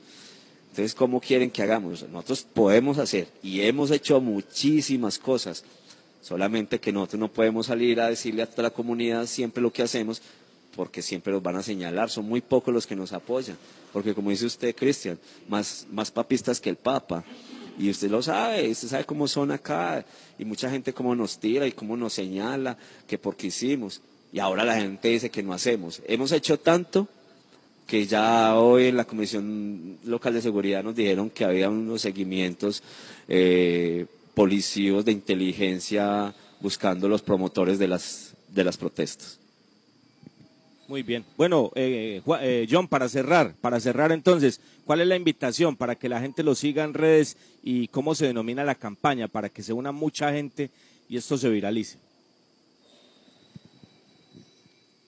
Entonces, 0.69 0.93
¿cómo 0.93 1.19
quieren 1.19 1.49
que 1.49 1.63
hagamos? 1.63 2.07
Nosotros 2.07 2.45
podemos 2.53 2.99
hacer 2.99 3.29
y 3.41 3.61
hemos 3.61 3.89
hecho 3.89 4.21
muchísimas 4.21 5.17
cosas. 5.17 5.63
Solamente 6.23 6.79
que 6.79 6.93
nosotros 6.93 7.19
no 7.19 7.27
podemos 7.27 7.65
salir 7.65 7.99
a 7.99 8.07
decirle 8.07 8.43
a 8.43 8.49
toda 8.49 8.63
la 8.63 8.69
comunidad 8.69 9.25
siempre 9.25 9.61
lo 9.61 9.73
que 9.73 9.83
hacemos 9.83 10.21
porque 10.73 11.01
siempre 11.01 11.33
los 11.33 11.43
van 11.43 11.57
a 11.57 11.61
señalar. 11.61 12.09
Son 12.09 12.25
muy 12.25 12.39
pocos 12.39 12.73
los 12.73 12.87
que 12.87 12.95
nos 12.95 13.11
apoyan. 13.13 13.57
Porque 13.91 14.13
como 14.13 14.29
dice 14.29 14.45
usted, 14.45 14.73
Cristian, 14.73 15.19
más, 15.49 15.85
más 15.91 16.11
papistas 16.11 16.59
que 16.61 16.69
el 16.69 16.77
Papa. 16.77 17.23
Y 17.77 17.89
usted 17.89 18.09
lo 18.09 18.21
sabe, 18.21 18.69
usted 18.69 18.87
sabe 18.87 19.03
cómo 19.03 19.27
son 19.27 19.51
acá. 19.51 20.05
Y 20.39 20.45
mucha 20.45 20.69
gente 20.69 20.93
cómo 20.93 21.13
nos 21.13 21.37
tira 21.37 21.67
y 21.67 21.73
cómo 21.73 21.97
nos 21.97 22.13
señala 22.13 22.77
que 23.05 23.17
porque 23.17 23.47
hicimos. 23.47 24.01
Y 24.31 24.39
ahora 24.39 24.63
la 24.63 24.75
gente 24.75 25.09
dice 25.09 25.29
que 25.29 25.43
no 25.43 25.53
hacemos. 25.53 26.01
Hemos 26.07 26.31
hecho 26.31 26.57
tanto 26.57 27.07
que 27.85 28.07
ya 28.07 28.55
hoy 28.55 28.87
en 28.87 28.97
la 28.97 29.03
Comisión 29.03 29.97
Local 30.05 30.33
de 30.33 30.41
Seguridad 30.41 30.83
nos 30.83 30.95
dijeron 30.95 31.29
que 31.29 31.43
había 31.43 31.69
unos 31.69 32.01
seguimientos 32.01 32.81
eh, 33.27 34.05
policíos 34.33 35.05
de 35.05 35.11
inteligencia 35.11 36.33
buscando 36.59 37.07
los 37.07 37.21
promotores 37.21 37.77
de 37.79 37.87
las, 37.87 38.35
de 38.47 38.63
las 38.63 38.77
protestas. 38.77 39.39
Muy 40.87 41.01
bien. 41.01 41.23
Bueno, 41.37 41.71
eh, 41.75 42.21
eh, 42.41 42.67
John, 42.69 42.87
para 42.87 43.07
cerrar, 43.07 43.55
para 43.61 43.79
cerrar 43.79 44.11
entonces, 44.11 44.59
¿cuál 44.85 45.01
es 45.01 45.07
la 45.07 45.15
invitación 45.15 45.75
para 45.75 45.95
que 45.95 46.09
la 46.09 46.19
gente 46.19 46.43
lo 46.43 46.55
siga 46.55 46.83
en 46.83 46.93
redes 46.93 47.37
y 47.63 47.87
cómo 47.87 48.15
se 48.15 48.27
denomina 48.27 48.63
la 48.63 48.75
campaña 48.75 49.27
para 49.27 49.49
que 49.49 49.63
se 49.63 49.73
una 49.73 49.91
mucha 49.91 50.31
gente 50.33 50.69
y 51.07 51.17
esto 51.17 51.37
se 51.37 51.49
viralice? 51.49 51.97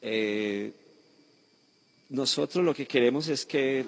Eh, 0.01 0.71
nosotros 2.09 2.63
lo 2.63 2.73
que 2.73 2.86
queremos 2.86 3.28
es 3.28 3.45
que 3.45 3.86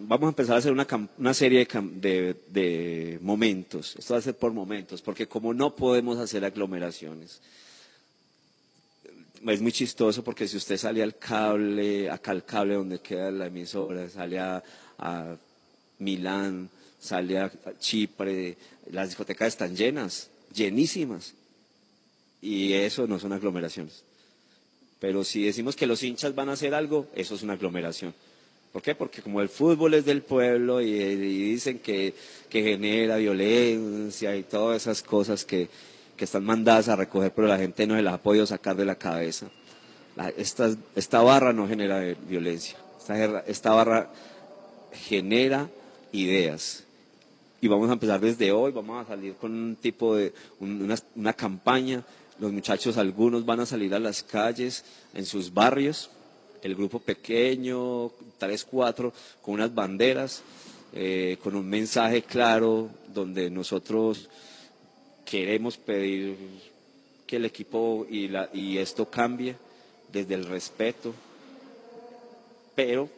vamos 0.00 0.26
a 0.26 0.30
empezar 0.30 0.56
a 0.56 0.58
hacer 0.58 0.72
una, 0.72 0.86
una 1.18 1.34
serie 1.34 1.66
de, 1.66 2.36
de- 2.48 3.18
momentos. 3.22 3.96
Esto 3.96 4.14
va 4.14 4.18
a 4.18 4.22
ser 4.22 4.36
por 4.36 4.52
momentos, 4.52 5.02
porque 5.02 5.26
como 5.26 5.52
no 5.54 5.74
podemos 5.76 6.18
hacer 6.18 6.44
aglomeraciones, 6.44 7.40
es 9.46 9.60
muy 9.62 9.72
chistoso 9.72 10.22
porque 10.22 10.46
si 10.46 10.56
usted 10.56 10.76
sale 10.76 11.02
al 11.02 11.16
cable, 11.16 12.10
acá 12.10 12.30
al 12.32 12.44
cable 12.44 12.74
donde 12.74 13.00
queda 13.00 13.30
la 13.30 13.46
emisora, 13.46 14.08
sale 14.08 14.38
a, 14.38 14.62
a 14.98 15.36
Milán, 15.98 16.68
sale 16.98 17.38
a 17.38 17.50
Chipre, 17.78 18.56
las 18.90 19.08
discotecas 19.08 19.48
están 19.48 19.74
llenas, 19.74 20.28
llenísimas. 20.54 21.34
Y 22.42 22.72
eso 22.72 23.06
no 23.06 23.18
son 23.18 23.32
aglomeraciones. 23.34 24.02
Pero 24.98 25.24
si 25.24 25.42
decimos 25.44 25.76
que 25.76 25.86
los 25.86 26.02
hinchas 26.02 26.34
van 26.34 26.48
a 26.48 26.52
hacer 26.52 26.74
algo, 26.74 27.06
eso 27.14 27.34
es 27.34 27.42
una 27.42 27.54
aglomeración. 27.54 28.14
¿Por 28.72 28.82
qué? 28.82 28.94
Porque 28.94 29.20
como 29.22 29.40
el 29.40 29.48
fútbol 29.48 29.94
es 29.94 30.04
del 30.04 30.22
pueblo 30.22 30.80
y, 30.80 30.92
dicen 31.16 31.80
que, 31.80 32.14
que 32.48 32.62
genera 32.62 33.16
violencia 33.16 34.36
y 34.36 34.44
todas 34.44 34.82
esas 34.82 35.02
cosas 35.02 35.44
que, 35.44 35.68
que 36.16 36.24
están 36.24 36.44
mandadas 36.44 36.88
a 36.88 36.94
recoger, 36.96 37.32
pero 37.32 37.48
la 37.48 37.58
gente 37.58 37.86
no 37.86 37.96
se 37.96 38.02
las 38.02 38.14
ha 38.14 38.18
podido 38.22 38.46
sacar 38.46 38.76
de 38.76 38.84
la 38.84 38.94
cabeza. 38.94 39.48
La- 40.16 40.28
esta, 40.30 40.70
esta 40.94 41.20
barra 41.22 41.52
no 41.52 41.66
genera 41.66 42.00
violencia. 42.28 42.76
Esta, 43.00 43.40
esta 43.40 43.70
barra 43.72 44.08
genera 44.92 45.68
ideas. 46.12 46.84
Y 47.60 47.68
vamos 47.68 47.90
a 47.90 47.94
empezar 47.94 48.20
desde 48.20 48.52
hoy, 48.52 48.72
vamos 48.72 49.04
a 49.04 49.08
salir 49.08 49.34
con 49.34 49.52
un 49.52 49.76
tipo 49.76 50.14
de, 50.16 50.32
un- 50.60 50.82
una, 50.82 50.96
una 51.16 51.32
campaña. 51.32 52.04
Los 52.38 52.52
muchachos, 52.52 52.96
algunos 52.96 53.44
van 53.44 53.60
a 53.60 53.66
salir 53.66 53.92
a 53.94 53.98
las 53.98 54.22
calles, 54.22 54.84
en 55.12 55.26
sus 55.26 55.52
barrios, 55.52 56.10
el 56.62 56.74
grupo 56.74 56.98
pequeño, 56.98 58.10
tres, 58.38 58.64
cuatro, 58.64 59.12
con 59.42 59.54
unas 59.54 59.74
banderas, 59.74 60.42
eh, 60.92 61.38
con 61.42 61.54
un 61.56 61.68
mensaje 61.68 62.22
claro, 62.22 62.90
donde 63.14 63.50
nosotros 63.50 64.28
queremos 65.24 65.76
pedir 65.76 66.36
que 67.26 67.36
el 67.36 67.44
equipo 67.44 68.06
y, 68.10 68.28
la, 68.28 68.50
y 68.52 68.78
esto 68.78 69.08
cambie 69.08 69.54
desde 70.12 70.34
el 70.34 70.44
respeto, 70.44 71.14
pero 72.74 73.08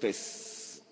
pues 0.00 0.82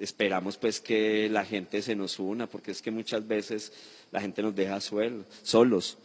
esperamos 0.00 0.56
pues 0.56 0.80
que 0.80 1.28
la 1.28 1.44
gente 1.44 1.82
se 1.82 1.94
nos 1.94 2.18
una, 2.18 2.46
porque 2.46 2.72
es 2.72 2.82
que 2.82 2.90
muchas 2.90 3.26
veces 3.26 3.72
la 4.10 4.20
gente 4.20 4.42
nos 4.42 4.54
deja 4.54 4.80
suel- 4.80 5.24
solos. 5.42 5.96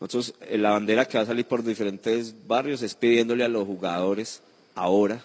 Nosotros, 0.00 0.34
eh, 0.42 0.58
la 0.58 0.70
bandera 0.70 1.06
que 1.06 1.16
va 1.18 1.24
a 1.24 1.26
salir 1.26 1.46
por 1.46 1.64
diferentes 1.64 2.34
barrios 2.46 2.82
es 2.82 2.94
pidiéndole 2.94 3.44
a 3.44 3.48
los 3.48 3.66
jugadores 3.66 4.42
ahora, 4.76 5.24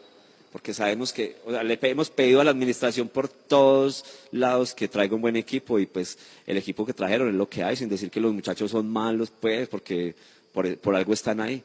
porque 0.51 0.73
sabemos 0.73 1.13
que, 1.13 1.37
o 1.45 1.51
sea, 1.51 1.61
le 1.61 1.77
hemos 1.83 2.09
pedido 2.09 2.41
a 2.41 2.43
la 2.43 2.51
administración 2.51 3.07
por 3.07 3.29
todos 3.29 4.03
lados 4.31 4.73
que 4.73 4.87
traiga 4.87 5.15
un 5.15 5.21
buen 5.21 5.35
equipo 5.35 5.77
y 5.77 5.85
pues 5.85 6.17
el 6.47 6.57
equipo 6.57 6.85
que 6.85 6.93
trajeron 6.93 7.29
es 7.29 7.35
lo 7.35 7.47
que 7.47 7.63
hay, 7.63 7.75
sin 7.75 7.89
decir 7.89 8.09
que 8.09 8.19
los 8.19 8.33
muchachos 8.33 8.71
son 8.71 8.89
malos, 8.89 9.31
pues, 9.39 9.69
porque 9.69 10.15
por, 10.51 10.77
por 10.77 10.95
algo 10.95 11.13
están 11.13 11.39
ahí. 11.39 11.63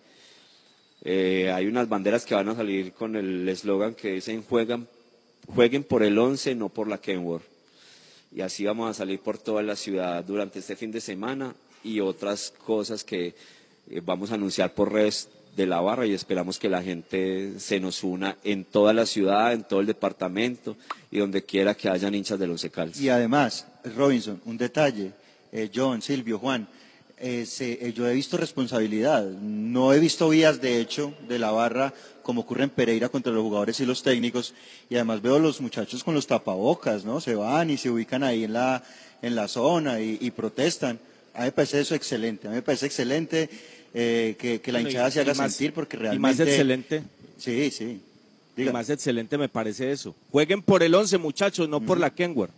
Eh, 1.03 1.51
hay 1.53 1.67
unas 1.67 1.89
banderas 1.89 2.25
que 2.25 2.35
van 2.35 2.49
a 2.49 2.57
salir 2.57 2.93
con 2.93 3.17
el 3.17 3.49
eslogan 3.49 3.95
que 3.95 4.13
dicen 4.13 4.43
juegan, 4.43 4.89
jueguen 5.55 5.85
por 5.85 6.03
el 6.03 6.19
11, 6.19 6.55
no 6.55 6.69
por 6.69 6.89
la 6.89 6.99
Kenworth. 6.99 7.45
Y 8.35 8.41
así 8.41 8.65
vamos 8.65 8.91
a 8.91 8.95
salir 8.95 9.21
por 9.21 9.39
toda 9.39 9.63
la 9.63 9.77
ciudad 9.77 10.25
durante 10.25 10.59
este 10.59 10.77
fin 10.77 10.91
de 10.91 11.01
semana 11.01 11.55
y 11.85 12.01
otras 12.01 12.53
cosas 12.65 13.05
que 13.05 13.35
eh, 13.89 14.01
vamos 14.05 14.31
a 14.31 14.35
anunciar 14.35 14.75
por 14.75 14.93
redes 14.93 15.29
de 15.57 15.67
la 15.67 15.81
barra 15.81 16.07
y 16.07 16.13
esperamos 16.13 16.59
que 16.59 16.69
la 16.69 16.83
gente 16.83 17.59
se 17.59 17.81
nos 17.81 18.05
una 18.05 18.37
en 18.45 18.65
toda 18.65 18.93
la 18.93 19.07
ciudad, 19.07 19.53
en 19.53 19.65
todo 19.65 19.81
el 19.81 19.87
departamento 19.87 20.77
y 21.11 21.19
donde 21.19 21.43
quiera 21.45 21.75
que 21.75 21.89
hayan 21.89 22.15
hinchas 22.15 22.39
de 22.39 22.47
los 22.47 22.65
Caldas. 22.67 23.01
Y 23.01 23.09
además, 23.09 23.67
Robinson, 23.97 24.41
un 24.45 24.59
detalle, 24.59 25.13
eh, 25.53 25.71
John, 25.75 26.03
Silvio, 26.03 26.39
Juan, 26.39 26.69
eh, 27.19 27.47
se- 27.47 27.79
eh, 27.87 27.93
yo 27.95 28.07
he 28.07 28.13
visto 28.13 28.37
responsabilidad, 28.37 29.25
no 29.25 29.95
he 29.95 29.99
visto 29.99 30.29
vías 30.29 30.61
de 30.61 30.81
hecho 30.81 31.15
de 31.29 31.39
la 31.39 31.51
barra 31.51 31.95
como 32.23 32.43
ocurre 32.43 32.65
en 32.65 32.71
Pereira 32.71 33.09
contra 33.09 33.33
los 33.33 33.43
jugadores 33.43 33.81
y 33.81 33.87
los 33.87 34.03
técnicos 34.03 34.53
y 34.91 34.97
además 34.97 35.23
veo 35.23 35.39
los 35.39 35.61
muchachos 35.63 36.05
con 36.05 36.13
los 36.15 36.27
tapabocas, 36.27 37.05
¿no? 37.05 37.21
Se 37.21 37.35
van 37.35 37.71
y 37.71 37.79
se 37.79 37.89
ubican 37.89 38.23
ahí 38.25 38.45
en 38.45 38.53
la, 38.53 38.83
en 39.23 39.35
la 39.35 39.49
zona 39.49 40.01
y, 40.01 40.19
y 40.21 40.31
protestan. 40.33 40.99
A 41.33 41.41
mí 41.41 41.45
me 41.47 41.53
parece 41.53 41.81
eso 41.81 41.95
excelente, 41.95 42.49
a 42.49 42.51
mí 42.51 42.57
me 42.57 42.63
parece 42.63 42.87
excelente 42.87 43.49
eh, 43.99 44.37
que, 44.39 44.61
que 44.61 44.73
la 44.73 44.79
Bueno, 44.81 44.89
y- 44.91 44.93
hinchada 44.93 45.11
se 45.11 45.21
haga 45.21 45.33
y 45.33 45.37
más- 45.37 45.53
sentir 45.55 45.73
porque 45.73 45.97
y 45.97 46.01
realmente... 46.01 46.21
más 46.21 46.39
excelente. 46.41 47.03
Sí, 47.39 47.71
sí. 47.71 48.01
Y 48.59 48.65
más 48.65 48.89
excelente 48.91 49.37
me 49.39 49.49
parece 49.49 49.91
eso. 49.91 50.15
Jueguen 50.31 50.61
por 50.63 50.83
el 50.83 50.95
11, 50.95 51.17
muchachos, 51.19 51.67
no 51.69 51.81
por 51.81 51.99
la 51.99 52.11
Kenworth. 52.11 52.53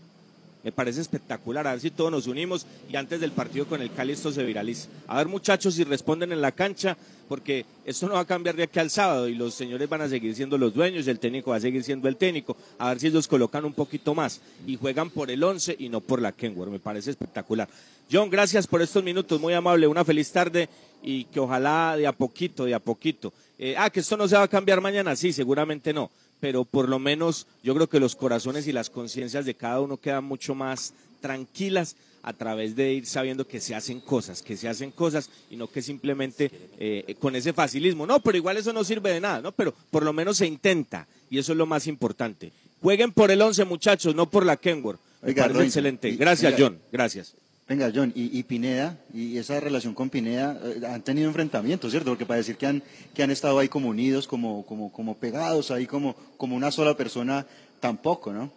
Me 0.64 0.72
parece 0.72 1.00
espectacular. 1.00 1.66
A 1.66 1.72
ver 1.72 1.80
si 1.80 1.90
todos 1.90 2.10
nos 2.10 2.26
unimos 2.26 2.66
y 2.90 2.96
antes 2.96 3.20
del 3.20 3.32
partido 3.32 3.66
con 3.66 3.80
el 3.80 3.92
Cali 3.92 4.12
esto 4.12 4.32
se 4.32 4.42
viraliza. 4.44 4.88
A 5.06 5.18
ver, 5.18 5.28
muchachos, 5.28 5.74
si 5.74 5.84
responden 5.84 6.32
en 6.32 6.40
la 6.40 6.52
cancha, 6.52 6.96
porque 7.28 7.64
esto 7.84 8.08
no 8.08 8.14
va 8.14 8.20
a 8.20 8.24
cambiar 8.24 8.56
de 8.56 8.64
aquí 8.64 8.78
al 8.78 8.90
sábado 8.90 9.28
y 9.28 9.34
los 9.34 9.54
señores 9.54 9.88
van 9.88 10.00
a 10.02 10.08
seguir 10.08 10.34
siendo 10.34 10.58
los 10.58 10.74
dueños, 10.74 11.06
el 11.06 11.18
técnico 11.18 11.50
va 11.50 11.56
a 11.56 11.60
seguir 11.60 11.84
siendo 11.84 12.08
el 12.08 12.16
técnico. 12.16 12.56
A 12.78 12.88
ver 12.88 13.00
si 13.00 13.06
ellos 13.08 13.28
colocan 13.28 13.64
un 13.64 13.72
poquito 13.72 14.14
más 14.14 14.40
y 14.66 14.76
juegan 14.76 15.10
por 15.10 15.30
el 15.30 15.42
11 15.42 15.76
y 15.78 15.88
no 15.88 16.00
por 16.00 16.20
la 16.20 16.32
Kenworth. 16.32 16.72
Me 16.72 16.80
parece 16.80 17.10
espectacular. 17.10 17.68
John, 18.10 18.30
gracias 18.30 18.66
por 18.66 18.82
estos 18.82 19.04
minutos, 19.04 19.40
muy 19.40 19.52
amable. 19.52 19.86
Una 19.86 20.04
feliz 20.04 20.32
tarde 20.32 20.68
y 21.02 21.24
que 21.24 21.40
ojalá 21.40 21.94
de 21.96 22.06
a 22.06 22.12
poquito, 22.12 22.64
de 22.64 22.74
a 22.74 22.80
poquito. 22.80 23.32
Eh, 23.58 23.74
ah, 23.76 23.90
que 23.90 24.00
esto 24.00 24.16
no 24.16 24.28
se 24.28 24.36
va 24.36 24.44
a 24.44 24.48
cambiar 24.48 24.80
mañana, 24.80 25.16
sí, 25.16 25.32
seguramente 25.32 25.92
no, 25.92 26.10
pero 26.40 26.64
por 26.64 26.88
lo 26.88 26.98
menos 26.98 27.46
yo 27.62 27.74
creo 27.74 27.88
que 27.88 28.00
los 28.00 28.16
corazones 28.16 28.66
y 28.66 28.72
las 28.72 28.90
conciencias 28.90 29.44
de 29.44 29.54
cada 29.54 29.80
uno 29.80 29.96
quedan 29.96 30.24
mucho 30.24 30.54
más 30.54 30.94
tranquilas 31.20 31.96
a 32.22 32.32
través 32.32 32.76
de 32.76 32.92
ir 32.92 33.06
sabiendo 33.06 33.46
que 33.46 33.60
se 33.60 33.74
hacen 33.74 34.00
cosas, 34.00 34.42
que 34.42 34.56
se 34.56 34.68
hacen 34.68 34.90
cosas 34.90 35.30
y 35.50 35.56
no 35.56 35.68
que 35.68 35.82
simplemente 35.82 36.50
eh, 36.78 37.14
con 37.20 37.36
ese 37.36 37.52
facilismo, 37.52 38.06
no, 38.06 38.20
pero 38.20 38.36
igual 38.36 38.56
eso 38.56 38.72
no 38.72 38.84
sirve 38.84 39.12
de 39.12 39.20
nada, 39.20 39.40
¿no? 39.40 39.52
Pero 39.52 39.74
por 39.90 40.02
lo 40.02 40.12
menos 40.12 40.36
se 40.36 40.46
intenta 40.46 41.06
y 41.30 41.38
eso 41.38 41.52
es 41.52 41.58
lo 41.58 41.66
más 41.66 41.86
importante. 41.86 42.52
Jueguen 42.82 43.12
por 43.12 43.30
el 43.30 43.40
11 43.40 43.64
muchachos, 43.64 44.14
no 44.14 44.28
por 44.28 44.44
la 44.44 44.56
Kenworth. 44.56 45.00
Me 45.22 45.30
Oiga, 45.30 45.44
parece 45.44 45.64
excelente. 45.64 46.10
Gracias, 46.12 46.54
John. 46.56 46.78
Gracias. 46.92 47.34
Venga, 47.68 47.92
John, 47.94 48.10
y, 48.14 48.42
Pineda, 48.44 48.96
y 49.12 49.36
esa 49.36 49.60
relación 49.60 49.92
con 49.92 50.08
Pineda, 50.08 50.58
eh, 50.64 50.86
han 50.86 51.02
tenido 51.02 51.28
enfrentamientos, 51.28 51.90
¿cierto? 51.90 52.10
Porque 52.10 52.24
para 52.24 52.38
decir 52.38 52.56
que 52.56 52.66
han, 52.66 52.82
que 53.12 53.22
han 53.22 53.30
estado 53.30 53.58
ahí 53.58 53.68
como 53.68 53.90
unidos, 53.90 54.26
como, 54.26 54.64
como, 54.64 54.90
como 54.90 55.18
pegados, 55.18 55.70
ahí 55.70 55.86
como, 55.86 56.16
como 56.38 56.56
una 56.56 56.70
sola 56.70 56.96
persona, 56.96 57.46
tampoco, 57.78 58.32
¿no? 58.32 58.50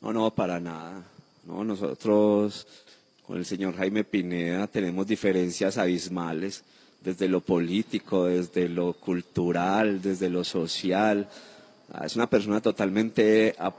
No, 0.00 0.14
no, 0.14 0.34
para 0.34 0.58
nada. 0.58 1.04
No, 1.44 1.62
nosotros 1.62 2.66
con 3.26 3.36
el 3.36 3.44
señor 3.44 3.76
Jaime 3.76 4.02
Pineda 4.02 4.66
tenemos 4.66 5.06
diferencias 5.06 5.76
abismales 5.76 6.64
desde 7.02 7.28
lo 7.28 7.42
político, 7.42 8.24
desde 8.24 8.70
lo 8.70 8.94
cultural, 8.94 10.00
desde 10.00 10.30
lo 10.30 10.42
social. 10.42 11.28
Ah, 11.92 12.06
Es 12.06 12.16
una 12.16 12.30
persona 12.30 12.62
totalmente 12.62 13.54
ah, 13.58 13.74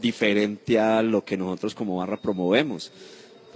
diferente 0.00 0.78
a 0.78 1.02
lo 1.02 1.24
que 1.24 1.36
nosotros 1.36 1.74
como 1.74 1.96
barra 1.96 2.18
promovemos. 2.18 2.92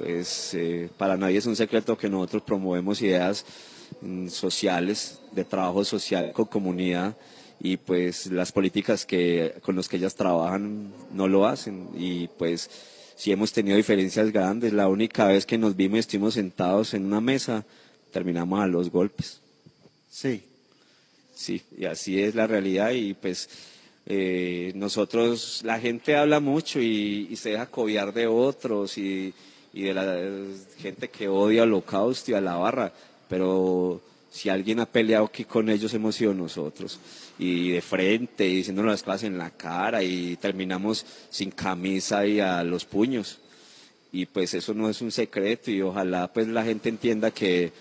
Pues 0.03 0.53
eh, 0.55 0.89
para 0.99 1.17
nadie 1.17 1.39
es 1.39 1.47
un 1.47 1.55
secreto 1.55 1.97
que 1.97 2.09
nosotros 2.09 2.43
promovemos 2.43 3.01
ideas 3.03 3.45
mm, 4.01 4.27
sociales, 4.27 5.21
de 5.31 5.45
trabajo 5.45 5.85
social 5.85 6.33
con 6.33 6.47
comunidad 6.47 7.17
y 7.61 7.77
pues 7.77 8.27
las 8.27 8.51
políticas 8.51 9.07
que 9.07 9.55
con 9.63 9.77
las 9.77 9.89
que 9.89 9.99
ellas 9.99 10.17
trabajan 10.17 10.93
no 11.13 11.29
lo 11.29 11.47
hacen 11.47 11.89
y 11.97 12.27
pues 12.27 12.69
si 13.15 13.31
hemos 13.31 13.53
tenido 13.53 13.77
diferencias 13.77 14.33
grandes, 14.33 14.73
la 14.73 14.89
única 14.89 15.29
vez 15.29 15.47
que 15.47 15.57
nos 15.57 15.77
vimos 15.77 15.99
y 15.99 16.01
estuvimos 16.01 16.35
sentados 16.35 16.95
en 16.95 17.07
una 17.07 17.21
mesa 17.21 17.65
terminamos 18.11 18.59
a 18.61 18.67
los 18.67 18.91
golpes. 18.91 19.41
Sí. 20.11 20.43
Sí, 21.33 21.63
y 21.79 21.85
así 21.85 22.21
es 22.21 22.35
la 22.35 22.49
realidad 22.49 22.91
y 22.91 23.15
pues 23.15 23.49
eh, 24.07 24.73
nosotros, 24.75 25.61
la 25.63 25.79
gente 25.79 26.17
habla 26.17 26.41
mucho 26.41 26.81
y, 26.81 27.29
y 27.31 27.37
se 27.37 27.51
deja 27.51 27.67
cobiar 27.67 28.13
de 28.13 28.27
otros 28.27 28.99
y, 28.99 29.33
y 29.73 29.83
de 29.83 29.95
la 29.95 30.21
gente 30.79 31.09
que 31.09 31.29
odia 31.29 31.63
al 31.63 31.69
holocausto 31.69 32.31
y 32.31 32.35
a 32.35 32.41
la 32.41 32.57
barra, 32.57 32.93
pero 33.29 34.01
si 34.31 34.49
alguien 34.49 34.81
ha 34.81 34.87
peleado 34.87 35.27
aquí 35.27 35.45
con 35.45 35.69
ellos 35.69 35.93
hemos 35.95 36.17
sido 36.17 36.33
nosotros 36.35 36.99
y 37.39 37.71
de 37.71 37.83
frente 37.83 38.47
y 38.47 38.57
diciendo 38.57 38.83
las 38.83 39.03
cosas 39.03 39.25
en 39.25 39.39
la 39.39 39.51
cara 39.51 40.03
y 40.03 40.37
terminamos 40.37 41.05
sin 41.31 41.51
camisa 41.51 42.27
y 42.27 42.41
a 42.41 42.63
los 42.65 42.85
puños 42.85 43.39
y 44.13 44.27
pues 44.27 44.55
eso 44.55 44.75
no 44.75 44.89
es 44.91 45.01
un 45.01 45.11
secreto 45.11 45.71
y 45.71 45.81
ojalá 45.83 46.33
pues 46.33 46.47
la 46.49 46.65
gente 46.65 46.89
entienda 46.89 47.31
que 47.31 47.73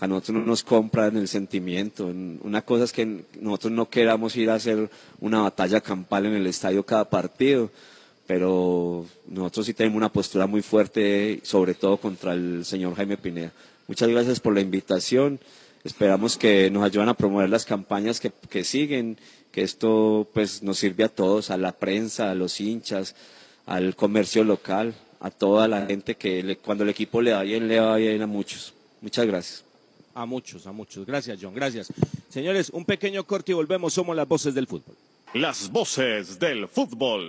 a 0.00 0.06
nosotros 0.06 0.38
no 0.38 0.44
nos 0.44 0.62
compran 0.62 1.16
el 1.16 1.28
sentimiento. 1.28 2.06
Una 2.06 2.62
cosa 2.62 2.84
es 2.84 2.92
que 2.92 3.24
nosotros 3.40 3.72
no 3.72 3.88
queramos 3.88 4.36
ir 4.36 4.50
a 4.50 4.54
hacer 4.54 4.90
una 5.20 5.42
batalla 5.42 5.80
campal 5.80 6.26
en 6.26 6.34
el 6.34 6.46
estadio 6.46 6.84
cada 6.84 7.08
partido, 7.08 7.70
pero 8.26 9.06
nosotros 9.28 9.66
sí 9.66 9.74
tenemos 9.74 9.96
una 9.96 10.12
postura 10.12 10.46
muy 10.46 10.62
fuerte, 10.62 11.40
sobre 11.42 11.74
todo 11.74 11.96
contra 11.96 12.32
el 12.34 12.64
señor 12.64 12.94
Jaime 12.96 13.16
Pineda. 13.16 13.52
Muchas 13.88 14.08
gracias 14.08 14.40
por 14.40 14.54
la 14.54 14.60
invitación. 14.60 15.38
Esperamos 15.84 16.36
que 16.36 16.70
nos 16.70 16.82
ayuden 16.84 17.08
a 17.08 17.14
promover 17.14 17.48
las 17.48 17.64
campañas 17.64 18.18
que, 18.18 18.32
que 18.50 18.64
siguen, 18.64 19.16
que 19.52 19.62
esto 19.62 20.26
pues 20.34 20.62
nos 20.62 20.78
sirve 20.78 21.04
a 21.04 21.08
todos, 21.08 21.50
a 21.50 21.56
la 21.56 21.72
prensa, 21.72 22.30
a 22.30 22.34
los 22.34 22.60
hinchas, 22.60 23.14
al 23.66 23.94
comercio 23.94 24.42
local, 24.42 24.94
a 25.20 25.30
toda 25.30 25.68
la 25.68 25.86
gente 25.86 26.16
que 26.16 26.42
le- 26.42 26.56
cuando 26.56 26.82
el 26.84 26.90
equipo 26.90 27.22
le 27.22 27.30
da 27.30 27.42
bien, 27.42 27.68
le 27.68 27.78
va 27.80 27.96
bien 27.96 28.20
a 28.22 28.26
muchos. 28.26 28.74
Muchas 29.00 29.26
gracias. 29.26 29.64
A 30.14 30.26
muchos, 30.26 30.66
a 30.66 30.72
muchos. 30.72 31.06
Gracias, 31.06 31.38
John. 31.40 31.54
Gracias. 31.54 31.92
Señores, 32.30 32.70
un 32.70 32.84
pequeño 32.84 33.24
corte 33.24 33.52
y 33.52 33.54
volvemos. 33.54 33.92
Somos 33.94 34.16
las 34.16 34.26
voces 34.26 34.54
del 34.54 34.66
fútbol. 34.66 34.96
Las 35.34 35.70
voces 35.70 36.38
del 36.38 36.66
fútbol. 36.68 37.28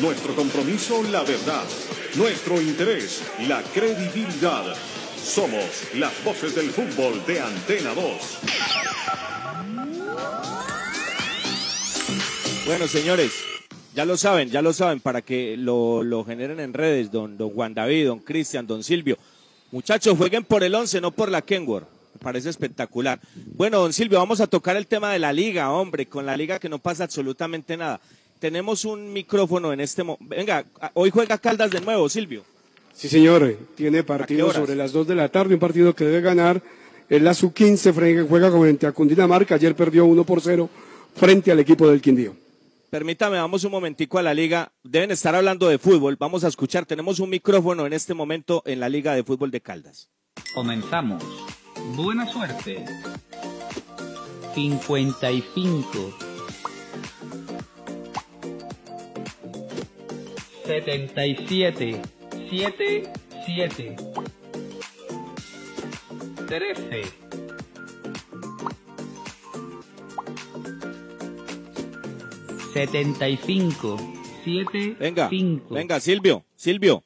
Nuestro 0.00 0.34
compromiso, 0.34 1.02
la 1.04 1.22
verdad. 1.22 1.62
Nuestro 2.16 2.60
interés, 2.60 3.22
la 3.46 3.62
credibilidad. 3.62 4.74
Somos 5.16 5.94
las 5.94 6.12
voces 6.24 6.54
del 6.56 6.70
fútbol 6.70 7.24
de 7.26 7.40
Antena 7.40 7.94
2. 7.94 8.04
Bueno, 12.66 12.88
señores, 12.88 13.32
ya 13.94 14.04
lo 14.04 14.16
saben, 14.16 14.50
ya 14.50 14.62
lo 14.62 14.72
saben, 14.72 14.98
para 14.98 15.22
que 15.22 15.56
lo, 15.56 16.02
lo 16.02 16.24
generen 16.24 16.58
en 16.58 16.72
redes, 16.72 17.12
don, 17.12 17.38
don 17.38 17.50
Juan 17.50 17.74
David, 17.74 18.08
don 18.08 18.18
Cristian, 18.18 18.66
don 18.66 18.82
Silvio. 18.82 19.16
Muchachos, 19.70 20.18
jueguen 20.18 20.42
por 20.44 20.64
el 20.64 20.74
11, 20.74 21.00
no 21.00 21.12
por 21.12 21.30
la 21.30 21.42
Kenworth. 21.42 21.86
Me 22.14 22.20
parece 22.20 22.50
espectacular. 22.50 23.20
Bueno, 23.54 23.78
don 23.78 23.92
Silvio, 23.92 24.18
vamos 24.18 24.40
a 24.40 24.48
tocar 24.48 24.76
el 24.76 24.88
tema 24.88 25.12
de 25.12 25.20
la 25.20 25.32
liga, 25.32 25.70
hombre, 25.70 26.06
con 26.06 26.26
la 26.26 26.36
liga 26.36 26.58
que 26.58 26.68
no 26.68 26.80
pasa 26.80 27.04
absolutamente 27.04 27.76
nada. 27.76 28.00
Tenemos 28.38 28.84
un 28.84 29.12
micrófono 29.12 29.72
en 29.72 29.80
este 29.80 30.02
momento. 30.02 30.26
Venga, 30.28 30.64
hoy 30.94 31.10
juega 31.10 31.38
Caldas 31.38 31.70
de 31.70 31.80
nuevo, 31.80 32.08
Silvio. 32.08 32.44
Sí, 32.92 33.08
señor, 33.08 33.56
tiene 33.74 34.02
partido 34.04 34.52
sobre 34.52 34.76
las 34.76 34.92
2 34.92 35.06
de 35.08 35.14
la 35.14 35.28
tarde, 35.28 35.54
un 35.54 35.60
partido 35.60 35.94
que 35.94 36.04
debe 36.04 36.20
ganar. 36.20 36.62
Es 37.08 37.20
la 37.20 37.34
sub-15, 37.34 37.92
fre- 37.92 38.26
juega 38.28 38.50
frente 38.50 38.86
a 38.86 38.92
Cundinamarca, 38.92 39.56
ayer 39.56 39.74
perdió 39.74 40.04
1 40.06 40.24
por 40.24 40.40
0 40.40 40.68
frente 41.16 41.50
al 41.52 41.60
equipo 41.60 41.88
del 41.88 42.00
Quindío. 42.00 42.34
Permítame, 42.90 43.36
vamos 43.38 43.64
un 43.64 43.72
momentico 43.72 44.18
a 44.18 44.22
la 44.22 44.32
liga. 44.32 44.70
Deben 44.84 45.10
estar 45.10 45.34
hablando 45.34 45.68
de 45.68 45.78
fútbol. 45.78 46.16
Vamos 46.16 46.44
a 46.44 46.48
escuchar. 46.48 46.86
Tenemos 46.86 47.18
un 47.18 47.28
micrófono 47.28 47.86
en 47.86 47.92
este 47.92 48.14
momento 48.14 48.62
en 48.66 48.78
la 48.78 48.88
Liga 48.88 49.14
de 49.16 49.24
Fútbol 49.24 49.50
de 49.50 49.60
Caldas. 49.60 50.08
Comenzamos. 50.54 51.22
Buena 51.96 52.30
suerte. 52.32 52.84
55. 54.54 56.33
77. 60.64 62.00
7. 62.50 63.02
7. 63.46 63.96
13. 66.46 67.04
75. 72.74 73.96
7. 74.44 74.96
Venga, 74.98 75.28
5. 75.28 75.74
venga, 75.74 76.00
Silvio, 76.00 76.44
Silvio. 76.56 77.02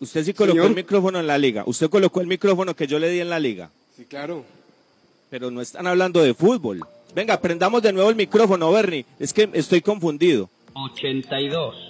Usted 0.00 0.24
sí 0.24 0.32
colocó 0.32 0.54
Señor. 0.56 0.68
el 0.70 0.74
micrófono 0.76 1.20
en 1.20 1.26
la 1.26 1.36
liga. 1.38 1.62
Usted 1.66 1.90
colocó 1.90 2.20
el 2.20 2.26
micrófono 2.26 2.74
que 2.74 2.86
yo 2.86 2.98
le 2.98 3.10
di 3.10 3.20
en 3.20 3.28
la 3.28 3.38
liga. 3.38 3.70
Sí, 3.96 4.04
claro. 4.06 4.44
Pero 5.28 5.50
no 5.50 5.60
están 5.60 5.86
hablando 5.86 6.22
de 6.22 6.32
fútbol. 6.34 6.80
Venga, 7.14 7.40
prendamos 7.40 7.82
de 7.82 7.92
nuevo 7.92 8.08
el 8.08 8.16
micrófono, 8.16 8.70
Bernie. 8.72 9.04
Es 9.18 9.32
que 9.32 9.48
estoy 9.52 9.82
confundido. 9.82 10.48
82. 10.74 11.89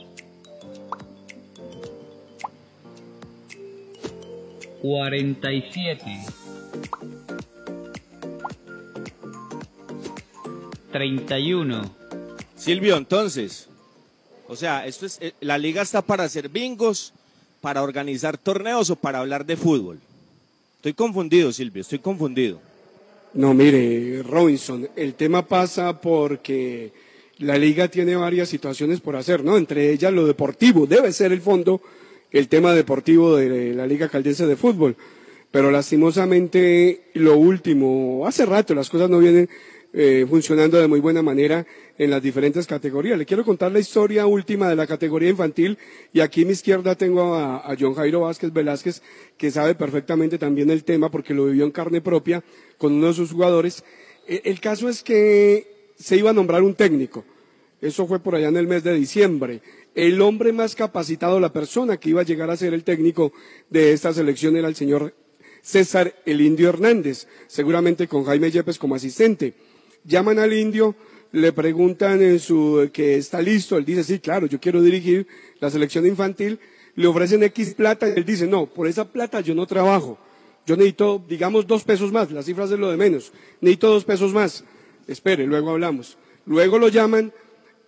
47. 4.82 6.04
31. 10.92 11.82
Silvio, 12.56 12.96
entonces, 12.96 13.68
o 14.48 14.56
sea, 14.56 14.86
esto 14.86 15.06
es, 15.06 15.18
eh, 15.20 15.32
la 15.40 15.56
liga 15.58 15.82
está 15.82 16.02
para 16.02 16.24
hacer 16.24 16.48
bingos, 16.48 17.12
para 17.60 17.82
organizar 17.82 18.36
torneos 18.36 18.90
o 18.90 18.96
para 18.96 19.20
hablar 19.20 19.46
de 19.46 19.56
fútbol. 19.56 19.98
Estoy 20.76 20.94
confundido, 20.94 21.52
Silvio, 21.52 21.82
estoy 21.82 21.98
confundido. 21.98 22.60
No, 23.34 23.54
mire, 23.54 24.22
Robinson, 24.22 24.88
el 24.96 25.14
tema 25.14 25.46
pasa 25.46 26.00
porque 26.00 26.92
la 27.38 27.56
liga 27.56 27.88
tiene 27.88 28.16
varias 28.16 28.48
situaciones 28.48 29.00
por 29.00 29.14
hacer, 29.16 29.44
¿no? 29.44 29.56
Entre 29.56 29.92
ellas 29.92 30.12
lo 30.12 30.26
deportivo, 30.26 30.86
debe 30.86 31.12
ser 31.12 31.32
el 31.32 31.40
fondo, 31.40 31.80
el 32.32 32.48
tema 32.48 32.74
deportivo 32.74 33.36
de 33.36 33.74
la 33.74 33.86
Liga 33.86 34.08
Caldense 34.08 34.46
de 34.46 34.56
Fútbol. 34.56 34.96
Pero 35.50 35.70
lastimosamente, 35.70 37.02
lo 37.14 37.36
último, 37.36 38.24
hace 38.26 38.46
rato 38.46 38.74
las 38.74 38.88
cosas 38.88 39.10
no 39.10 39.18
vienen 39.18 39.48
eh, 39.92 40.24
funcionando 40.28 40.80
de 40.80 40.86
muy 40.86 41.00
buena 41.00 41.22
manera 41.22 41.66
en 41.98 42.10
las 42.10 42.22
diferentes 42.22 42.68
categorías. 42.68 43.18
Le 43.18 43.26
quiero 43.26 43.44
contar 43.44 43.72
la 43.72 43.80
historia 43.80 44.26
última 44.26 44.68
de 44.68 44.76
la 44.76 44.86
categoría 44.86 45.28
infantil 45.28 45.76
y 46.12 46.20
aquí 46.20 46.42
a 46.42 46.46
mi 46.46 46.52
izquierda 46.52 46.94
tengo 46.94 47.34
a, 47.34 47.74
John 47.78 47.94
Jairo 47.94 48.20
Vázquez 48.20 48.52
Velázquez, 48.52 49.02
que 49.36 49.50
sabe 49.50 49.74
perfectamente 49.74 50.38
también 50.38 50.70
el 50.70 50.84
tema 50.84 51.10
porque 51.10 51.34
lo 51.34 51.46
vivió 51.46 51.64
en 51.64 51.72
carne 51.72 52.00
propia 52.00 52.44
con 52.78 52.92
uno 52.92 53.08
de 53.08 53.14
sus 53.14 53.32
jugadores. 53.32 53.82
E- 54.28 54.42
el 54.44 54.60
caso 54.60 54.88
es 54.88 55.02
que 55.02 55.90
se 55.98 56.16
iba 56.16 56.30
a 56.30 56.34
nombrar 56.34 56.62
un 56.62 56.74
técnico. 56.74 57.24
Eso 57.80 58.06
fue 58.06 58.20
por 58.20 58.36
allá 58.36 58.48
en 58.48 58.56
el 58.58 58.68
mes 58.68 58.84
de 58.84 58.94
diciembre. 58.94 59.60
El 59.94 60.20
hombre 60.22 60.52
más 60.52 60.74
capacitado, 60.74 61.40
la 61.40 61.52
persona 61.52 61.96
que 61.96 62.10
iba 62.10 62.20
a 62.20 62.24
llegar 62.24 62.50
a 62.50 62.56
ser 62.56 62.74
el 62.74 62.84
técnico 62.84 63.32
de 63.70 63.92
esta 63.92 64.12
selección 64.12 64.56
era 64.56 64.68
el 64.68 64.76
señor 64.76 65.14
César 65.62 66.14
el 66.24 66.40
Indio 66.40 66.68
Hernández, 66.68 67.26
seguramente 67.46 68.08
con 68.08 68.24
Jaime 68.24 68.50
Yepes 68.50 68.78
como 68.78 68.94
asistente. 68.94 69.54
Llaman 70.04 70.38
al 70.38 70.52
Indio, 70.52 70.94
le 71.32 71.52
preguntan 71.52 72.22
en 72.22 72.38
su, 72.38 72.88
que 72.92 73.16
está 73.16 73.42
listo, 73.42 73.76
él 73.76 73.84
dice, 73.84 74.04
sí, 74.04 74.18
claro, 74.20 74.46
yo 74.46 74.60
quiero 74.60 74.80
dirigir 74.80 75.26
la 75.60 75.70
selección 75.70 76.06
infantil, 76.06 76.58
le 76.94 77.06
ofrecen 77.06 77.42
X 77.42 77.74
plata 77.74 78.08
y 78.08 78.12
él 78.16 78.24
dice, 78.24 78.46
no, 78.46 78.66
por 78.66 78.86
esa 78.86 79.10
plata 79.10 79.40
yo 79.40 79.54
no 79.54 79.66
trabajo, 79.66 80.18
yo 80.66 80.76
necesito, 80.76 81.22
digamos, 81.28 81.66
dos 81.66 81.84
pesos 81.84 82.12
más, 82.12 82.30
las 82.30 82.46
cifras 82.46 82.70
es 82.70 82.78
lo 82.78 82.90
de 82.90 82.96
menos, 82.96 83.32
necesito 83.60 83.90
dos 83.90 84.04
pesos 84.04 84.32
más, 84.32 84.64
espere, 85.06 85.46
luego 85.46 85.70
hablamos. 85.70 86.16
Luego 86.46 86.78
lo 86.78 86.88
llaman, 86.88 87.32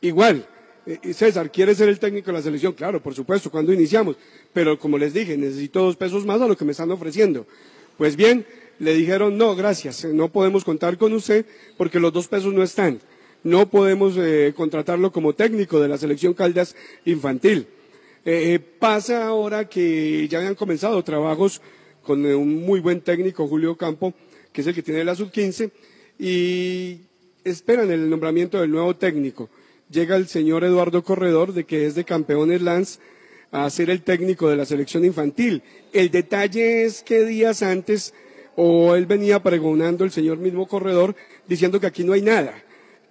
igual, 0.02 0.46
eh, 0.86 1.14
César, 1.14 1.50
¿quiere 1.50 1.74
ser 1.74 1.88
el 1.88 1.98
técnico 1.98 2.26
de 2.26 2.32
la 2.34 2.42
selección? 2.42 2.72
Claro, 2.72 3.02
por 3.02 3.14
supuesto, 3.14 3.50
cuando 3.50 3.72
iniciamos. 3.72 4.16
Pero 4.52 4.78
como 4.78 4.98
les 4.98 5.14
dije, 5.14 5.36
necesito 5.36 5.82
dos 5.82 5.96
pesos 5.96 6.24
más 6.24 6.40
a 6.40 6.46
lo 6.46 6.56
que 6.56 6.64
me 6.64 6.72
están 6.72 6.90
ofreciendo. 6.90 7.46
Pues 7.98 8.16
bien, 8.16 8.46
le 8.78 8.94
dijeron, 8.94 9.36
no, 9.38 9.54
gracias, 9.54 10.04
eh, 10.04 10.12
no 10.12 10.30
podemos 10.30 10.64
contar 10.64 10.98
con 10.98 11.12
usted 11.12 11.46
porque 11.76 12.00
los 12.00 12.12
dos 12.12 12.28
pesos 12.28 12.52
no 12.52 12.62
están. 12.62 13.00
No 13.44 13.68
podemos 13.68 14.14
eh, 14.16 14.52
contratarlo 14.56 15.12
como 15.12 15.34
técnico 15.34 15.80
de 15.80 15.88
la 15.88 15.98
selección 15.98 16.34
Caldas 16.34 16.76
infantil. 17.04 17.66
Eh, 18.24 18.54
eh, 18.54 18.58
pasa 18.60 19.26
ahora 19.26 19.68
que 19.68 20.28
ya 20.28 20.38
habían 20.38 20.54
comenzado 20.54 21.02
trabajos 21.02 21.60
con 22.04 22.24
eh, 22.24 22.34
un 22.34 22.64
muy 22.64 22.78
buen 22.78 23.00
técnico, 23.00 23.48
Julio 23.48 23.76
Campo, 23.76 24.14
que 24.52 24.60
es 24.60 24.66
el 24.66 24.74
que 24.74 24.82
tiene 24.82 25.02
la 25.02 25.16
sub-15, 25.16 25.72
y 26.20 27.00
esperan 27.42 27.90
el 27.90 28.08
nombramiento 28.08 28.60
del 28.60 28.70
nuevo 28.70 28.94
técnico. 28.94 29.48
Llega 29.92 30.16
el 30.16 30.26
señor 30.26 30.64
Eduardo 30.64 31.04
Corredor, 31.04 31.52
de 31.52 31.64
que 31.64 31.84
es 31.84 31.94
de 31.94 32.04
Campeones 32.04 32.62
Lance, 32.62 32.98
a 33.50 33.68
ser 33.68 33.90
el 33.90 34.00
técnico 34.00 34.48
de 34.48 34.56
la 34.56 34.64
selección 34.64 35.04
infantil. 35.04 35.62
El 35.92 36.10
detalle 36.10 36.86
es 36.86 37.02
que 37.02 37.26
días 37.26 37.62
antes, 37.62 38.14
o 38.56 38.94
él 38.94 39.04
venía 39.04 39.42
pregonando 39.42 40.04
el 40.04 40.10
señor 40.10 40.38
mismo 40.38 40.66
Corredor, 40.66 41.14
diciendo 41.46 41.78
que 41.78 41.88
aquí 41.88 42.04
no 42.04 42.14
hay 42.14 42.22
nada, 42.22 42.54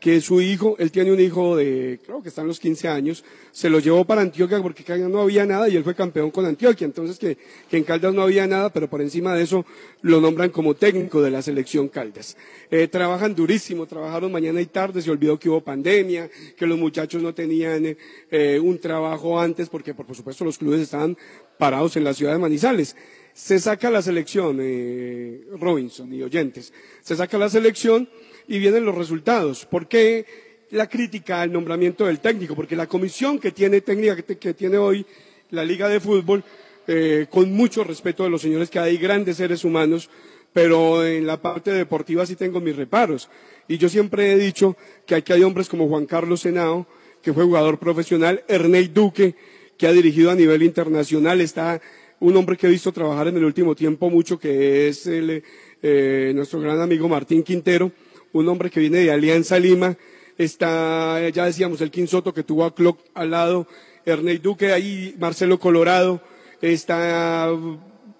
que 0.01 0.19
su 0.19 0.41
hijo, 0.41 0.75
él 0.79 0.91
tiene 0.91 1.11
un 1.11 1.19
hijo 1.19 1.55
de, 1.55 1.99
creo 2.03 2.23
que 2.23 2.29
está 2.29 2.41
en 2.41 2.47
los 2.47 2.59
15 2.59 2.87
años, 2.87 3.23
se 3.51 3.69
lo 3.69 3.77
llevó 3.77 4.03
para 4.03 4.21
Antioquia 4.21 4.59
porque 4.59 4.81
acá 4.81 4.97
no 4.97 5.21
había 5.21 5.45
nada 5.45 5.69
y 5.69 5.75
él 5.75 5.83
fue 5.83 5.93
campeón 5.93 6.31
con 6.31 6.43
Antioquia, 6.47 6.85
entonces 6.85 7.19
que, 7.19 7.37
que 7.69 7.77
en 7.77 7.83
Caldas 7.83 8.11
no 8.11 8.23
había 8.23 8.47
nada, 8.47 8.73
pero 8.73 8.89
por 8.89 8.99
encima 8.99 9.35
de 9.35 9.43
eso 9.43 9.63
lo 10.01 10.19
nombran 10.19 10.49
como 10.49 10.73
técnico 10.73 11.21
de 11.21 11.29
la 11.29 11.43
selección 11.43 11.87
Caldas. 11.87 12.35
Eh, 12.71 12.87
trabajan 12.87 13.35
durísimo, 13.35 13.85
trabajaron 13.85 14.31
mañana 14.31 14.59
y 14.59 14.65
tarde, 14.65 15.03
se 15.03 15.11
olvidó 15.11 15.37
que 15.37 15.49
hubo 15.49 15.61
pandemia, 15.61 16.31
que 16.57 16.65
los 16.65 16.79
muchachos 16.79 17.21
no 17.21 17.35
tenían 17.35 17.95
eh, 18.31 18.59
un 18.59 18.79
trabajo 18.79 19.39
antes 19.39 19.69
porque 19.69 19.93
por, 19.93 20.07
por 20.07 20.15
supuesto 20.15 20.43
los 20.43 20.57
clubes 20.57 20.81
estaban 20.81 21.15
parados 21.59 21.95
en 21.95 22.05
la 22.05 22.15
ciudad 22.15 22.33
de 22.33 22.39
Manizales. 22.39 22.95
Se 23.33 23.59
saca 23.59 23.91
la 23.91 24.01
selección, 24.01 24.57
eh, 24.59 25.45
Robinson 25.59 26.11
y 26.11 26.23
oyentes, 26.23 26.73
se 27.01 27.15
saca 27.15 27.37
la 27.37 27.49
selección 27.49 28.09
y 28.51 28.59
vienen 28.59 28.83
los 28.83 28.95
resultados. 28.95 29.65
¿Por 29.65 29.87
qué 29.87 30.25
la 30.71 30.89
crítica 30.89 31.41
al 31.41 31.53
nombramiento 31.53 32.05
del 32.05 32.19
técnico? 32.19 32.53
Porque 32.53 32.75
la 32.75 32.85
comisión 32.85 33.39
que 33.39 33.51
tiene 33.53 33.79
técnica 33.79 34.21
que, 34.21 34.53
tiene 34.53 34.77
hoy 34.77 35.05
la 35.51 35.63
Liga 35.63 35.87
de 35.87 36.01
Fútbol, 36.01 36.43
eh, 36.85 37.27
con 37.29 37.53
mucho 37.53 37.85
respeto 37.85 38.25
de 38.25 38.29
los 38.29 38.41
señores 38.41 38.69
que 38.69 38.77
hay 38.77 38.97
grandes 38.97 39.37
seres 39.37 39.63
humanos, 39.63 40.09
pero 40.51 41.05
en 41.05 41.25
la 41.25 41.41
parte 41.41 41.71
deportiva 41.71 42.25
sí 42.25 42.35
tengo 42.35 42.59
mis 42.59 42.75
reparos. 42.75 43.29
Y 43.69 43.77
yo 43.77 43.87
siempre 43.87 44.33
he 44.33 44.37
dicho 44.37 44.75
que 45.05 45.15
aquí 45.15 45.31
hay 45.31 45.43
hombres 45.43 45.69
como 45.69 45.87
Juan 45.87 46.05
Carlos 46.05 46.41
Senao, 46.41 46.85
que 47.21 47.31
fue 47.31 47.45
jugador 47.45 47.79
profesional, 47.79 48.43
Ernei 48.49 48.89
Duque, 48.89 49.33
que 49.77 49.87
ha 49.87 49.93
dirigido 49.93 50.29
a 50.29 50.35
nivel 50.35 50.61
internacional, 50.63 51.39
está 51.39 51.79
un 52.19 52.35
hombre 52.35 52.57
que 52.57 52.67
he 52.67 52.69
visto 52.69 52.91
trabajar 52.91 53.29
en 53.29 53.37
el 53.37 53.45
último 53.45 53.75
tiempo 53.75 54.09
mucho, 54.09 54.37
que 54.37 54.89
es 54.89 55.07
eh, 55.07 56.31
nuestro 56.35 56.59
gran 56.59 56.81
amigo 56.81 57.07
Martín 57.07 57.43
Quintero, 57.43 57.93
un 58.33 58.47
hombre 58.47 58.69
que 58.69 58.79
viene 58.79 58.99
de 58.99 59.11
Alianza 59.11 59.59
Lima, 59.59 59.97
está, 60.37 61.29
ya 61.29 61.45
decíamos, 61.45 61.81
el 61.81 61.91
Quinsoto 61.91 62.33
que 62.33 62.43
tuvo 62.43 62.65
a 62.65 62.73
Clock 62.73 62.99
al 63.13 63.31
lado, 63.31 63.67
Ernei 64.05 64.37
Duque 64.37 64.71
ahí, 64.71 65.15
Marcelo 65.19 65.59
Colorado, 65.59 66.21
está 66.61 67.49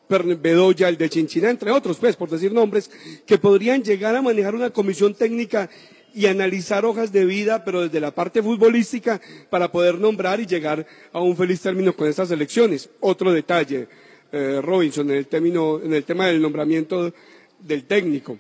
Perne- 0.08 0.40
Bedoya, 0.40 0.90
el 0.90 0.98
de 0.98 1.10
Chinchina, 1.10 1.50
entre 1.50 1.72
otros, 1.72 1.98
pues, 1.98 2.16
por 2.16 2.30
decir 2.30 2.52
nombres, 2.52 2.92
que 3.26 3.38
podrían 3.38 3.84
llegar 3.84 4.16
a 4.16 4.22
manejar 4.22 4.54
una 4.56 4.70
comisión 4.70 5.14
técnica 5.16 5.70
y 6.14 6.26
analizar 6.26 6.84
hojas 6.84 7.14
de 7.14 7.24
vida, 7.24 7.64
pero 7.64 7.84
desde 7.84 8.02
la 8.02 8.12
parte 8.12 8.44
futbolística, 8.44 9.22
para 9.50 9.72
poder 9.72 9.98
nombrar 9.98 10.42
y 10.42 10.46
llegar 10.46 10.86
a 11.14 11.22
un 11.22 11.38
feliz 11.38 11.62
término 11.62 11.96
con 11.96 12.10
estas 12.10 12.30
elecciones. 12.32 12.90
Otro 13.00 13.32
detalle, 13.32 13.88
eh, 14.34 14.60
Robinson, 14.62 15.10
en 15.10 15.16
el, 15.16 15.28
término, 15.28 15.80
en 15.82 15.94
el 15.94 16.04
tema 16.04 16.28
del 16.28 16.42
nombramiento 16.42 17.14
del 17.60 17.86
técnico. 17.86 18.38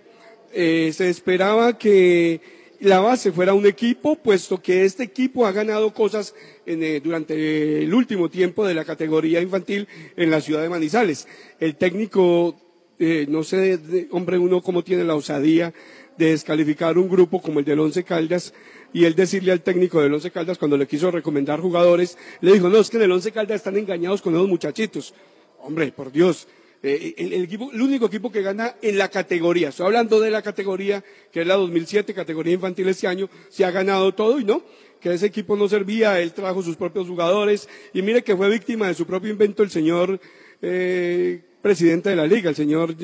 Eh, 0.54 0.92
se 0.94 1.10
esperaba 1.10 1.78
que 1.78 2.42
la 2.80 3.00
base 3.00 3.32
fuera 3.32 3.54
un 3.54 3.66
equipo, 3.66 4.16
puesto 4.16 4.62
que 4.62 4.86
este 4.86 5.04
equipo 5.04 5.46
ha 5.46 5.52
ganado 5.52 5.94
cosas 5.94 6.34
en, 6.66 6.84
eh, 6.84 7.00
durante 7.00 7.84
el 7.84 7.94
último 7.94 8.30
tiempo 8.30 8.66
de 8.66 8.74
la 8.74 8.84
categoría 8.86 9.40
infantil 9.42 9.88
en 10.18 10.32
la 10.32 10.42
ciudad 10.42 10.62
de 10.64 10.70
Manizales. 10.70 11.28
El 11.60 11.76
técnico 11.76 12.56
eh, 13.00 13.26
no 13.28 13.44
sé, 13.44 13.78
de- 13.78 14.08
hombre, 14.12 14.38
uno 14.38 14.62
cómo 14.62 14.84
tiene 14.84 15.04
la 15.04 15.16
osadía 15.16 15.74
de 16.20 16.28
descalificar 16.32 17.00
un 17.00 17.10
grupo 17.10 17.42
como 17.42 17.58
el 17.58 17.66
del 17.66 17.80
Once 17.80 18.04
Caldas 18.04 18.54
y 18.94 19.06
él 19.06 19.16
decirle 19.16 19.52
al 19.52 19.62
técnico 19.62 20.02
del 20.04 20.14
Once 20.14 20.30
Caldas 20.30 20.60
cuando 20.60 20.78
le 20.78 20.86
quiso 20.86 21.10
recomendar 21.10 21.60
jugadores, 21.60 22.18
le 22.42 22.54
dijo, 22.54 22.70
no, 22.70 22.78
es 22.80 22.92
que 22.92 22.98
en 22.98 23.04
el 23.04 23.12
Once 23.12 23.32
Caldas 23.32 23.56
están 23.56 23.76
engañados 23.78 24.22
con 24.22 24.36
esos 24.36 24.48
muchachitos. 24.48 25.16
Hombre, 25.64 25.92
por 25.92 26.12
Dios, 26.12 26.48
eh, 26.84 27.14
el, 27.18 27.34
el 27.34 27.44
equipo- 27.44 27.72
el 27.72 27.82
único 27.82 28.08
equipo 28.08 28.32
que 28.32 28.42
gana 28.42 28.76
en 28.82 28.98
la 28.98 29.10
categoría, 29.10 29.70
estoy 29.70 29.86
hablando 29.86 30.20
de 30.20 30.32
la 30.32 30.42
categoría 30.42 31.04
que 31.32 31.42
es 31.42 31.48
la 31.48 31.56
2007, 31.56 32.14
categoría 32.14 32.54
infantil 32.54 32.88
este 32.88 33.08
año, 33.08 33.30
se 33.50 33.64
ha 33.66 33.72
ganado 33.72 34.14
todo 34.14 34.40
y 34.40 34.44
no, 34.46 34.64
que 35.00 35.14
ese 35.14 35.26
equipo 35.28 35.56
no 35.56 35.68
servía, 35.68 36.20
él 36.20 36.34
trajo 36.34 36.62
sus 36.62 36.76
propios 36.78 37.08
jugadores. 37.08 37.68
Y 37.94 38.02
mire 38.04 38.24
que 38.24 38.36
fue 38.36 38.50
víctima 38.50 38.88
de 38.88 38.94
su 38.94 39.06
propio 39.08 39.32
invento 39.32 39.64
el 39.64 39.72
señor 39.72 40.20
eh, 40.62 41.42
presidente 41.62 42.10
de 42.10 42.16
la 42.16 42.28
liga, 42.28 42.50
el 42.50 42.56
señor 42.56 42.96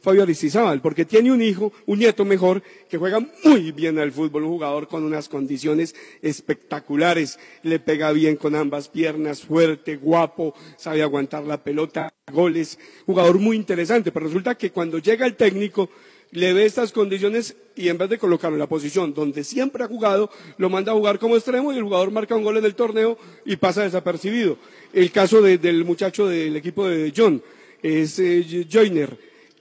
Fabio 0.00 0.22
Aristizábal, 0.22 0.80
porque 0.80 1.04
tiene 1.04 1.32
un 1.32 1.42
hijo, 1.42 1.72
un 1.86 1.98
nieto 1.98 2.24
mejor, 2.24 2.62
que 2.88 2.98
juega 2.98 3.20
muy 3.44 3.72
bien 3.72 3.98
al 3.98 4.12
fútbol, 4.12 4.44
un 4.44 4.50
jugador 4.50 4.86
con 4.88 5.02
unas 5.04 5.28
condiciones 5.28 5.94
espectaculares, 6.22 7.38
le 7.62 7.78
pega 7.78 8.12
bien 8.12 8.36
con 8.36 8.54
ambas 8.54 8.88
piernas, 8.88 9.40
fuerte, 9.42 9.96
guapo, 9.96 10.54
sabe 10.76 11.02
aguantar 11.02 11.44
la 11.44 11.62
pelota, 11.62 12.12
goles, 12.32 12.78
jugador 13.06 13.38
muy 13.38 13.56
interesante, 13.56 14.12
pero 14.12 14.26
resulta 14.26 14.54
que 14.56 14.70
cuando 14.70 14.98
llega 14.98 15.26
el 15.26 15.34
técnico, 15.36 15.88
le 16.30 16.52
ve 16.52 16.64
estas 16.64 16.90
condiciones 16.90 17.54
y 17.76 17.88
en 17.88 17.96
vez 17.98 18.10
de 18.10 18.18
colocarlo 18.18 18.56
en 18.56 18.60
la 18.60 18.66
posición 18.68 19.14
donde 19.14 19.44
siempre 19.44 19.84
ha 19.84 19.88
jugado, 19.88 20.30
lo 20.58 20.68
manda 20.68 20.90
a 20.90 20.94
jugar 20.96 21.18
como 21.20 21.36
extremo 21.36 21.72
y 21.72 21.76
el 21.76 21.84
jugador 21.84 22.10
marca 22.10 22.34
un 22.34 22.42
gol 22.42 22.56
en 22.56 22.64
el 22.64 22.74
torneo 22.74 23.16
y 23.44 23.54
pasa 23.56 23.84
desapercibido. 23.84 24.58
El 24.92 25.12
caso 25.12 25.40
de- 25.42 25.58
del 25.58 25.84
muchacho 25.84 26.26
del 26.26 26.56
equipo 26.56 26.88
de 26.88 27.12
John 27.16 27.40
es 27.84 28.18
eh, 28.18 28.66
Joyner. 28.70 29.16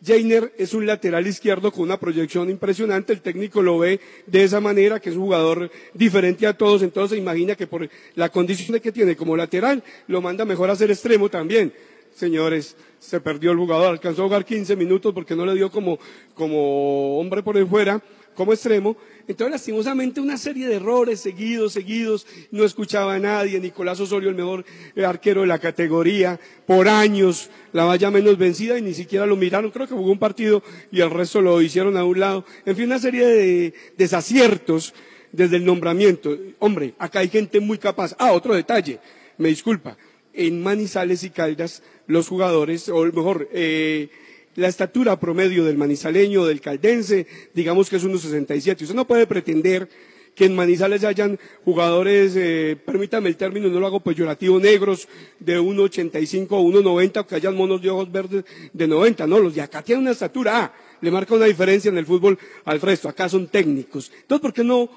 Joyner 0.05 0.53
es 0.57 0.73
un 0.73 0.85
lateral 0.85 1.27
izquierdo 1.27 1.71
con 1.71 1.83
una 1.83 1.99
proyección 1.99 2.49
impresionante, 2.49 3.11
el 3.13 3.21
técnico 3.21 3.61
lo 3.61 3.79
ve 3.79 3.99
de 4.25 4.43
esa 4.43 4.61
manera, 4.61 4.99
que 4.99 5.09
es 5.09 5.15
un 5.15 5.23
jugador 5.23 5.69
diferente 5.93 6.47
a 6.47 6.57
todos, 6.57 6.83
entonces 6.83 7.17
imagina 7.17 7.55
que 7.55 7.67
por 7.67 7.89
la 8.15 8.29
condición 8.29 8.79
que 8.79 8.91
tiene 8.91 9.15
como 9.15 9.35
lateral, 9.35 9.83
lo 10.07 10.21
manda 10.21 10.45
mejor 10.45 10.69
a 10.69 10.75
ser 10.75 10.89
extremo 10.89 11.29
también. 11.29 11.73
Señores, 12.15 12.75
se 12.99 13.19
perdió 13.19 13.51
el 13.51 13.57
jugador, 13.57 13.87
alcanzó 13.87 14.21
a 14.21 14.25
jugar 14.25 14.45
15 14.45 14.75
minutos 14.75 15.13
porque 15.13 15.35
no 15.35 15.45
le 15.45 15.55
dio 15.55 15.69
como, 15.69 15.99
como 16.33 17.19
hombre 17.19 17.43
por 17.43 17.57
el 17.57 17.67
fuera, 17.67 18.01
como 18.33 18.53
extremo. 18.53 18.97
Entonces, 19.27 19.51
lastimosamente, 19.51 20.19
una 20.19 20.37
serie 20.37 20.67
de 20.67 20.75
errores 20.75 21.19
seguidos, 21.19 21.73
seguidos, 21.73 22.27
no 22.51 22.63
escuchaba 22.63 23.15
a 23.15 23.19
nadie. 23.19 23.59
Nicolás 23.59 23.99
Osorio, 23.99 24.29
el 24.29 24.35
mejor 24.35 24.65
eh, 24.95 25.05
arquero 25.05 25.41
de 25.41 25.47
la 25.47 25.59
categoría, 25.59 26.39
por 26.65 26.87
años, 26.87 27.49
la 27.71 27.85
valla 27.85 28.11
menos 28.11 28.37
vencida 28.37 28.77
y 28.77 28.81
ni 28.81 28.93
siquiera 28.93 29.25
lo 29.25 29.35
miraron. 29.35 29.71
Creo 29.71 29.87
que 29.87 29.95
jugó 29.95 30.11
un 30.11 30.19
partido 30.19 30.63
y 30.91 31.01
el 31.01 31.09
resto 31.09 31.41
lo 31.41 31.61
hicieron 31.61 31.97
a 31.97 32.03
un 32.03 32.19
lado. 32.19 32.45
En 32.65 32.75
fin, 32.75 32.85
una 32.85 32.99
serie 32.99 33.25
de 33.25 33.73
desaciertos 33.97 34.93
desde 35.31 35.57
el 35.57 35.65
nombramiento. 35.65 36.37
Hombre, 36.59 36.93
acá 36.97 37.19
hay 37.19 37.29
gente 37.29 37.59
muy 37.59 37.77
capaz. 37.77 38.15
Ah, 38.17 38.31
otro 38.31 38.55
detalle, 38.55 38.99
me 39.37 39.49
disculpa. 39.49 39.97
En 40.33 40.63
Manizales 40.63 41.23
y 41.23 41.29
Caldas, 41.29 41.83
los 42.07 42.27
jugadores, 42.27 42.89
o 42.89 43.03
mejor, 43.05 43.49
eh, 43.51 44.09
la 44.55 44.67
estatura 44.67 45.19
promedio 45.19 45.65
del 45.65 45.77
manizaleño, 45.77 46.45
del 46.45 46.61
caldense, 46.61 47.27
digamos 47.53 47.89
que 47.89 47.97
es 47.97 48.05
1,67. 48.05 48.81
Usted 48.81 48.95
no 48.95 49.07
puede 49.07 49.27
pretender 49.27 49.89
que 50.35 50.45
en 50.45 50.55
Manizales 50.55 51.03
hayan 51.03 51.39
jugadores, 51.63 52.33
eh, 52.35 52.75
permítame 52.83 53.29
el 53.29 53.37
término, 53.37 53.69
no 53.69 53.79
lo 53.79 53.87
hago 53.87 53.99
peyorativo, 53.99 54.59
negros 54.59 55.07
de 55.39 55.59
1,85 55.59 56.47
o 56.51 56.61
1,90, 56.61 57.25
que 57.25 57.35
hayan 57.35 57.55
monos 57.55 57.81
de 57.81 57.89
ojos 57.89 58.11
verdes 58.11 58.43
de 58.71 58.87
90. 58.87 59.27
No, 59.27 59.39
los 59.39 59.53
de 59.55 59.61
acá 59.61 59.81
tienen 59.81 60.03
una 60.03 60.11
estatura, 60.11 60.57
ah, 60.57 60.73
le 61.01 61.11
marca 61.11 61.35
una 61.35 61.45
diferencia 61.45 61.89
en 61.89 61.97
el 61.97 62.05
fútbol 62.05 62.37
al 62.65 62.81
resto. 62.81 63.09
Acá 63.09 63.29
son 63.29 63.47
técnicos. 63.47 64.11
Entonces, 64.21 64.41
¿por 64.41 64.53
qué 64.53 64.63
no 64.63 64.89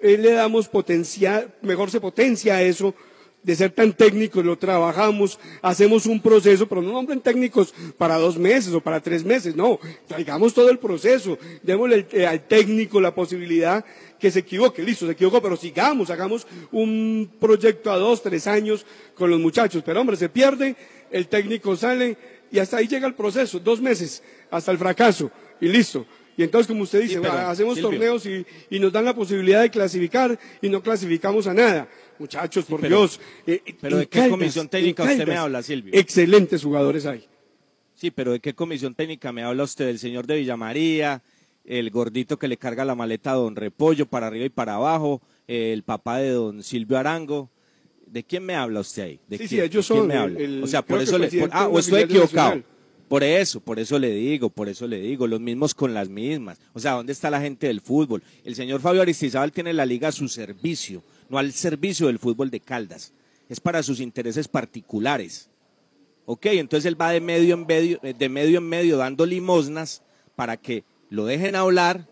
eh, 0.00 0.18
le 0.18 0.32
damos 0.32 0.68
potencia, 0.68 1.54
mejor 1.62 1.90
se 1.90 2.00
potencia 2.00 2.60
eso? 2.62 2.94
De 3.42 3.56
ser 3.56 3.70
tan 3.70 3.92
técnicos, 3.92 4.44
lo 4.44 4.58
trabajamos, 4.58 5.38
hacemos 5.62 6.06
un 6.06 6.20
proceso, 6.20 6.68
pero 6.68 6.82
no 6.82 6.92
nombren 6.92 7.20
técnicos 7.20 7.72
para 7.96 8.16
dos 8.18 8.36
meses 8.36 8.72
o 8.74 8.80
para 8.80 9.00
tres 9.00 9.24
meses, 9.24 9.56
no, 9.56 9.78
traigamos 10.06 10.52
todo 10.52 10.70
el 10.70 10.78
proceso, 10.78 11.38
démosle 11.62 12.06
eh, 12.12 12.26
al 12.26 12.46
técnico 12.46 13.00
la 13.00 13.14
posibilidad 13.14 13.84
que 14.18 14.30
se 14.30 14.40
equivoque, 14.40 14.82
listo, 14.82 15.06
se 15.06 15.12
equivocó, 15.12 15.40
pero 15.40 15.56
sigamos, 15.56 16.10
hagamos 16.10 16.46
un 16.70 17.30
proyecto 17.40 17.90
a 17.90 17.96
dos, 17.96 18.22
tres 18.22 18.46
años 18.46 18.84
con 19.14 19.30
los 19.30 19.40
muchachos, 19.40 19.82
pero 19.84 20.00
hombre, 20.00 20.16
se 20.16 20.28
pierde, 20.28 20.76
el 21.10 21.26
técnico 21.28 21.74
sale 21.76 22.18
y 22.52 22.58
hasta 22.58 22.76
ahí 22.76 22.88
llega 22.88 23.06
el 23.06 23.14
proceso, 23.14 23.58
dos 23.58 23.80
meses, 23.80 24.22
hasta 24.50 24.70
el 24.70 24.78
fracaso, 24.78 25.30
y 25.60 25.68
listo. 25.68 26.04
Y 26.36 26.42
entonces, 26.42 26.68
como 26.68 26.84
usted 26.84 27.02
dice, 27.02 27.16
Sí, 27.16 27.20
pero, 27.20 27.34
hacemos 27.34 27.78
torneos 27.80 28.24
y, 28.24 28.46
y 28.70 28.80
nos 28.80 28.92
dan 28.92 29.04
la 29.04 29.14
posibilidad 29.14 29.60
de 29.60 29.70
clasificar 29.70 30.38
y 30.62 30.70
no 30.70 30.82
clasificamos 30.82 31.46
a 31.46 31.52
nada. 31.52 31.88
Muchachos, 32.20 32.66
por 32.66 32.80
pero- 32.80 32.98
Dios. 32.98 33.20
eh, 33.46 33.62
pero 33.80 33.96
en 33.96 34.00
¿de 34.02 34.06
qué 34.08 34.18
Caldas, 34.20 34.30
comisión 34.38 34.68
técnica 34.68 35.02
usted 35.04 35.26
me 35.26 35.36
habla, 35.36 35.62
Silvio? 35.62 35.92
Excelentes 35.94 36.62
jugadores 36.62 37.06
hay. 37.06 37.24
Sí, 37.94 38.10
pero 38.10 38.32
¿de 38.32 38.40
qué 38.40 38.54
comisión 38.54 38.94
técnica 38.94 39.32
me 39.32 39.42
habla 39.42 39.64
usted? 39.64 39.88
¿El 39.88 39.98
señor 39.98 40.26
de 40.26 40.36
Villamaría? 40.36 41.22
¿El 41.64 41.90
gordito 41.90 42.38
que 42.38 42.48
le 42.48 42.56
carga 42.56 42.84
la 42.84 42.94
maleta 42.94 43.32
a 43.32 43.34
don 43.34 43.56
Repollo 43.56 44.06
para 44.06 44.28
arriba 44.28 44.44
y 44.46 44.50
para 44.50 44.74
abajo? 44.76 45.20
¿El 45.48 45.82
papá 45.82 46.18
de 46.18 46.30
don 46.30 46.62
Silvio 46.62 46.98
Arango? 46.98 47.50
¿De 48.06 48.22
quién 48.24 48.44
me 48.44 48.54
habla 48.54 48.80
usted 48.80 49.02
ahí? 49.02 49.20
¿De 49.28 49.38
Sí, 49.38 49.44
sí, 49.48 49.56
quién? 49.56 49.64
ellos 49.66 49.88
¿De 49.88 49.94
quién 49.94 49.98
son 50.00 50.08
me 50.08 50.14
el- 50.14 50.20
habla? 50.20 50.38
el- 50.40 50.62
o 50.64 50.66
sea, 50.66 50.82
por 50.82 51.00
eso 51.00 51.18
le... 51.18 51.28
por- 51.28 51.50
ah, 51.52 51.68
o 51.68 51.78
estoy 51.78 52.02
equivocado. 52.02 52.48
nacional. 52.56 52.64
Por 53.08 53.24
eso, 53.24 53.60
por 53.60 53.78
eso 53.80 53.98
le 53.98 54.10
digo, 54.12 54.50
por 54.50 54.68
eso 54.68 54.86
le 54.86 55.00
digo, 55.00 55.26
los 55.26 55.40
mismos 55.40 55.74
con 55.74 55.92
las 55.94 56.08
mismas. 56.08 56.60
O 56.74 56.78
sea, 56.78 56.92
¿dónde 56.92 57.12
está 57.12 57.28
la 57.28 57.40
gente 57.40 57.66
del 57.66 57.80
fútbol? 57.80 58.22
El 58.44 58.54
señor 58.54 58.80
Fabio 58.80 59.02
Aristizábal 59.02 59.50
tiene 59.50 59.72
la 59.72 59.84
liga 59.84 60.08
a 60.08 60.12
su 60.12 60.28
servicio, 60.28 61.02
no 61.30 61.38
al 61.38 61.52
servicio 61.52 62.08
del 62.08 62.18
fútbol 62.18 62.50
de 62.50 62.60
Caldas. 62.60 63.14
Es 63.48 63.60
para 63.60 63.82
sus 63.82 64.00
intereses 64.00 64.48
particulares. 64.48 65.48
Ok, 66.26 66.46
entonces 66.46 66.86
él 66.86 67.00
va 67.00 67.10
de 67.10 67.20
medio 67.20 67.54
en 67.54 67.66
medio, 67.66 67.98
eh, 68.02 68.14
de 68.16 68.28
medio 68.28 68.58
en 68.58 68.68
medio 68.68 68.98
dando 68.98 69.24
limosnas 69.24 70.02
para 70.36 70.56
que 70.56 70.84
lo 71.08 71.24
dejen 71.24 71.56
hablar, 71.56 72.06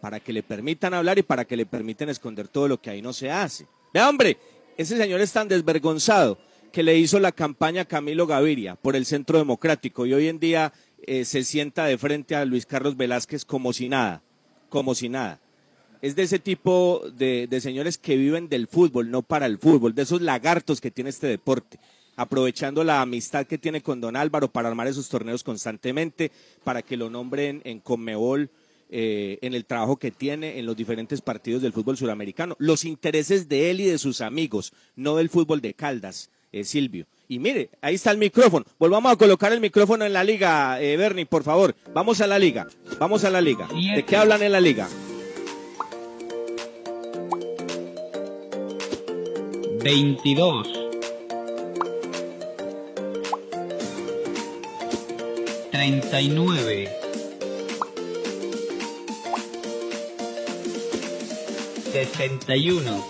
para 0.00 0.18
que 0.18 0.32
le 0.32 0.42
permitan 0.42 0.94
hablar 0.94 1.18
y 1.18 1.22
para 1.22 1.44
que 1.44 1.56
le 1.56 1.66
permitan 1.66 2.08
esconder 2.08 2.48
todo 2.48 2.66
lo 2.66 2.80
que 2.80 2.90
ahí 2.90 3.02
no 3.02 3.12
se 3.12 3.30
hace. 3.30 3.66
Vea, 3.92 4.08
hombre, 4.08 4.38
ese 4.76 4.96
señor 4.96 5.20
es 5.20 5.32
tan 5.32 5.48
desvergonzado 5.48 6.38
que 6.72 6.82
le 6.82 6.96
hizo 6.96 7.20
la 7.20 7.30
campaña 7.30 7.82
a 7.82 7.84
Camilo 7.84 8.26
Gaviria 8.26 8.74
por 8.74 8.96
el 8.96 9.06
Centro 9.06 9.38
Democrático 9.38 10.06
y 10.06 10.14
hoy 10.14 10.28
en 10.28 10.40
día 10.40 10.72
eh, 11.06 11.24
se 11.24 11.44
sienta 11.44 11.84
de 11.84 11.98
frente 11.98 12.34
a 12.34 12.44
Luis 12.44 12.66
Carlos 12.66 12.96
Velázquez 12.96 13.44
como 13.44 13.72
si 13.72 13.88
nada, 13.88 14.22
como 14.68 14.94
si 14.94 15.08
nada. 15.08 15.40
Es 16.02 16.16
de 16.16 16.24
ese 16.24 16.40
tipo 16.40 17.00
de, 17.16 17.46
de 17.48 17.60
señores 17.60 17.96
que 17.96 18.16
viven 18.16 18.48
del 18.48 18.66
fútbol, 18.66 19.10
no 19.10 19.22
para 19.22 19.46
el 19.46 19.58
fútbol, 19.58 19.94
de 19.94 20.02
esos 20.02 20.20
lagartos 20.20 20.80
que 20.80 20.90
tiene 20.90 21.10
este 21.10 21.28
deporte, 21.28 21.78
aprovechando 22.16 22.82
la 22.82 23.00
amistad 23.00 23.46
que 23.46 23.56
tiene 23.56 23.82
con 23.82 24.00
don 24.00 24.16
Álvaro 24.16 24.48
para 24.48 24.68
armar 24.68 24.88
esos 24.88 25.08
torneos 25.08 25.44
constantemente, 25.44 26.32
para 26.64 26.82
que 26.82 26.96
lo 26.96 27.08
nombren 27.08 27.62
en 27.64 27.78
Conmebol, 27.78 28.50
eh, 28.90 29.38
en 29.40 29.54
el 29.54 29.64
trabajo 29.64 29.96
que 29.96 30.10
tiene 30.10 30.58
en 30.58 30.66
los 30.66 30.76
diferentes 30.76 31.20
partidos 31.20 31.62
del 31.62 31.72
fútbol 31.72 31.96
suramericano. 31.96 32.56
Los 32.58 32.84
intereses 32.84 33.48
de 33.48 33.70
él 33.70 33.80
y 33.80 33.86
de 33.86 33.96
sus 33.96 34.20
amigos, 34.20 34.72
no 34.96 35.16
del 35.16 35.30
fútbol 35.30 35.60
de 35.60 35.72
Caldas, 35.72 36.30
eh, 36.50 36.64
Silvio. 36.64 37.06
Y 37.28 37.38
mire, 37.38 37.70
ahí 37.80 37.94
está 37.94 38.10
el 38.10 38.18
micrófono. 38.18 38.66
Volvamos 38.78 39.12
a 39.12 39.16
colocar 39.16 39.52
el 39.52 39.60
micrófono 39.60 40.04
en 40.04 40.12
la 40.12 40.24
liga, 40.24 40.82
eh, 40.82 40.96
Bernie, 40.96 41.26
por 41.26 41.44
favor. 41.44 41.74
Vamos 41.94 42.20
a 42.20 42.26
la 42.26 42.38
liga. 42.38 42.66
Vamos 42.98 43.24
a 43.24 43.30
la 43.30 43.40
liga. 43.40 43.68
¿De 43.94 44.04
qué 44.04 44.16
hablan 44.16 44.42
en 44.42 44.52
la 44.52 44.60
liga? 44.60 44.88
22, 49.82 50.68
39, 55.72 56.88
61, 61.90 63.06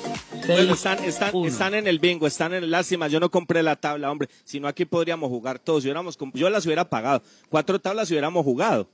Bueno, 0.46 0.72
están, 0.72 1.04
están, 1.04 1.36
están 1.44 1.74
en 1.74 1.86
el 1.86 1.98
bingo, 1.98 2.26
están 2.26 2.54
en 2.54 2.70
lástima. 2.70 3.06
Yo 3.08 3.20
no 3.20 3.30
compré 3.30 3.62
la 3.62 3.76
tabla, 3.76 4.10
hombre. 4.10 4.30
Si 4.44 4.58
no, 4.58 4.66
aquí 4.66 4.86
podríamos 4.86 5.28
jugar 5.28 5.58
todos. 5.58 5.84
Hubiéramos 5.84 6.16
yo 6.32 6.48
las 6.48 6.64
hubiera 6.64 6.88
pagado. 6.88 7.22
Cuatro 7.50 7.78
tablas 7.80 8.10
y 8.10 8.14
hubiéramos 8.14 8.44
jugado. 8.44 8.88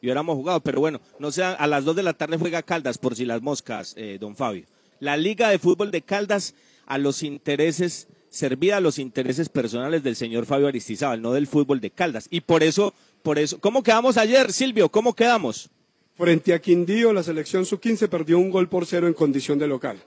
Y 0.00 0.06
hubiéramos 0.06 0.36
jugado. 0.36 0.60
Pero 0.60 0.78
bueno, 0.78 1.00
no 1.18 1.32
sé, 1.32 1.42
a 1.42 1.66
las 1.66 1.84
dos 1.84 1.96
de 1.96 2.04
la 2.04 2.12
tarde 2.12 2.36
juega 2.38 2.62
Caldas, 2.62 2.96
por 2.96 3.16
si 3.16 3.24
las 3.24 3.42
moscas, 3.42 3.94
eh, 3.96 4.18
don 4.20 4.36
Fabio. 4.36 4.66
La 5.00 5.16
Liga 5.16 5.48
de 5.48 5.58
Fútbol 5.58 5.90
de 5.90 6.02
Caldas 6.02 6.54
a 6.86 6.98
los 6.98 7.22
intereses, 7.22 8.08
servida 8.28 8.78
a 8.78 8.80
los 8.80 8.98
intereses 8.98 9.48
personales 9.48 10.02
del 10.02 10.16
señor 10.16 10.46
Fabio 10.46 10.68
Aristizábal, 10.68 11.22
no 11.22 11.32
del 11.32 11.46
fútbol 11.46 11.80
de 11.80 11.90
Caldas. 11.90 12.26
Y 12.30 12.40
por 12.40 12.62
eso, 12.62 12.94
por 13.22 13.38
eso, 13.38 13.58
¿cómo 13.60 13.82
quedamos 13.82 14.16
ayer, 14.16 14.52
Silvio? 14.52 14.88
¿Cómo 14.88 15.14
quedamos? 15.14 15.70
Frente 16.16 16.54
a 16.54 16.60
Quindío, 16.60 17.12
la 17.12 17.22
selección 17.22 17.66
sub-15 17.66 18.08
perdió 18.08 18.38
un 18.38 18.50
gol 18.50 18.68
por 18.68 18.86
cero 18.86 19.08
en 19.08 19.14
condición 19.14 19.58
de 19.58 19.66
local. 19.66 19.98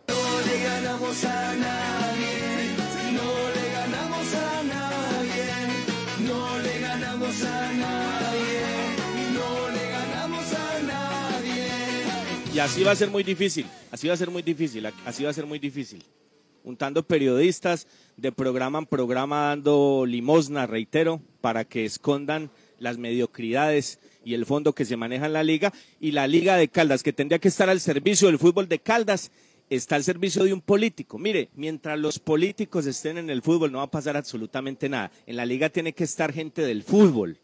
Y 12.58 12.60
así 12.60 12.84
va 12.84 12.92
a 12.92 12.96
ser 12.96 13.12
muy 13.12 13.22
difícil, 13.22 13.68
así 13.92 14.08
va 14.08 14.16
a 14.16 14.18
ser 14.18 14.32
muy 14.32 14.42
difícil, 14.42 14.84
así 15.06 15.24
va 15.24 15.30
a 15.30 15.34
ser 15.34 15.46
muy 15.46 15.60
difícil. 15.60 16.04
Juntando 16.64 17.04
periodistas 17.04 17.88
de 18.18 18.32
programa 18.32 18.80
en 18.80 18.86
programa 18.86 19.48
dando 19.48 20.06
limosna, 20.06 20.68
reitero, 20.68 21.22
para 21.42 21.66
que 21.66 21.86
escondan 21.86 22.52
las 22.80 22.98
mediocridades 22.98 24.00
y 24.26 24.34
el 24.34 24.46
fondo 24.46 24.74
que 24.74 24.86
se 24.86 24.98
maneja 24.98 25.28
en 25.28 25.34
la 25.34 25.44
liga. 25.44 25.74
Y 26.00 26.12
la 26.12 26.28
liga 26.28 26.58
de 26.58 26.68
Caldas, 26.68 27.04
que 27.04 27.14
tendría 27.14 27.40
que 27.40 27.48
estar 27.48 27.70
al 27.70 27.80
servicio 27.80 28.28
del 28.28 28.40
fútbol 28.40 28.68
de 28.68 28.80
Caldas, 28.80 29.32
está 29.70 29.96
al 29.96 30.04
servicio 30.04 30.44
de 30.44 30.54
un 30.54 30.62
político. 30.62 31.18
Mire, 31.18 31.50
mientras 31.56 32.00
los 32.00 32.20
políticos 32.20 32.86
estén 32.86 33.18
en 33.18 33.30
el 33.30 33.42
fútbol 33.42 33.72
no 33.72 33.80
va 33.80 33.86
a 33.86 33.92
pasar 33.92 34.18
absolutamente 34.18 34.90
nada. 34.90 35.12
En 35.26 35.36
la 35.36 35.46
liga 35.46 35.70
tiene 35.70 35.94
que 35.94 36.04
estar 36.04 36.34
gente 36.34 36.62
del 36.62 36.84
fútbol, 36.84 37.40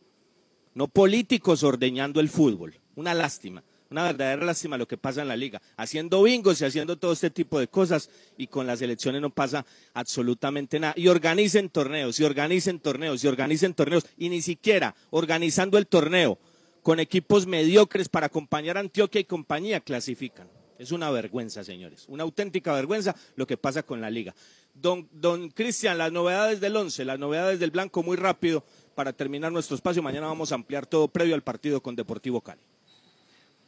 no 0.74 0.88
políticos 0.88 1.64
ordeñando 1.64 2.20
el 2.20 2.30
fútbol. 2.30 2.80
Una 2.95 3.14
lástima, 3.14 3.64
una 3.93 4.03
verdadera 4.03 4.43
lástima 4.43 4.77
lo 4.77 4.87
que 4.87 4.97
pasa 4.97 5.21
en 5.21 5.27
la 5.27 5.37
liga. 5.37 5.61
Haciendo 5.77 6.23
bingos 6.23 6.59
y 6.59 6.65
haciendo 6.65 6.97
todo 6.97 7.13
este 7.13 7.29
tipo 7.29 7.59
de 7.59 7.67
cosas 7.67 8.09
y 8.37 8.47
con 8.47 8.65
las 8.65 8.81
elecciones 8.81 9.21
no 9.21 9.29
pasa 9.29 9.65
absolutamente 9.93 10.79
nada. 10.79 10.93
Y 10.97 11.07
organicen 11.07 11.69
torneos, 11.69 12.19
y 12.19 12.23
organicen 12.23 12.79
torneos, 12.79 13.23
y 13.23 13.27
organicen 13.27 13.73
torneos. 13.75 14.05
Y 14.17 14.29
ni 14.29 14.41
siquiera 14.41 14.95
organizando 15.11 15.77
el 15.77 15.85
torneo 15.85 16.39
con 16.81 16.99
equipos 16.99 17.45
mediocres 17.45 18.09
para 18.09 18.25
acompañar 18.25 18.77
a 18.77 18.81
Antioquia 18.81 19.21
y 19.21 19.25
compañía 19.25 19.79
clasifican. 19.79 20.49
Es 20.79 20.91
una 20.91 21.11
vergüenza, 21.11 21.63
señores, 21.63 22.05
una 22.07 22.23
auténtica 22.23 22.73
vergüenza 22.73 23.15
lo 23.35 23.45
que 23.45 23.57
pasa 23.57 23.83
con 23.83 24.01
la 24.01 24.09
liga. 24.09 24.33
Don, 24.73 25.07
don 25.11 25.49
Cristian, 25.49 25.99
las 25.99 26.11
novedades 26.11 26.59
del 26.59 26.75
once, 26.75 27.05
las 27.05 27.19
novedades 27.19 27.59
del 27.59 27.69
blanco, 27.69 28.01
muy 28.01 28.17
rápido 28.17 28.65
para 28.95 29.13
terminar 29.13 29.51
nuestro 29.51 29.75
espacio. 29.75 30.01
Mañana 30.01 30.25
vamos 30.27 30.51
a 30.51 30.55
ampliar 30.55 30.87
todo 30.87 31.07
previo 31.07 31.35
al 31.35 31.43
partido 31.43 31.79
con 31.79 31.95
Deportivo 31.95 32.41
Cali. 32.41 32.72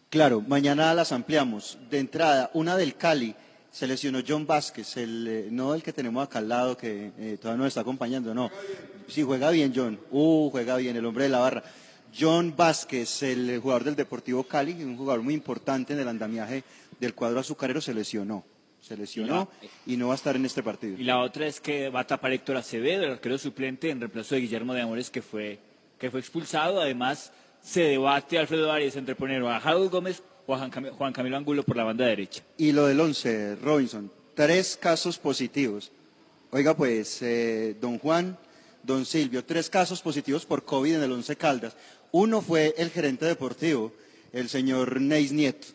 Claro, 0.09 0.41
mañana 0.41 0.93
las 0.93 1.11
ampliamos. 1.11 1.77
De 1.89 1.99
entrada, 1.99 2.51
una 2.53 2.77
del 2.77 2.95
Cali, 2.95 3.35
se 3.71 3.87
lesionó 3.87 4.19
John 4.25 4.47
Vázquez, 4.47 4.95
el, 4.97 5.27
eh, 5.27 5.47
no 5.51 5.73
el 5.73 5.83
que 5.83 5.91
tenemos 5.91 6.25
acá 6.25 6.39
al 6.39 6.47
lado, 6.47 6.77
que 6.77 7.11
eh, 7.17 7.37
todavía 7.41 7.57
nos 7.57 7.67
está 7.67 7.81
acompañando, 7.81 8.33
no. 8.33 8.49
Sí, 9.07 9.21
juega 9.21 9.51
bien 9.51 9.73
John, 9.75 9.99
uh, 10.11 10.49
juega 10.49 10.77
bien, 10.77 10.95
el 10.95 11.05
hombre 11.05 11.25
de 11.25 11.29
la 11.29 11.39
barra. 11.39 11.63
John 12.17 12.53
Vázquez, 12.55 13.23
el 13.23 13.59
jugador 13.59 13.83
del 13.83 13.95
Deportivo 13.97 14.43
Cali, 14.43 14.81
un 14.81 14.95
jugador 14.95 15.21
muy 15.21 15.33
importante 15.33 15.91
en 15.91 15.99
el 15.99 16.07
andamiaje 16.07 16.63
del 16.99 17.13
cuadro 17.13 17.41
azucarero, 17.41 17.81
se 17.81 17.93
lesionó. 17.93 18.45
Se 18.79 18.95
lesionó 18.95 19.49
y 19.87 19.97
no 19.97 20.07
va 20.07 20.13
a 20.13 20.15
estar 20.15 20.35
en 20.35 20.45
este 20.45 20.61
partido. 20.61 20.97
Y 20.97 21.03
la 21.03 21.19
otra 21.19 21.47
es 21.47 21.59
que 21.59 21.89
va 21.89 22.01
a 22.01 22.07
tapar 22.07 22.31
Héctor 22.31 22.57
Acevedo, 22.57 23.03
el 23.03 23.11
arquero 23.13 23.37
suplente, 23.37 23.89
en 23.89 23.99
reemplazo 23.99 24.35
de 24.35 24.41
Guillermo 24.41 24.75
de 24.75 24.81
Amores, 24.83 25.09
que 25.09 25.23
fue, 25.23 25.59
que 25.97 26.11
fue 26.11 26.19
expulsado. 26.19 26.79
Además, 26.79 27.33
se 27.65 27.81
debate 27.81 28.37
Alfredo 28.37 28.71
Arias 28.71 28.95
entre 28.95 29.15
poner 29.15 29.41
a 29.43 29.57
Harold 29.57 29.89
Gómez 29.89 30.21
o 30.45 30.53
a 30.53 30.57
Juan 30.59 30.71
Cam- 30.71 30.91
Juan 30.91 31.13
Camilo 31.13 31.35
Angulo 31.37 31.63
por 31.63 31.75
la 31.75 31.83
banda 31.83 32.05
derecha. 32.05 32.43
Y 32.57 32.71
lo 32.71 32.85
del 32.85 32.99
11, 32.99 33.55
Robinson, 33.55 34.11
tres 34.35 34.77
casos 34.79 35.17
positivos. 35.17 35.91
Oiga, 36.51 36.75
pues, 36.77 37.21
eh, 37.23 37.75
don 37.81 37.97
Juan, 37.97 38.37
don 38.83 39.05
Silvio, 39.05 39.43
tres 39.43 39.69
casos 39.69 40.01
positivos 40.01 40.45
por 40.45 40.63
COVID 40.63 40.95
en 40.95 41.03
el 41.03 41.11
11 41.11 41.35
Caldas. 41.35 41.75
Uno 42.11 42.41
fue 42.41 42.75
el 42.77 42.91
gerente 42.91 43.25
deportivo, 43.25 43.91
el 44.31 44.47
señor 44.47 45.01
Neis 45.01 45.31
Nieto. 45.31 45.67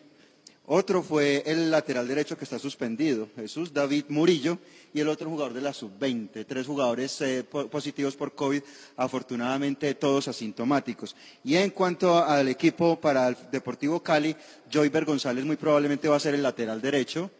Otro 0.65 1.03
fue 1.03 1.43
el 1.45 1.69
lateral 1.69 2.07
derecho 2.07 2.37
que 2.37 2.45
está 2.45 2.57
suspendido, 2.57 3.27
Jesús 3.35 3.73
David 3.73 4.05
Murillo, 4.07 4.57
y 4.93 4.99
el 4.99 5.07
otro 5.07 5.29
jugador 5.29 5.53
de 5.53 5.61
la 5.61 5.73
sub-20. 5.73 6.45
Tres 6.45 6.67
jugadores 6.67 7.19
eh, 7.21 7.43
po- 7.43 7.67
positivos 7.67 8.15
por 8.15 8.33
COVID, 8.35 8.61
afortunadamente 8.97 9.93
todos 9.95 10.27
asintomáticos. 10.27 11.15
Y 11.43 11.55
en 11.55 11.69
cuanto 11.71 12.17
al 12.23 12.47
equipo 12.47 12.99
para 12.99 13.27
el 13.29 13.37
Deportivo 13.51 14.01
Cali, 14.01 14.35
Joyber 14.71 15.05
González 15.05 15.45
muy 15.45 15.55
probablemente 15.55 16.07
va 16.07 16.15
a 16.17 16.19
ser 16.19 16.33
el 16.35 16.43
lateral 16.43 16.81
derecho. 16.81 17.31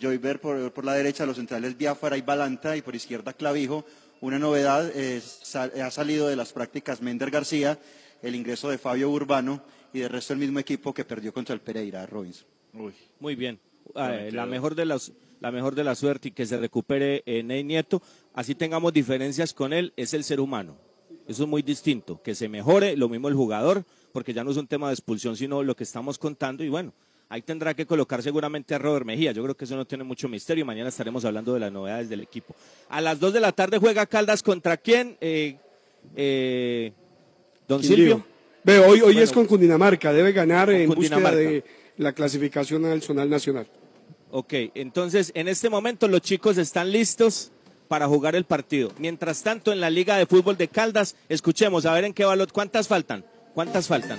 Joyber 0.00 0.40
por, 0.40 0.72
por 0.72 0.84
la 0.84 0.94
derecha, 0.94 1.24
los 1.26 1.36
centrales 1.36 1.76
Biafara 1.76 2.16
y 2.16 2.22
Balanta, 2.22 2.76
y 2.76 2.82
por 2.82 2.94
izquierda 2.94 3.32
Clavijo. 3.32 3.84
Una 4.20 4.38
novedad, 4.38 4.90
eh, 4.94 5.22
ha 5.82 5.90
salido 5.90 6.28
de 6.28 6.36
las 6.36 6.52
prácticas 6.52 7.00
Mender 7.00 7.30
García, 7.30 7.78
el 8.22 8.34
ingreso 8.34 8.68
de 8.68 8.78
Fabio 8.78 9.08
Urbano, 9.10 9.62
y 9.92 10.00
de 10.00 10.08
resto 10.08 10.32
el 10.32 10.38
mismo 10.40 10.58
equipo 10.58 10.92
que 10.92 11.04
perdió 11.04 11.32
contra 11.32 11.54
el 11.54 11.60
Pereira, 11.60 12.04
Robinson. 12.04 12.46
Muy 13.20 13.34
bien. 13.36 13.58
Ah, 13.94 14.12
la, 14.30 14.46
mejor 14.46 14.74
de 14.74 14.84
las, 14.84 15.12
la 15.40 15.50
mejor 15.50 15.74
de 15.74 15.84
la 15.84 15.94
suerte 15.94 16.28
y 16.28 16.30
que 16.32 16.46
se 16.46 16.58
recupere 16.58 17.22
eh, 17.26 17.42
Ney 17.42 17.64
Nieto. 17.64 18.02
Así 18.34 18.54
tengamos 18.54 18.92
diferencias 18.92 19.54
con 19.54 19.72
él, 19.72 19.92
es 19.96 20.14
el 20.14 20.24
ser 20.24 20.40
humano. 20.40 20.76
Eso 21.26 21.42
es 21.42 21.48
muy 21.48 21.62
distinto. 21.62 22.20
Que 22.22 22.34
se 22.34 22.48
mejore, 22.48 22.96
lo 22.96 23.08
mismo 23.08 23.28
el 23.28 23.34
jugador, 23.34 23.84
porque 24.12 24.32
ya 24.32 24.44
no 24.44 24.50
es 24.50 24.56
un 24.56 24.66
tema 24.66 24.88
de 24.88 24.94
expulsión, 24.94 25.36
sino 25.36 25.62
lo 25.62 25.76
que 25.76 25.84
estamos 25.84 26.18
contando. 26.18 26.64
Y 26.64 26.68
bueno, 26.68 26.92
ahí 27.28 27.42
tendrá 27.42 27.74
que 27.74 27.86
colocar 27.86 28.22
seguramente 28.22 28.74
a 28.74 28.78
Robert 28.78 29.04
Mejía. 29.04 29.32
Yo 29.32 29.42
creo 29.42 29.54
que 29.56 29.64
eso 29.64 29.76
no 29.76 29.86
tiene 29.86 30.04
mucho 30.04 30.28
misterio. 30.28 30.64
Mañana 30.64 30.88
estaremos 30.88 31.24
hablando 31.24 31.52
de 31.54 31.60
las 31.60 31.72
novedades 31.72 32.08
del 32.08 32.20
equipo. 32.20 32.54
A 32.88 33.00
las 33.00 33.20
2 33.20 33.34
de 33.34 33.40
la 33.40 33.52
tarde 33.52 33.78
juega 33.78 34.06
Caldas 34.06 34.42
contra 34.42 34.76
quién? 34.76 35.16
Eh, 35.20 35.56
eh, 36.16 36.92
don. 37.66 37.82
Silvio. 37.82 38.24
Ve, 38.64 38.78
hoy, 38.78 39.00
hoy 39.00 39.00
Bueno. 39.00 39.20
es 39.20 39.32
con 39.32 39.46
Cundinamarca, 39.46 40.12
debe 40.12 40.32
ganar 40.32 40.68
en 40.70 40.88
búsqueda 40.88 41.16
Cundinamarca. 41.16 41.36
de 41.38 41.64
la 41.98 42.12
clasificación 42.12 42.86
al 42.86 43.02
zonal 43.02 43.28
nacional. 43.28 43.66
Ok, 44.30 44.54
entonces 44.74 45.32
en 45.34 45.48
este 45.48 45.68
momento 45.68 46.08
los 46.08 46.22
chicos 46.22 46.56
están 46.56 46.90
listos 46.92 47.50
para 47.88 48.06
jugar 48.06 48.36
el 48.36 48.44
partido. 48.44 48.92
Mientras 48.98 49.42
tanto, 49.42 49.72
en 49.72 49.80
la 49.80 49.90
Liga 49.90 50.16
de 50.16 50.26
Fútbol 50.26 50.56
de 50.56 50.68
Caldas, 50.68 51.16
escuchemos 51.28 51.86
a 51.86 51.92
ver 51.92 52.04
en 52.04 52.14
qué 52.14 52.24
valor, 52.24 52.52
¿cuántas 52.52 52.88
faltan? 52.88 53.24
¿Cuántas 53.54 53.88
faltan? 53.88 54.18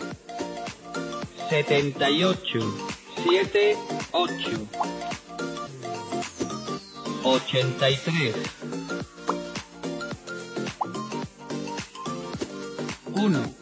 78, 1.50 2.60
7, 3.24 3.78
8, 4.12 4.34
83, 7.24 8.36
1. 13.14 13.59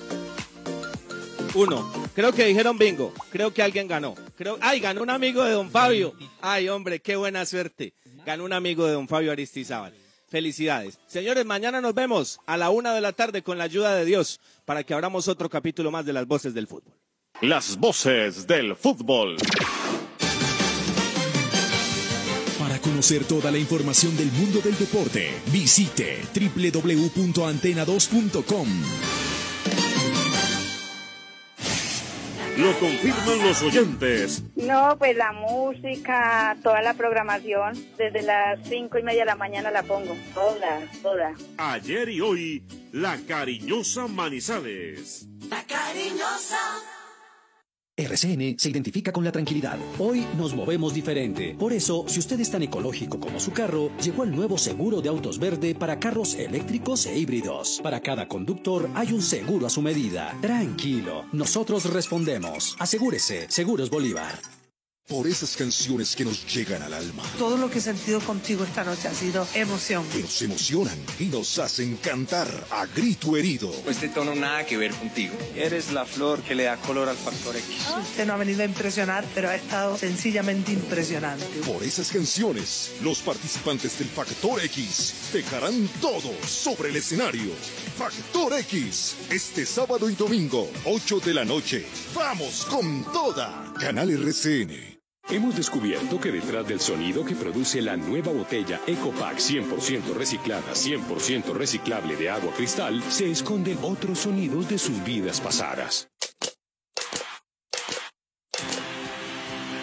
Uno. 1.58 1.92
Creo 2.14 2.32
que 2.34 2.46
dijeron 2.46 2.78
bingo. 2.78 3.12
Creo 3.32 3.52
que 3.52 3.64
alguien 3.64 3.88
ganó. 3.88 4.14
Creo, 4.38 4.60
ay, 4.62 4.80
ganó 4.80 5.02
un 5.02 5.10
amigo 5.10 5.44
de 5.44 5.54
don 5.54 5.72
Fabio. 5.72 6.14
Ay, 6.40 6.70
hombre, 6.70 7.00
qué 7.00 7.16
buena 7.16 7.48
suerte. 7.48 7.96
Ganó 8.28 8.44
un 8.44 8.54
amigo 8.54 8.86
de 8.86 8.94
don 8.94 9.08
Fabio 9.08 9.32
Aristizábal. 9.32 9.92
Felicidades. 10.30 11.00
Señores, 11.08 11.48
mañana 11.48 11.82
nos 11.82 11.96
vemos 11.96 12.40
a 12.46 12.58
la 12.58 12.70
una 12.70 12.94
de 12.94 13.02
la 13.02 13.12
tarde 13.12 13.42
con 13.42 13.58
la 13.58 13.64
ayuda 13.64 13.96
de 13.96 14.06
Dios 14.06 14.40
para 14.66 14.84
que 14.84 14.94
abramos 14.94 15.28
otro 15.28 15.50
capítulo 15.50 15.90
más 15.90 16.06
de 16.06 16.14
las 16.14 16.28
voces 16.28 16.54
del 16.54 16.68
fútbol. 16.68 16.94
Las 17.42 17.76
voces 17.78 18.46
del 18.46 18.76
fútbol. 18.76 19.38
Para 22.60 22.78
conocer 22.82 23.26
toda 23.26 23.50
la 23.50 23.58
información 23.58 24.16
del 24.16 24.32
mundo 24.34 24.60
del 24.60 24.78
deporte, 24.78 25.42
visite 25.52 26.22
www.antena2.com. 26.36 29.27
Lo 32.58 32.74
confirman 32.80 33.40
los 33.44 33.62
oyentes. 33.62 34.44
No, 34.56 34.98
pues 34.98 35.16
la 35.16 35.32
música, 35.32 36.58
toda 36.64 36.82
la 36.82 36.96
programación, 36.96 37.74
desde 37.98 38.24
las 38.24 38.60
cinco 38.68 38.98
y 38.98 39.04
media 39.04 39.20
de 39.20 39.26
la 39.28 39.36
mañana 39.36 39.70
la 39.70 39.84
pongo. 39.84 40.18
Toda, 40.34 40.82
toda. 41.04 41.36
Ayer 41.58 42.10
y 42.10 42.20
hoy, 42.20 42.64
la 42.92 43.18
cariñosa 43.28 44.08
Manizales. 44.08 45.28
La 45.50 45.64
cariñosa. 45.64 46.58
RCN 47.98 48.60
se 48.60 48.70
identifica 48.70 49.12
con 49.12 49.24
la 49.24 49.32
tranquilidad. 49.32 49.80
Hoy 49.98 50.24
nos 50.38 50.54
movemos 50.54 50.94
diferente. 50.94 51.56
Por 51.58 51.74
eso, 51.74 52.06
si 52.08 52.20
usted 52.20 52.40
es 52.40 52.52
tan 52.52 52.62
ecológico 52.62 53.20
como 53.20 53.40
su 53.40 53.52
carro, 53.52 53.92
llegó 54.04 54.24
el 54.24 54.36
nuevo 54.36 54.60
seguro 54.60 55.02
de 55.02 55.10
autos 55.10 55.40
verde 55.40 55.74
para 55.74 56.00
carros 56.00 56.36
eléctricos 56.36 57.08
e 57.08 57.18
híbridos. 57.18 57.80
Para 57.82 58.00
cada 58.02 58.28
conductor 58.28 58.88
hay 58.94 59.14
un 59.14 59.24
seguro 59.24 59.66
a 59.66 59.72
su 59.72 59.82
medida. 59.82 60.38
Tranquilo, 60.42 61.26
nosotros 61.32 61.92
respondemos. 61.92 62.76
Asegúrese, 62.78 63.48
Seguros 63.50 63.90
Bolívar. 63.90 64.57
Por 65.08 65.26
esas 65.26 65.56
canciones 65.56 66.18
que 66.18 66.26
nos 66.26 66.46
llegan 66.54 66.82
al 66.82 66.94
alma, 66.94 67.24
Todo 67.38 67.56
lo 67.56 67.70
que 67.72 67.78
he 67.80 67.82
sentido 67.82 68.20
contigo 68.20 68.66
esta 68.66 68.84
noche 68.84 69.08
ha 69.08 69.14
sido 69.14 69.48
emoción. 69.54 70.06
que 70.10 70.20
nos 70.20 70.42
emocionan 70.42 70.98
y 71.18 71.28
nos 71.28 71.58
hacen 71.60 71.96
cantar 71.96 72.68
a 72.72 72.86
grito 72.88 73.38
herido. 73.38 73.72
Este 73.88 74.10
tono 74.10 74.36
nada 74.36 74.66
que 74.66 74.76
ver 74.76 74.92
contigo. 74.92 75.34
Eres 75.56 75.94
la 75.94 76.06
flor 76.06 76.42
que 76.42 76.56
le 76.56 76.64
da 76.64 76.76
color 76.76 77.08
al 77.08 77.16
factor 77.16 77.56
X. 77.56 77.66
Usted 78.02 78.28
no 78.28 78.34
ha 78.34 78.38
venido 78.38 78.64
a 78.64 78.66
impresionar, 78.66 79.24
pero 79.34 79.48
ha 79.48 79.56
estado 79.56 79.98
sencillamente 79.98 80.74
impresionante. 80.74 81.46
Por 81.66 81.84
esas 81.84 82.12
canciones, 82.12 82.92
los 83.02 83.20
participantes 83.20 83.98
del 84.00 84.10
Factor 84.10 84.62
X 84.66 85.14
dejarán 85.32 85.88
todo 86.02 86.34
sobre 86.46 86.90
el 86.90 86.98
escenario. 86.98 87.52
Factor 87.98 88.60
X, 88.60 89.16
este 89.30 89.66
sábado 89.66 90.10
y 90.10 90.16
domingo, 90.16 90.70
8 90.84 91.22
de 91.22 91.34
la 91.34 91.46
noche. 91.46 91.86
¡Vamos 92.14 92.66
con 92.66 93.06
toda! 93.14 93.74
Canal 93.80 94.10
RCN. 94.10 94.97
Hemos 95.30 95.58
descubierto 95.58 96.22
que 96.22 96.32
detrás 96.32 96.66
del 96.66 96.80
sonido 96.80 97.26
que 97.26 97.36
produce 97.36 97.82
la 97.82 97.98
nueva 97.98 98.32
botella 98.32 98.80
EcoPack 98.88 99.40
100% 99.40 100.14
reciclada, 100.14 100.72
100% 100.74 101.54
reciclable 101.54 102.16
de 102.16 102.30
agua 102.30 102.54
cristal, 102.56 103.04
se 103.10 103.30
esconden 103.30 103.78
otros 103.82 104.20
sonidos 104.20 104.70
de 104.70 104.78
sus 104.78 105.04
vidas 105.04 105.42
pasadas. 105.42 106.10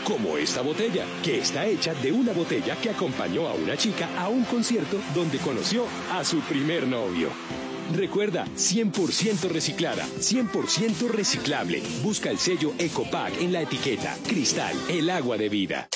como 0.05 0.37
esta 0.37 0.61
botella, 0.61 1.07
que 1.23 1.39
está 1.39 1.67
hecha 1.67 1.95
de 1.95 2.13
una 2.13 2.33
botella 2.33 2.77
que 2.77 2.91
acompañó 2.91 3.49
a 3.49 3.55
una 3.55 3.75
chica 3.75 4.07
a 4.19 4.29
un 4.29 4.45
concierto 4.45 4.99
donde 5.15 5.39
conoció 5.39 5.87
a 6.13 6.23
su 6.25 6.41
primer 6.41 6.87
novio. 6.87 7.31
Recuerda, 7.93 8.47
100% 8.57 9.49
reciclada, 9.49 10.07
100% 10.07 11.09
reciclable. 11.09 11.83
Busca 12.03 12.31
el 12.31 12.39
sello 12.39 12.73
Ecopack 12.79 13.41
en 13.41 13.53
la 13.53 13.63
etiqueta. 13.63 14.17
Cristal, 14.27 14.77
el 14.89 15.11
agua 15.11 15.37
de 15.37 15.49
vida. 15.49 15.89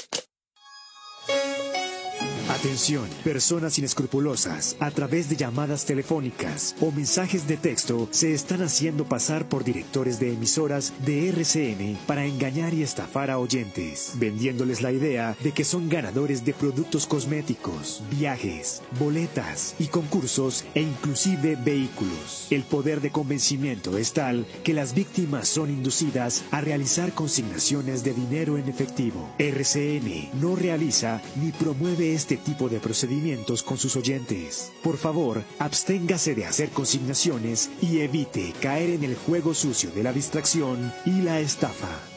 Atención, 2.49 3.07
personas 3.24 3.78
inescrupulosas, 3.78 4.76
a 4.80 4.90
través 4.90 5.28
de 5.28 5.36
llamadas 5.36 5.84
telefónicas 5.84 6.74
o 6.80 6.90
mensajes 6.90 7.46
de 7.46 7.59
texto, 7.59 8.09
se 8.11 8.32
están 8.32 8.62
haciendo 8.62 9.05
pasar 9.05 9.46
por 9.51 9.64
directores 9.64 10.18
de 10.18 10.32
emisoras 10.32 10.94
de 11.05 11.28
RCN 11.28 11.99
para 12.07 12.24
engañar 12.24 12.72
y 12.72 12.82
estafar 12.82 13.30
a 13.30 13.38
oyentes, 13.38 14.12
vendiéndoles 14.14 14.80
la 14.80 14.92
idea 14.92 15.36
de 15.42 15.53
que 15.53 15.62
son 15.62 15.90
ganadores 15.90 16.46
de 16.46 16.55
productos 16.55 17.07
cosméticos, 17.07 18.03
viajes, 18.11 18.80
boletas 18.99 19.74
y 19.78 19.88
concursos 19.88 20.64
e 20.74 20.80
inclusive 20.80 21.57
vehículos. 21.57 22.46
El 22.49 22.62
poder 22.62 23.03
de 23.03 23.11
convencimiento 23.11 23.99
es 23.99 24.14
tal 24.14 24.46
que 24.64 24.72
las 24.72 24.94
víctimas 24.94 25.49
son 25.49 25.68
inducidas 25.68 26.44
a 26.51 26.62
realizar 26.62 27.12
consignaciones 27.12 28.05
de 28.05 28.14
dinero 28.14 28.57
en 28.57 28.70
efectivo. 28.70 29.28
RCN 29.38 30.30
no 30.40 30.57
realiza 30.57 31.20
ni 31.36 31.53
promueve 31.53 32.14
este 32.14 32.38
tipo 32.39 32.68
de 32.68 32.80
procedimientos 32.80 33.62
con 33.62 33.78
sus 33.78 33.97
oyentes. 33.97 34.72
Por 34.82 34.97
favor, 34.97 35.43
absténgase 35.59 36.34
de 36.34 36.47
hacer 36.47 36.70
consignaciones 36.70 37.70
y 37.82 38.01
evite 38.01 38.53
caer 38.61 38.91
en 38.91 39.05
el 39.05 39.16
juego 39.16 39.55
sucio 39.55 39.91
de 39.91 40.03
la 40.03 40.12
distracción 40.12 40.93
y 41.05 41.22
la 41.22 41.41
estafa. 41.41 42.07